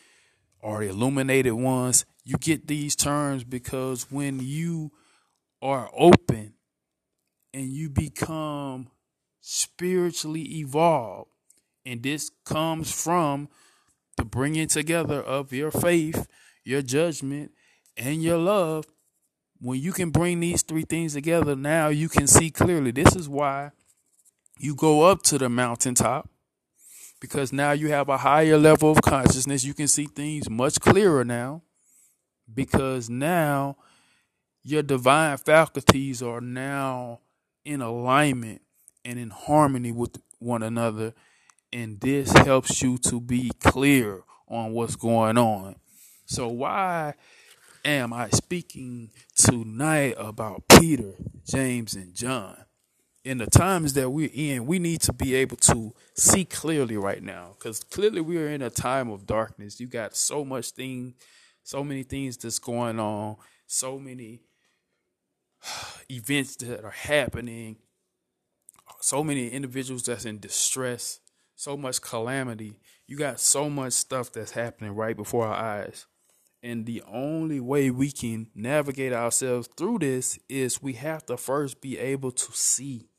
or 0.59 0.83
illuminated 0.83 1.53
ones. 1.53 2.05
You 2.23 2.37
get 2.37 2.67
these 2.67 2.95
terms 2.95 3.43
because 3.43 4.11
when 4.11 4.39
you 4.39 4.91
are 5.61 5.89
open 5.95 6.53
and 7.53 7.71
you 7.71 7.89
become 7.89 8.89
spiritually 9.39 10.59
evolved, 10.59 11.31
and 11.85 12.03
this 12.03 12.31
comes 12.43 12.91
from 12.91 13.47
the 14.17 14.25
bringing 14.25 14.67
together 14.67 15.21
of 15.21 15.53
your 15.53 15.71
faith, 15.71 16.27
your 16.65 16.81
judgment, 16.81 17.51
and 17.95 18.21
your 18.21 18.37
love. 18.37 18.85
When 19.59 19.79
you 19.79 19.91
can 19.91 20.11
bring 20.11 20.39
these 20.39 20.61
three 20.61 20.83
things 20.83 21.13
together, 21.13 21.55
now 21.55 21.87
you 21.87 22.09
can 22.09 22.27
see 22.27 22.51
clearly. 22.51 22.91
This 22.91 23.15
is 23.15 23.27
why 23.27 23.71
you 24.59 24.75
go 24.75 25.03
up 25.03 25.23
to 25.23 25.37
the 25.37 25.49
mountaintop 25.49 26.29
because 27.19 27.51
now 27.51 27.71
you 27.71 27.89
have 27.89 28.09
a 28.09 28.17
higher 28.17 28.57
level 28.57 28.91
of 28.91 29.01
consciousness. 29.01 29.63
You 29.63 29.73
can 29.73 29.87
see 29.87 30.05
things 30.05 30.49
much 30.49 30.79
clearer 30.79 31.23
now 31.23 31.63
because 32.53 33.09
now 33.09 33.77
your 34.63 34.83
divine 34.83 35.37
faculties 35.37 36.21
are 36.21 36.41
now 36.41 37.21
in 37.65 37.81
alignment 37.81 38.61
and 39.03 39.17
in 39.17 39.29
harmony 39.29 39.91
with 39.91 40.17
one 40.39 40.63
another. 40.63 41.13
And 41.73 41.99
this 41.99 42.31
helps 42.31 42.81
you 42.81 42.97
to 42.99 43.19
be 43.19 43.51
clear 43.59 44.23
on 44.47 44.71
what's 44.71 44.95
going 44.95 45.37
on. 45.37 45.75
So, 46.25 46.47
why 46.47 47.13
am 47.87 48.13
I 48.13 48.29
speaking 48.29 49.11
tonight 49.35 50.15
about 50.17 50.63
Peter, 50.67 51.13
James, 51.45 51.95
and 51.95 52.13
John? 52.13 52.57
in 53.27 53.39
the 53.39 53.45
times 53.45 53.91
that 53.91 54.09
we're 54.09 54.29
in, 54.33 54.65
we 54.65 54.79
need 54.79 55.01
to 55.01 55.11
be 55.11 55.35
able 55.35 55.57
to 55.57 55.93
see 56.15 56.45
clearly 56.45 56.95
right 56.95 57.21
now 57.21 57.55
because 57.59 57.83
clearly 57.83 58.21
we 58.21 58.37
are 58.37 58.47
in 58.47 58.61
a 58.61 58.69
time 58.69 59.09
of 59.09 59.25
darkness. 59.25 59.81
You 59.81 59.87
got 59.87 60.15
so 60.15 60.45
much 60.45 60.69
thing, 60.69 61.13
so 61.61 61.83
many 61.83 62.03
things 62.03 62.37
that's 62.37 62.57
going 62.57 63.01
on, 63.01 63.35
so 63.65 63.99
many 63.99 64.43
events 66.09 66.55
that 66.57 66.85
are 66.85 66.89
happening, 66.89 67.75
so 69.01 69.25
many 69.25 69.49
individuals 69.49 70.03
that's 70.03 70.23
in 70.23 70.39
distress, 70.39 71.19
so 71.57 71.75
much 71.75 72.01
calamity. 72.01 72.79
You 73.07 73.17
got 73.17 73.41
so 73.41 73.69
much 73.69 73.91
stuff 73.91 74.31
that's 74.31 74.51
happening 74.51 74.95
right 74.95 75.17
before 75.17 75.47
our 75.47 75.53
eyes. 75.53 76.05
And 76.63 76.85
the 76.85 77.03
only 77.07 77.59
way 77.59 77.91
we 77.91 78.11
can 78.11 78.47
navigate 78.55 79.13
ourselves 79.13 79.69
through 79.77 79.99
this 79.99 80.39
is 80.49 80.81
we 80.81 80.93
have 80.93 81.25
to 81.27 81.37
first 81.37 81.81
be 81.81 81.97
able 81.97 82.31
to 82.31 82.51
see 82.51 83.09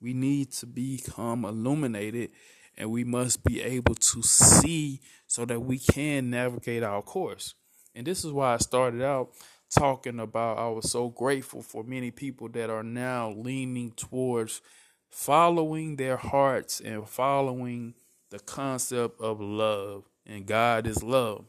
we 0.00 0.14
need 0.14 0.50
to 0.52 0.66
become 0.66 1.44
illuminated 1.44 2.30
and 2.76 2.90
we 2.90 3.04
must 3.04 3.44
be 3.44 3.60
able 3.60 3.94
to 3.94 4.22
see 4.22 5.00
so 5.26 5.44
that 5.44 5.60
we 5.60 5.78
can 5.78 6.30
navigate 6.30 6.82
our 6.82 7.02
course. 7.02 7.54
And 7.94 8.06
this 8.06 8.24
is 8.24 8.32
why 8.32 8.54
I 8.54 8.56
started 8.58 9.02
out 9.02 9.32
talking 9.68 10.18
about 10.18 10.58
I 10.58 10.68
was 10.68 10.90
so 10.90 11.08
grateful 11.08 11.62
for 11.62 11.84
many 11.84 12.10
people 12.10 12.48
that 12.50 12.70
are 12.70 12.82
now 12.82 13.30
leaning 13.30 13.92
towards 13.92 14.62
following 15.10 15.96
their 15.96 16.16
hearts 16.16 16.80
and 16.80 17.06
following 17.06 17.94
the 18.30 18.38
concept 18.38 19.20
of 19.20 19.40
love. 19.40 20.04
And 20.24 20.46
God 20.46 20.86
is 20.86 21.02
love. 21.02 21.44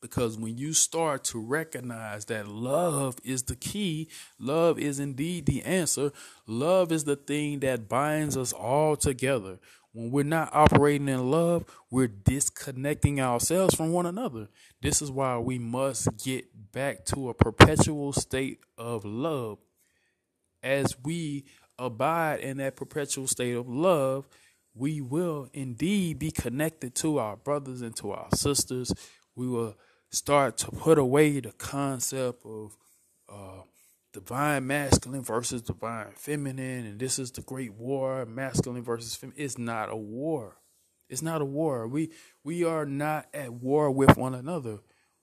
Because 0.00 0.38
when 0.38 0.56
you 0.56 0.72
start 0.72 1.24
to 1.24 1.38
recognize 1.38 2.24
that 2.26 2.48
love 2.48 3.18
is 3.22 3.42
the 3.42 3.56
key, 3.56 4.08
love 4.38 4.78
is 4.78 4.98
indeed 4.98 5.44
the 5.44 5.62
answer, 5.62 6.10
love 6.46 6.90
is 6.90 7.04
the 7.04 7.16
thing 7.16 7.60
that 7.60 7.88
binds 7.88 8.36
us 8.36 8.52
all 8.52 8.96
together. 8.96 9.58
When 9.92 10.10
we're 10.10 10.24
not 10.24 10.54
operating 10.54 11.08
in 11.08 11.30
love, 11.30 11.64
we're 11.90 12.06
disconnecting 12.08 13.20
ourselves 13.20 13.74
from 13.74 13.92
one 13.92 14.06
another. 14.06 14.48
This 14.80 15.02
is 15.02 15.10
why 15.10 15.36
we 15.38 15.58
must 15.58 16.16
get 16.24 16.72
back 16.72 17.04
to 17.06 17.28
a 17.28 17.34
perpetual 17.34 18.12
state 18.12 18.60
of 18.78 19.04
love. 19.04 19.58
As 20.62 20.96
we 21.02 21.44
abide 21.78 22.40
in 22.40 22.58
that 22.58 22.76
perpetual 22.76 23.26
state 23.26 23.56
of 23.56 23.68
love, 23.68 24.28
we 24.74 25.00
will 25.00 25.48
indeed 25.52 26.18
be 26.18 26.30
connected 26.30 26.94
to 26.96 27.18
our 27.18 27.36
brothers 27.36 27.82
and 27.82 27.96
to 27.96 28.12
our 28.12 28.28
sisters. 28.34 28.92
We 29.34 29.48
will 29.48 29.76
start 30.10 30.56
to 30.58 30.70
put 30.70 30.98
away 30.98 31.40
the 31.40 31.52
concept 31.52 32.44
of 32.44 32.76
uh, 33.28 33.62
divine 34.12 34.66
masculine 34.66 35.22
versus 35.22 35.62
divine 35.62 36.12
feminine, 36.14 36.86
and 36.86 36.98
this 36.98 37.18
is 37.18 37.30
the 37.30 37.42
great 37.42 37.74
war, 37.74 38.26
masculine 38.26 38.82
versus 38.82 39.14
feminine. 39.14 39.42
It's 39.42 39.58
not 39.58 39.88
a 39.88 39.96
war. 39.96 40.56
It's 41.08 41.22
not 41.22 41.40
a 41.40 41.44
war. 41.44 41.88
We 41.88 42.10
we 42.44 42.64
are 42.64 42.86
not 42.86 43.26
at 43.34 43.52
war 43.52 43.90
with 43.90 44.16
one 44.16 44.34
another. 44.34 44.78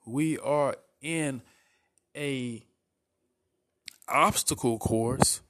We 0.06 0.38
are 0.38 0.76
in 1.02 1.42
a 2.16 2.66
obstacle 4.08 4.80
course 4.80 5.42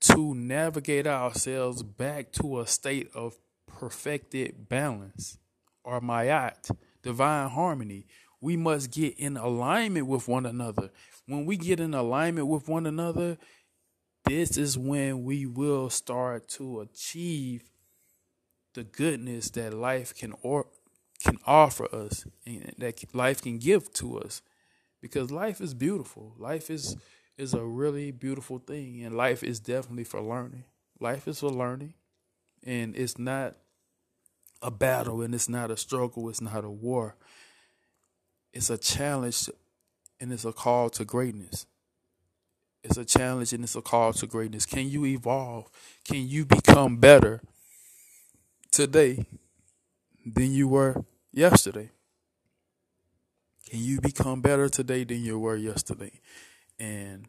to 0.00 0.34
navigate 0.34 1.06
ourselves 1.06 1.82
back 1.82 2.32
to 2.32 2.60
a 2.60 2.66
state 2.66 3.10
of 3.14 3.38
perfected 3.66 4.68
balance 4.68 5.38
or 5.82 6.00
Ma'at, 6.00 6.70
divine 7.02 7.50
harmony 7.50 8.06
we 8.44 8.56
must 8.56 8.92
get 8.92 9.18
in 9.18 9.36
alignment 9.36 10.06
with 10.06 10.28
one 10.28 10.46
another. 10.46 10.90
When 11.26 11.46
we 11.46 11.56
get 11.56 11.80
in 11.80 11.94
alignment 11.94 12.48
with 12.48 12.68
one 12.68 12.86
another, 12.86 13.38
this 14.24 14.58
is 14.58 14.78
when 14.78 15.24
we 15.24 15.46
will 15.46 15.90
start 15.90 16.48
to 16.50 16.80
achieve 16.80 17.64
the 18.74 18.84
goodness 18.84 19.50
that 19.50 19.74
life 19.74 20.14
can 20.14 20.34
or 20.42 20.66
can 21.22 21.38
offer 21.46 21.86
us 21.94 22.26
and 22.46 22.74
that 22.78 23.14
life 23.14 23.42
can 23.42 23.58
give 23.58 23.92
to 23.94 24.18
us 24.18 24.42
because 25.00 25.30
life 25.30 25.60
is 25.60 25.74
beautiful 25.74 26.34
life 26.38 26.70
is 26.70 26.96
is 27.38 27.54
a 27.54 27.64
really 27.64 28.10
beautiful 28.10 28.58
thing 28.58 29.04
and 29.04 29.16
life 29.16 29.42
is 29.42 29.60
definitely 29.60 30.04
for 30.04 30.20
learning 30.20 30.64
life 31.00 31.28
is 31.28 31.40
for 31.40 31.50
learning 31.50 31.94
And 32.64 32.96
it's 32.96 33.18
not 33.18 33.56
a 34.62 34.70
battle 34.70 35.22
and 35.22 35.34
it's 35.34 35.48
not 35.48 35.70
a 35.70 35.76
struggle, 35.76 36.28
it's 36.30 36.40
not 36.40 36.64
a 36.64 36.70
war. 36.70 37.16
It's 38.54 38.70
a 38.70 38.78
challenge 38.78 39.50
and 40.20 40.32
it's 40.32 40.44
a 40.44 40.52
call 40.52 40.88
to 40.90 41.04
greatness. 41.04 41.66
It's 42.84 42.96
a 42.96 43.04
challenge 43.04 43.52
and 43.52 43.64
it's 43.64 43.74
a 43.74 43.82
call 43.82 44.12
to 44.12 44.26
greatness. 44.26 44.64
Can 44.64 44.88
you 44.88 45.04
evolve? 45.04 45.68
Can 46.04 46.28
you 46.28 46.44
become 46.46 46.98
better 46.98 47.42
today 48.70 49.26
than 50.24 50.52
you 50.52 50.68
were 50.68 51.04
yesterday? 51.32 51.90
Can 53.68 53.80
you 53.80 54.00
become 54.00 54.40
better 54.40 54.68
today 54.68 55.02
than 55.02 55.24
you 55.24 55.36
were 55.38 55.56
yesterday? 55.56 56.20
And 56.78 57.26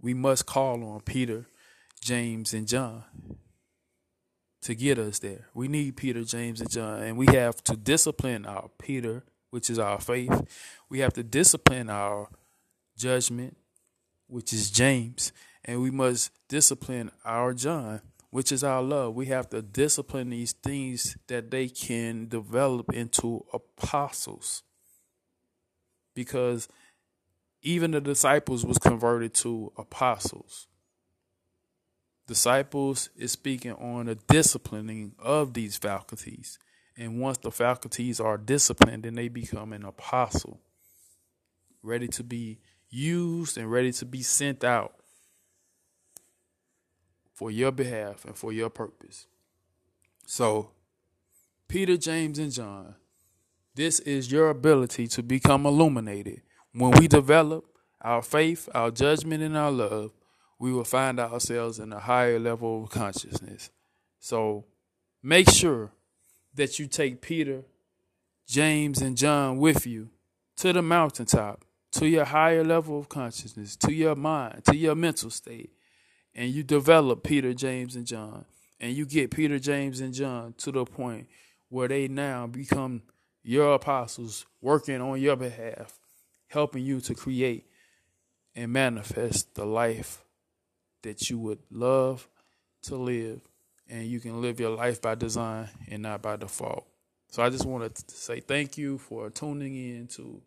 we 0.00 0.14
must 0.14 0.46
call 0.46 0.82
on 0.82 1.00
Peter, 1.02 1.46
James, 2.00 2.52
and 2.52 2.66
John 2.66 3.04
to 4.62 4.74
get 4.74 4.98
us 4.98 5.20
there. 5.20 5.46
We 5.54 5.68
need 5.68 5.96
Peter, 5.96 6.24
James, 6.24 6.60
and 6.60 6.70
John, 6.70 7.02
and 7.02 7.16
we 7.16 7.26
have 7.26 7.62
to 7.64 7.76
discipline 7.76 8.46
our 8.46 8.70
Peter, 8.78 9.22
which 9.54 9.70
is 9.70 9.78
our 9.78 10.00
faith. 10.00 10.42
We 10.88 10.98
have 10.98 11.12
to 11.12 11.22
discipline 11.22 11.88
our 11.88 12.28
judgment, 12.98 13.56
which 14.26 14.52
is 14.52 14.68
James, 14.68 15.32
and 15.64 15.80
we 15.80 15.92
must 15.92 16.32
discipline 16.48 17.12
our 17.24 17.54
John, 17.54 18.00
which 18.30 18.50
is 18.50 18.64
our 18.64 18.82
love. 18.82 19.14
We 19.14 19.26
have 19.26 19.48
to 19.50 19.62
discipline 19.62 20.30
these 20.30 20.54
things 20.54 21.16
that 21.28 21.52
they 21.52 21.68
can 21.68 22.26
develop 22.26 22.92
into 22.92 23.44
apostles. 23.52 24.64
Because 26.16 26.66
even 27.62 27.92
the 27.92 28.00
disciples 28.00 28.66
was 28.66 28.78
converted 28.78 29.34
to 29.34 29.72
apostles. 29.78 30.66
Disciples 32.26 33.08
is 33.16 33.30
speaking 33.30 33.74
on 33.74 34.06
the 34.06 34.16
disciplining 34.16 35.12
of 35.16 35.54
these 35.54 35.76
faculties. 35.76 36.58
And 36.96 37.20
once 37.20 37.38
the 37.38 37.50
faculties 37.50 38.20
are 38.20 38.38
disciplined, 38.38 39.02
then 39.02 39.14
they 39.14 39.28
become 39.28 39.72
an 39.72 39.84
apostle, 39.84 40.60
ready 41.82 42.08
to 42.08 42.22
be 42.22 42.60
used 42.88 43.58
and 43.58 43.70
ready 43.70 43.90
to 43.92 44.04
be 44.04 44.22
sent 44.22 44.62
out 44.62 44.94
for 47.32 47.50
your 47.50 47.72
behalf 47.72 48.24
and 48.24 48.36
for 48.36 48.52
your 48.52 48.70
purpose. 48.70 49.26
So, 50.24 50.70
Peter, 51.66 51.96
James, 51.96 52.38
and 52.38 52.52
John, 52.52 52.94
this 53.74 53.98
is 54.00 54.30
your 54.30 54.50
ability 54.50 55.08
to 55.08 55.22
become 55.22 55.66
illuminated. 55.66 56.42
When 56.72 56.92
we 56.92 57.08
develop 57.08 57.64
our 58.00 58.22
faith, 58.22 58.68
our 58.74 58.92
judgment, 58.92 59.42
and 59.42 59.56
our 59.56 59.72
love, 59.72 60.12
we 60.60 60.72
will 60.72 60.84
find 60.84 61.18
ourselves 61.18 61.80
in 61.80 61.92
a 61.92 61.98
higher 61.98 62.38
level 62.38 62.84
of 62.84 62.90
consciousness. 62.90 63.70
So, 64.20 64.64
make 65.22 65.50
sure 65.50 65.90
that 66.54 66.78
you 66.78 66.86
take 66.86 67.20
Peter, 67.20 67.62
James, 68.46 69.00
and 69.00 69.16
John 69.16 69.58
with 69.58 69.86
you 69.86 70.10
to 70.56 70.72
the 70.72 70.82
mountaintop, 70.82 71.64
to 71.92 72.08
your 72.08 72.24
higher 72.24 72.64
level 72.64 72.98
of 72.98 73.08
consciousness, 73.08 73.76
to 73.76 73.92
your 73.92 74.14
mind, 74.14 74.64
to 74.66 74.76
your 74.76 74.94
mental 74.94 75.30
state, 75.30 75.72
and 76.34 76.50
you 76.50 76.62
develop 76.62 77.22
Peter, 77.22 77.52
James, 77.54 77.96
and 77.96 78.06
John, 78.06 78.44
and 78.80 78.92
you 78.92 79.06
get 79.06 79.30
Peter, 79.30 79.58
James, 79.58 80.00
and 80.00 80.12
John 80.12 80.54
to 80.58 80.72
the 80.72 80.84
point 80.84 81.28
where 81.68 81.88
they 81.88 82.08
now 82.08 82.46
become 82.46 83.02
your 83.42 83.74
apostles 83.74 84.46
working 84.60 85.00
on 85.00 85.20
your 85.20 85.36
behalf, 85.36 85.98
helping 86.48 86.84
you 86.84 87.00
to 87.02 87.14
create 87.14 87.66
and 88.54 88.72
manifest 88.72 89.54
the 89.54 89.64
life 89.64 90.24
that 91.02 91.28
you 91.28 91.38
would 91.38 91.58
love 91.70 92.28
to 92.82 92.96
live 92.96 93.40
and 93.88 94.06
you 94.06 94.20
can 94.20 94.40
live 94.40 94.60
your 94.60 94.70
life 94.70 95.00
by 95.00 95.14
design 95.14 95.68
and 95.88 96.02
not 96.02 96.22
by 96.22 96.36
default. 96.36 96.86
So 97.30 97.42
I 97.42 97.50
just 97.50 97.66
wanted 97.66 97.94
to 97.94 98.14
say 98.14 98.40
thank 98.40 98.78
you 98.78 98.98
for 98.98 99.30
tuning 99.30 99.74
in 99.74 100.06
to 100.08 100.40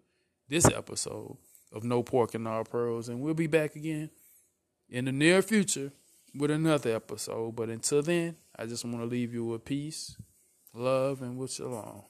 this 0.48 0.66
episode 0.66 1.38
of 1.74 1.84
No 1.84 2.02
Pork 2.02 2.34
and 2.34 2.48
All 2.48 2.64
Pearls. 2.64 3.10
And 3.10 3.22
we'll 3.22 3.34
be 3.34 3.48
back 3.48 3.76
again 3.76 4.10
in 4.90 5.06
the 5.06 5.12
near 5.12 5.42
future 5.42 5.92
with 6.34 6.52
another 6.52 6.96
episode. 6.96 7.56
But 7.56 7.70
until 7.70 8.02
then, 8.02 8.38
I 8.58 8.66
just 8.66 8.86
want 8.86 9.00
to 9.00 9.06
leave 9.06 9.34
you 9.34 9.46
with 9.46 9.66
peace, 9.66 10.16
love, 10.74 11.22
and 11.22 11.38
with 11.38 11.52
shalom. 11.52 12.04